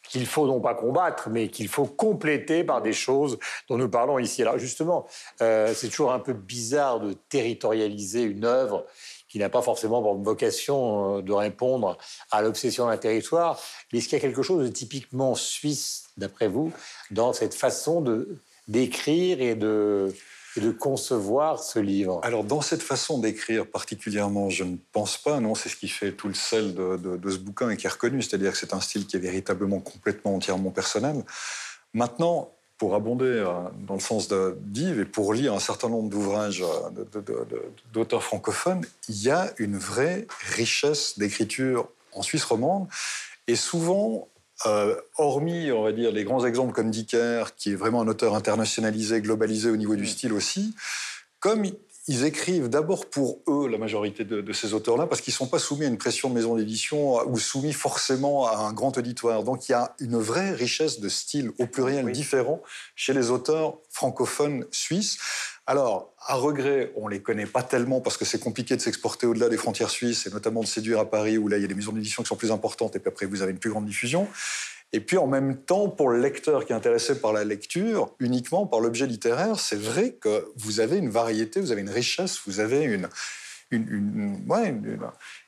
qu'il 0.08 0.26
faut 0.26 0.46
non 0.46 0.60
pas 0.60 0.74
combattre, 0.74 1.28
mais 1.30 1.48
qu'il 1.48 1.68
faut 1.68 1.86
compléter 1.86 2.64
par 2.64 2.82
des 2.82 2.92
choses 2.92 3.38
dont 3.68 3.76
nous 3.76 3.88
parlons 3.88 4.18
ici. 4.18 4.42
Alors 4.42 4.58
justement, 4.58 5.06
euh, 5.40 5.72
c'est 5.74 5.88
toujours 5.88 6.12
un 6.12 6.20
peu 6.20 6.32
bizarre 6.32 7.00
de 7.00 7.12
territorialiser 7.28 8.22
une 8.22 8.44
œuvre 8.44 8.86
n'a 9.40 9.48
pas 9.48 9.62
forcément 9.62 10.02
pour 10.02 10.14
vocation 10.16 11.18
euh, 11.18 11.22
de 11.22 11.32
répondre 11.32 11.98
à 12.30 12.42
l'obsession 12.42 12.86
d'un 12.86 12.96
territoire. 12.96 13.60
Mais 13.92 13.98
est-ce 13.98 14.08
qu'il 14.08 14.18
y 14.18 14.20
a 14.20 14.22
quelque 14.22 14.42
chose 14.42 14.64
de 14.64 14.72
typiquement 14.72 15.34
suisse, 15.34 16.04
d'après 16.16 16.48
vous, 16.48 16.72
dans 17.10 17.32
cette 17.32 17.54
façon 17.54 18.00
de 18.00 18.38
d'écrire 18.68 19.40
et 19.40 19.54
de 19.54 20.12
de 20.60 20.70
concevoir 20.70 21.62
ce 21.62 21.78
livre? 21.78 22.20
Alors, 22.22 22.44
dans 22.44 22.60
cette 22.60 22.82
façon 22.82 23.18
d'écrire 23.18 23.66
particulièrement, 23.66 24.50
je 24.50 24.64
ne 24.64 24.76
pense 24.92 25.18
pas. 25.18 25.40
Non, 25.40 25.54
c'est 25.54 25.68
ce 25.68 25.76
qui 25.76 25.88
fait 25.88 26.12
tout 26.12 26.28
le 26.28 26.34
sel 26.34 26.74
de, 26.74 27.30
ce 27.30 27.38
bouquin 27.38 27.70
et 27.70 27.76
qui 27.76 27.86
est 27.86 27.90
reconnu. 27.90 28.22
C'est-à-dire 28.22 28.52
que 28.52 28.58
c'est 28.58 28.74
un 28.74 28.80
style 28.80 29.06
qui 29.06 29.16
est 29.16 29.20
véritablement 29.20 29.80
complètement, 29.80 30.34
entièrement 30.34 30.70
personnel. 30.70 31.24
Maintenant, 31.94 32.55
pour 32.78 32.94
abonder 32.94 33.24
euh, 33.24 33.46
dans 33.86 33.94
le 33.94 34.00
sens 34.00 34.28
d'Yves 34.28 35.00
et 35.00 35.04
pour 35.04 35.32
lire 35.32 35.54
un 35.54 35.60
certain 35.60 35.88
nombre 35.88 36.10
d'ouvrages 36.10 36.62
euh, 36.62 37.42
d'auteurs 37.92 38.22
francophones, 38.22 38.84
il 39.08 39.22
y 39.22 39.30
a 39.30 39.52
une 39.58 39.78
vraie 39.78 40.26
richesse 40.54 41.18
d'écriture 41.18 41.88
en 42.12 42.22
Suisse 42.22 42.44
romande. 42.44 42.86
Et 43.46 43.56
souvent, 43.56 44.28
euh, 44.66 44.96
hormis, 45.16 45.70
on 45.72 45.82
va 45.82 45.92
dire, 45.92 46.10
les 46.12 46.24
grands 46.24 46.44
exemples 46.44 46.72
comme 46.72 46.90
Dicker, 46.90 47.44
qui 47.56 47.72
est 47.72 47.76
vraiment 47.76 48.02
un 48.02 48.08
auteur 48.08 48.34
internationalisé, 48.34 49.20
globalisé 49.20 49.70
au 49.70 49.76
niveau 49.76 49.96
du 49.96 50.02
mm. 50.02 50.06
style 50.06 50.32
aussi, 50.32 50.74
comme 51.40 51.64
ils 52.08 52.24
écrivent 52.24 52.68
d'abord 52.68 53.10
pour 53.10 53.40
eux, 53.48 53.68
la 53.68 53.78
majorité 53.78 54.24
de, 54.24 54.52
ces 54.52 54.74
auteurs-là, 54.74 55.06
parce 55.06 55.20
qu'ils 55.20 55.32
ne 55.32 55.36
sont 55.36 55.48
pas 55.48 55.58
soumis 55.58 55.86
à 55.86 55.88
une 55.88 55.98
pression 55.98 56.28
de 56.28 56.34
maison 56.34 56.56
d'édition 56.56 57.26
ou 57.28 57.38
soumis 57.38 57.72
forcément 57.72 58.46
à 58.46 58.58
un 58.58 58.72
grand 58.72 58.96
auditoire. 58.96 59.42
Donc 59.42 59.68
il 59.68 59.72
y 59.72 59.74
a 59.74 59.94
une 59.98 60.16
vraie 60.16 60.52
richesse 60.52 61.00
de 61.00 61.08
style 61.08 61.50
au 61.58 61.66
pluriel 61.66 62.10
différent 62.12 62.62
chez 62.94 63.12
les 63.12 63.30
auteurs 63.30 63.78
francophones 63.90 64.66
suisses 64.70 65.18
Alors, 65.66 66.14
à 66.24 66.34
regret, 66.34 66.92
on 66.96 67.06
ne 67.06 67.14
les 67.14 67.22
connaît 67.22 67.46
pas 67.46 67.64
tellement 67.64 68.00
parce 68.00 68.16
que 68.16 68.24
c'est 68.24 68.38
compliqué 68.38 68.76
de 68.76 68.80
s'exporter 68.80 69.26
au-delà 69.26 69.48
des 69.48 69.56
frontières 69.56 69.90
suisses 69.90 70.26
et 70.26 70.30
notamment 70.30 70.60
de 70.60 70.66
séduire 70.66 71.00
à 71.00 71.10
Paris 71.10 71.38
où 71.38 71.48
là, 71.48 71.56
il 71.56 71.62
y 71.62 71.64
a 71.64 71.68
des 71.68 71.74
maisons 71.74 71.92
d'édition 71.92 72.22
qui 72.22 72.28
sont 72.28 72.36
plus 72.36 72.52
importantes 72.52 72.94
et 72.94 73.00
puis 73.00 73.08
après, 73.08 73.26
vous 73.26 73.42
avez 73.42 73.50
une 73.50 73.58
plus 73.58 73.70
grande 73.70 73.86
diffusion. 73.86 74.28
Et 74.96 75.00
puis 75.00 75.18
en 75.18 75.26
même 75.26 75.58
temps, 75.58 75.90
pour 75.90 76.08
le 76.08 76.18
lecteur 76.18 76.64
qui 76.64 76.72
est 76.72 76.74
intéressé 76.74 77.20
par 77.20 77.34
la 77.34 77.44
lecture, 77.44 78.14
uniquement 78.18 78.66
par 78.66 78.80
l'objet 78.80 79.06
littéraire, 79.06 79.60
c'est 79.60 79.78
vrai 79.78 80.12
que 80.12 80.50
vous 80.56 80.80
avez 80.80 80.96
une 80.96 81.10
variété, 81.10 81.60
vous 81.60 81.70
avez 81.70 81.82
une 81.82 81.90
richesse, 81.90 82.40
vous 82.46 82.60
avez 82.60 82.82
une, 82.82 83.06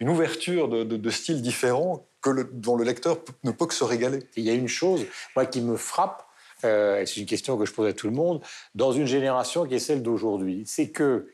ouverture 0.02 0.68
de, 0.68 0.84
de, 0.84 1.10
styles 1.10 1.40
différents 1.40 2.06
que 2.20 2.42
dont 2.52 2.76
le 2.76 2.84
lecteur 2.84 3.20
ne 3.42 3.50
peut 3.50 3.64
que 3.64 3.72
se 3.72 3.84
régaler. 3.84 4.18
Il 4.36 4.44
y 4.44 4.50
a 4.50 4.52
une 4.52 4.68
chose, 4.68 5.06
qui 5.50 5.62
me 5.62 5.78
frappe, 5.78 6.26
euh, 6.64 7.06
c'est 7.06 7.18
une 7.18 7.26
question 7.26 7.56
que 7.56 7.64
je 7.64 7.72
pose 7.72 7.88
à 7.88 7.94
tout 7.94 8.06
le 8.06 8.12
monde, 8.12 8.42
dans 8.74 8.92
une 8.92 9.06
génération 9.06 9.64
qui 9.64 9.76
est 9.76 9.78
celle 9.78 10.02
d'aujourd'hui, 10.02 10.64
c'est 10.66 10.90
que 10.90 11.30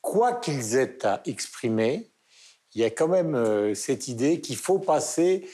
quoi 0.00 0.32
qu'ils 0.32 0.74
aient 0.74 1.04
à 1.04 1.20
exprimer, 1.26 2.08
il 2.74 2.80
y 2.80 2.84
a 2.84 2.90
quand 2.90 3.08
même 3.08 3.34
euh, 3.34 3.74
cette 3.74 4.08
idée 4.08 4.40
qu'il 4.40 4.56
faut 4.56 4.78
passer 4.78 5.46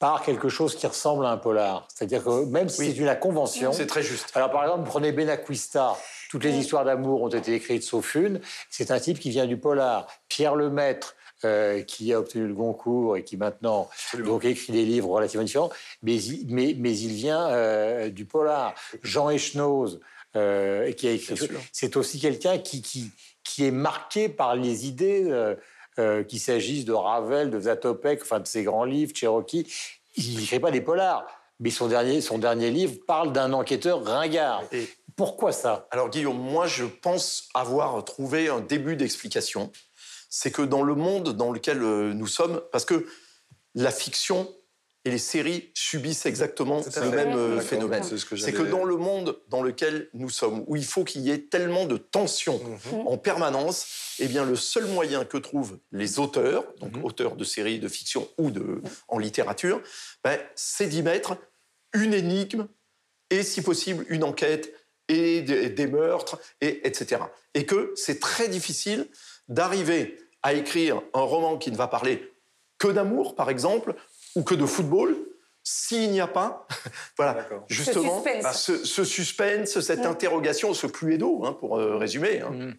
par 0.00 0.22
quelque 0.22 0.48
chose 0.48 0.74
qui 0.74 0.86
ressemble 0.86 1.26
à 1.26 1.30
un 1.30 1.36
polar. 1.36 1.86
C'est-à-dire 1.94 2.24
que 2.24 2.46
même 2.46 2.68
si 2.70 2.86
c'est 2.86 2.96
une 2.96 3.04
la 3.04 3.14
convention... 3.14 3.72
C'est 3.72 3.86
très 3.86 4.02
juste. 4.02 4.32
Alors 4.34 4.50
par 4.50 4.64
exemple, 4.64 4.88
prenez 4.88 5.12
Benacquista, 5.12 5.94
toutes 6.30 6.42
les 6.42 6.56
histoires 6.56 6.86
d'amour 6.86 7.22
ont 7.22 7.28
été 7.28 7.54
écrites 7.54 7.82
sauf 7.82 8.14
une. 8.14 8.40
C'est 8.70 8.90
un 8.90 8.98
type 8.98 9.18
qui 9.18 9.28
vient 9.28 9.46
du 9.46 9.58
polar. 9.58 10.06
Pierre 10.28 10.56
Lemaître, 10.56 11.14
euh, 11.44 11.82
qui 11.82 12.14
a 12.14 12.18
obtenu 12.18 12.46
le 12.46 12.54
Goncourt 12.54 13.18
et 13.18 13.24
qui 13.24 13.36
maintenant 13.36 13.88
donc 14.24 14.44
écrit 14.46 14.72
des 14.72 14.86
livres 14.86 15.10
relativement 15.10 15.44
différents, 15.44 15.70
mais, 16.02 16.18
mais, 16.48 16.74
mais 16.78 16.98
il 16.98 17.12
vient 17.12 17.48
euh, 17.48 18.08
du 18.08 18.24
polar. 18.24 18.74
Jean 19.02 19.28
Echnoz, 19.28 20.00
euh, 20.34 20.92
qui 20.92 21.08
a 21.08 21.12
écrit. 21.12 21.38
C'est 21.72 21.96
aussi 21.96 22.20
quelqu'un 22.20 22.58
qui, 22.58 22.80
qui, 22.80 23.10
qui, 23.44 23.66
est 23.66 23.70
marqué 23.70 24.30
par 24.30 24.56
les 24.56 24.86
idées, 24.86 25.54
euh, 26.00 26.24
qu'il 26.24 26.40
s'agisse 26.40 26.84
de 26.84 26.92
Ravel, 26.92 27.50
de 27.50 27.60
Zatopek, 27.60 28.22
enfin 28.22 28.40
de 28.40 28.46
ses 28.46 28.62
grands 28.62 28.84
livres, 28.84 29.12
Cherokee. 29.14 29.66
Il 30.16 30.38
n'écrit 30.38 30.60
pas 30.60 30.70
des 30.70 30.80
polars. 30.80 31.26
Mais 31.60 31.70
son 31.70 31.88
dernier, 31.88 32.20
son 32.20 32.38
dernier 32.38 32.70
livre 32.70 32.98
parle 33.06 33.32
d'un 33.32 33.52
enquêteur 33.52 34.02
ringard. 34.04 34.64
Pourquoi 35.14 35.52
ça? 35.52 35.86
Alors 35.90 36.08
Guillaume, 36.08 36.38
moi 36.38 36.66
je 36.66 36.84
pense 36.84 37.48
avoir 37.54 38.02
trouvé 38.04 38.48
un 38.48 38.60
début 38.60 38.96
d'explication. 38.96 39.70
C'est 40.30 40.50
que 40.50 40.62
dans 40.62 40.82
le 40.82 40.94
monde 40.94 41.34
dans 41.34 41.52
lequel 41.52 41.82
euh, 41.82 42.14
nous 42.14 42.26
sommes, 42.26 42.62
parce 42.72 42.84
que 42.84 43.06
la 43.74 43.90
fiction 43.90 44.48
et 45.04 45.10
les 45.10 45.18
séries 45.18 45.70
subissent 45.74 46.26
exactement 46.26 46.82
le 46.96 47.10
même 47.10 47.36
euh, 47.36 47.60
phénomène. 47.60 48.02
C'est 48.04 48.52
que, 48.52 48.62
dans 48.62 48.84
le 48.84 48.96
monde 48.96 49.40
dans 49.48 49.62
lequel 49.62 50.10
nous 50.12 50.28
sommes, 50.28 50.62
où 50.66 50.76
il 50.76 50.84
faut 50.84 51.04
qu'il 51.04 51.22
y 51.22 51.30
ait 51.30 51.38
tellement 51.38 51.86
de 51.86 51.96
tensions 51.96 52.60
mhm. 52.62 53.06
en 53.06 53.16
permanence, 53.16 54.16
eh 54.18 54.28
bien 54.28 54.44
le 54.44 54.56
seul 54.56 54.84
moyen 54.86 55.24
que 55.24 55.38
trouvent 55.38 55.78
les 55.90 56.18
auteurs, 56.18 56.64
donc 56.80 56.96
mhm. 56.96 57.04
auteurs 57.04 57.36
de 57.36 57.44
séries 57.44 57.78
de 57.78 57.88
fiction 57.88 58.28
ou 58.36 58.50
de, 58.50 58.82
en 59.08 59.18
littérature, 59.18 59.80
ben, 60.22 60.38
c'est 60.54 60.88
d'y 60.88 61.02
mettre 61.02 61.36
une 61.94 62.12
énigme 62.12 62.68
et 63.30 63.42
si 63.42 63.62
possible 63.62 64.04
une 64.08 64.24
enquête 64.24 64.74
et 65.08 65.42
des, 65.42 65.86
meurtres, 65.88 66.38
et, 66.60 66.86
etc. 66.86 67.22
Et 67.54 67.66
que 67.66 67.92
c'est 67.96 68.20
très 68.20 68.48
difficile 68.48 69.08
d'arriver 69.48 70.18
à 70.42 70.52
écrire 70.52 71.02
un 71.14 71.22
roman 71.22 71.58
qui 71.58 71.72
ne 71.72 71.76
va 71.76 71.88
parler 71.88 72.32
que 72.78 72.88
d'amour, 72.88 73.34
par 73.34 73.50
exemple, 73.50 73.94
ou 74.36 74.42
que 74.42 74.54
de 74.54 74.66
football, 74.66 75.16
s'il 75.62 76.10
n'y 76.10 76.20
a 76.20 76.26
pas, 76.26 76.66
voilà, 77.16 77.48
justement, 77.68 78.22
ce 78.52 79.04
suspense. 79.04 79.80
cette 79.80 80.06
interrogation, 80.06 80.74
ce 80.74 80.86
cluedo, 80.86 81.44
hein, 81.44 81.52
pour 81.52 81.78
euh, 81.78 81.96
résumer. 81.96 82.40
Hein. 82.40 82.50
Mm. 82.50 82.74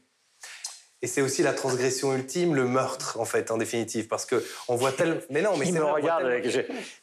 Et 1.04 1.08
c'est 1.08 1.22
aussi 1.22 1.42
la 1.42 1.54
transgression 1.54 2.16
ultime, 2.16 2.54
le 2.54 2.66
meurtre, 2.66 3.20
en 3.20 3.26
fait, 3.26 3.50
en 3.50 3.58
définitive, 3.58 4.08
parce 4.08 4.26
que 4.26 4.44
on 4.68 4.76
voit 4.76 4.92
tellement. 4.92 5.20
Mais 5.32 5.42
non, 5.42 5.58
mais 5.58 5.66
c'est 5.66 5.72
me 5.72 5.84
regarde 5.84 6.26
avec, 6.26 6.48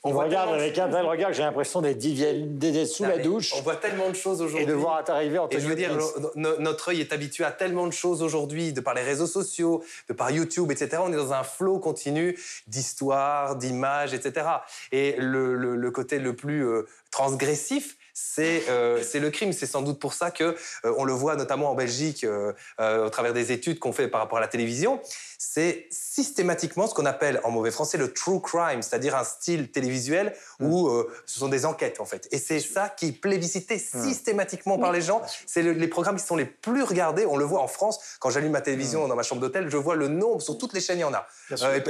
on, 0.05 0.11
regarde 0.11 0.55
avec 0.55 0.79
un 0.79 0.89
tel 0.89 1.05
regard 1.05 1.31
que 1.31 1.37
j'ai 1.37 1.43
l'impression 1.43 1.83
d'être 1.83 2.87
sous 2.87 3.05
la 3.05 3.19
douche. 3.19 3.53
On 3.57 3.63
voit 3.63 3.77
tellement 3.77 4.09
de 4.09 4.15
choses 4.15 4.41
aujourd'hui. 4.41 4.63
Et 4.63 4.67
de 4.67 4.73
voir 4.73 5.03
arriver 5.09 5.39
en 5.39 5.49
Et 5.49 5.61
je 5.61 5.67
veux 5.67 5.75
dire, 5.75 5.97
notre 6.37 6.91
œil 6.91 7.01
est 7.01 7.13
habitué 7.13 7.45
à 7.45 7.51
tellement 7.51 7.87
de 7.87 7.93
choses 7.93 8.23
aujourd'hui, 8.23 8.73
de 8.73 8.81
par 8.81 8.95
les 8.95 9.03
réseaux 9.03 9.27
sociaux, 9.27 9.83
de 10.09 10.15
par 10.15 10.31
YouTube, 10.31 10.71
etc. 10.71 10.99
On 11.05 11.13
est 11.13 11.17
dans 11.17 11.33
un 11.33 11.43
flot 11.43 11.79
continu 11.79 12.39
d'histoires, 12.69 13.57
d'images, 13.57 14.15
etc. 14.15 14.47
Et 14.93 15.17
le, 15.19 15.55
le, 15.55 15.91
côté 15.91 16.19
le 16.19 16.37
plus 16.37 16.65
euh, 16.65 16.87
transgressif, 17.11 17.97
euh, 18.39 19.03
c'est 19.03 19.21
le 19.21 19.31
crime. 19.31 19.53
C'est 19.53 19.67
sans 19.67 19.83
doute 19.83 19.99
pour 19.99 20.15
ça 20.15 20.31
que 20.31 20.57
euh, 20.85 20.95
on 20.97 21.05
le 21.05 21.13
voit 21.13 21.37
notamment 21.37 21.71
en 21.71 21.75
Belgique 21.75 22.25
euh, 22.25 22.53
au 22.79 23.11
travers 23.11 23.33
des 23.33 23.53
études 23.53 23.79
qu'on 23.79 23.93
fait 23.93 24.09
par 24.09 24.21
rapport 24.21 24.39
à 24.39 24.41
la 24.41 24.49
télévision. 24.49 25.01
C'est 25.41 25.87
systématiquement 25.91 26.89
ce 26.89 26.95
qu'on 26.95 27.07
appelle 27.07 27.41
en 27.45 27.51
mauvais 27.51 27.71
français 27.71 27.97
le 27.97 28.13
true 28.13 28.41
crime, 28.41 28.83
c'est-à-dire 28.83 29.15
un 29.15 29.23
style 29.23 29.71
télévisuel 29.71 30.35
mm. 30.59 30.67
où 30.67 30.91
ce 31.27 31.39
sont 31.39 31.49
des 31.49 31.65
enquêtes 31.65 32.01
en 32.01 32.05
fait. 32.05 32.27
Et 32.33 32.39
c'est 32.39 32.59
ça 32.59 32.89
qui 32.89 33.07
est 33.07 33.13
plébiscité 33.13 33.77
mm. 33.77 34.03
systématiquement 34.03 34.79
par 34.79 34.91
les 34.91 35.01
gens. 35.01 35.23
C'est 35.47 35.63
les 35.63 35.89
programmes 35.89 36.17
qui 36.17 36.27
sont 36.27 36.35
les 36.35 36.45
plus 36.45 36.83
regardés. 36.83 37.25
On 37.25 37.37
le 37.37 37.45
voit 37.45 37.61
en 37.61 37.69
France. 37.69 38.01
Quand 38.19 38.31
j'allume 38.31 38.53
ma 38.53 38.61
télévision 38.61 39.07
mm. 39.07 39.09
dans 39.09 39.17
ma 39.17 39.23
chambre 39.23 39.41
d'hôtel, 39.41 39.71
je 39.71 39.77
vois 39.77 39.95
le 39.95 40.09
nombre 40.09 40.43
sur 40.43 40.59
toutes 40.59 40.73
les 40.73 40.81
chaînes 40.81 40.99
il 40.99 41.03
y 41.03 41.05
en 41.05 41.15
a. 41.15 41.27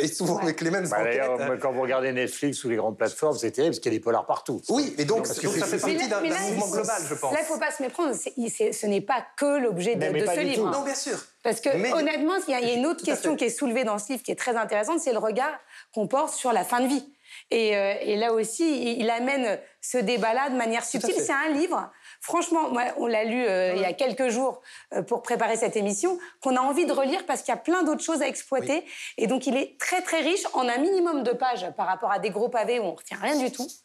et, 0.01 0.09
souvent 0.09 0.39
avec 0.39 0.61
les 0.61 0.71
mêmes 0.71 0.89
bah, 0.89 0.99
enquêtes. 1.01 1.61
Quand 1.61 1.73
vous 1.73 1.83
regardez 1.83 2.13
Netflix 2.13 2.63
ou 2.65 2.69
les 2.69 2.77
grandes 2.77 2.99
plateformes, 2.99 3.39
c'est 3.39 3.51
terrible 3.51 3.73
parce 3.73 3.81
qu'il 3.81 3.93
y 3.93 3.97
a 3.97 3.99
des 3.99 4.05
polars 4.05 4.27
partout. 4.27 4.61
Oui, 4.69 4.95
et 4.99 5.07
donc, 5.07 5.27
ça 5.27 5.35
fait 5.35 5.79
partie 5.79 6.09
d'un 6.09 6.18
mouvement 6.21 6.69
global, 6.69 7.03
je 7.09 7.15
pense. 7.15 7.33
Là, 7.33 7.39
il 7.41 7.43
ne 7.43 7.49
faut 7.49 7.59
pas 7.59 7.71
se 7.71 7.83
méprendre. 7.83 8.15
ce 8.15 8.87
n'est 8.87 9.01
pas 9.01 9.25
que 9.37 9.59
l'objet 9.59 9.97
de, 9.97 10.05
ce 10.27 10.41
livre. 10.41 10.71
Non, 10.71 10.83
bien 10.83 10.95
sûr. 10.95 11.19
Parce 11.43 11.61
que, 11.61 11.69
honnêtement, 11.95 12.35
il 12.47 12.53
y, 12.53 12.55
a 12.55 12.73
une 12.75 12.87
autre 12.87 13.05
question 13.05 13.37
qui 13.37 13.45
est 13.45 13.51
soulevée 13.51 13.85
dans 13.85 13.99
ce 13.99 14.13
livre 14.13 14.23
qui 14.23 14.33
est 14.33 14.39
très 14.39 14.57
intéressante, 14.57 15.01
c'est 15.01 15.13
le 15.13 15.19
regard 15.19 15.53
qu'on 15.95 16.07
porte 16.07 16.35
sur 16.35 16.53
la 16.53 16.65
fin 16.65 16.81
de 16.81 16.89
vie. 16.89 17.05
Et, 17.51 17.77
euh, 17.77 18.17
là 18.17 18.33
aussi, 18.33 18.99
il 18.99 19.09
amène 19.11 19.59
ce 19.81 19.99
débat-là 19.99 20.51
de 20.51 20.57
manière 20.57 20.85
subtile. 20.85 21.15
C'est 21.19 21.33
un 21.33 21.49
livre, 21.51 21.91
franchement, 22.21 22.71
on 22.97 23.07
l'a 23.07 23.25
lu 23.25 23.45
euh, 23.47 23.75
il 23.77 23.83
y 23.83 23.85
a 23.85 23.93
quelques 23.93 24.29
jours 24.29 24.61
euh, 24.93 25.03
pour 25.03 25.23
préparer 25.23 25.57
cette 25.57 25.77
émission, 25.77 26.19
qu'on 26.43 26.57
a 26.57 26.61
envie 26.61 26.85
de 26.85 26.93
relire 26.93 27.25
parce 27.27 27.43
qu'il 27.43 27.53
y 27.53 27.57
a 27.57 27.61
plein 27.61 27.83
d'autres 27.83 28.03
choses 28.03 28.23
à 28.23 28.29
exploiter. 28.29 28.85
Et 29.17 29.27
donc, 29.27 29.47
il 29.47 29.57
est 29.57 29.79
très, 29.79 30.03
très 30.03 30.21
riche 30.21 30.45
en 30.53 30.69
un 30.69 30.79
minimum 30.79 31.23
de 31.23 31.33
pages 31.33 31.67
par 31.77 31.87
rapport 31.87 32.11
à 32.11 32.19
des 32.19 32.31
gros 32.31 32.49
pavés 32.49 32.79
où 32.81 32.85
on 32.85 32.93
ne 32.93 32.97
retient 32.97 33.19
rien 33.21 33.37
du 33.37 33.51
tout. 33.51 33.67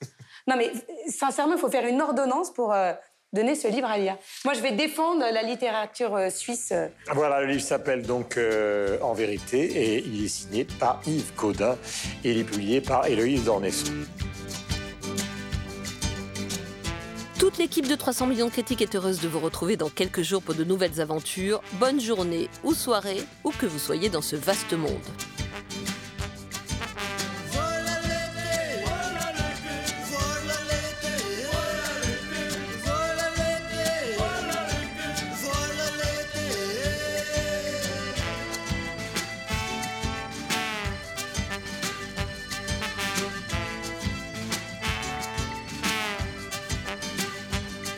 Non, 0.48 0.56
mais 0.58 0.72
sincèrement, 1.08 1.54
il 1.54 1.60
faut 1.60 1.70
faire 1.70 1.88
une 1.88 2.02
ordonnance 2.02 2.52
pour 2.52 2.74
euh, 2.74 2.94
donner 3.32 3.56
ce 3.56 3.68
livre 3.68 3.88
à 3.88 3.98
lire. 3.98 4.18
Moi, 4.44 4.54
je 4.54 4.62
vais 4.62 4.74
défendre 4.74 5.22
la 5.22 5.42
littérature 5.42 6.16
euh, 6.16 6.30
suisse. 6.30 6.72
Euh. 6.72 6.88
Voilà, 7.14 7.42
le 7.42 7.48
livre 7.48 7.64
s'appelle 7.64 8.04
donc 8.04 8.38
En 9.02 9.14
vérité 9.14 9.64
et 9.64 10.04
il 10.06 10.26
est 10.26 10.28
signé 10.28 10.66
par 10.80 11.02
Yves 11.08 11.34
Codin 11.36 11.78
et 12.24 12.32
il 12.32 12.40
est 12.40 12.44
publié 12.44 12.82
par 12.82 13.06
Héloïse 13.06 13.46
Dornesson. 13.46 13.94
Toute 17.40 17.58
l'équipe 17.58 17.88
de 17.88 17.96
300 17.96 18.28
millions 18.28 18.46
de 18.46 18.52
critiques 18.52 18.82
est 18.82 18.96
heureuse 18.96 19.20
de 19.20 19.28
vous 19.28 19.40
retrouver 19.40 19.76
dans 19.76 19.90
quelques 19.90 20.22
jours 20.22 20.42
pour 20.42 20.56
de 20.56 20.64
nouvelles 20.64 21.02
aventures. 21.02 21.62
Bonne 21.74 22.00
journée 22.00 22.50
ou 22.64 22.74
soirée, 22.74 23.22
où 23.44 23.52
que 23.52 23.66
vous 23.66 23.80
soyez 23.80 24.10
dans 24.10 24.22
ce 24.22 24.38
vaste 24.38 24.72
monde. 24.72 24.92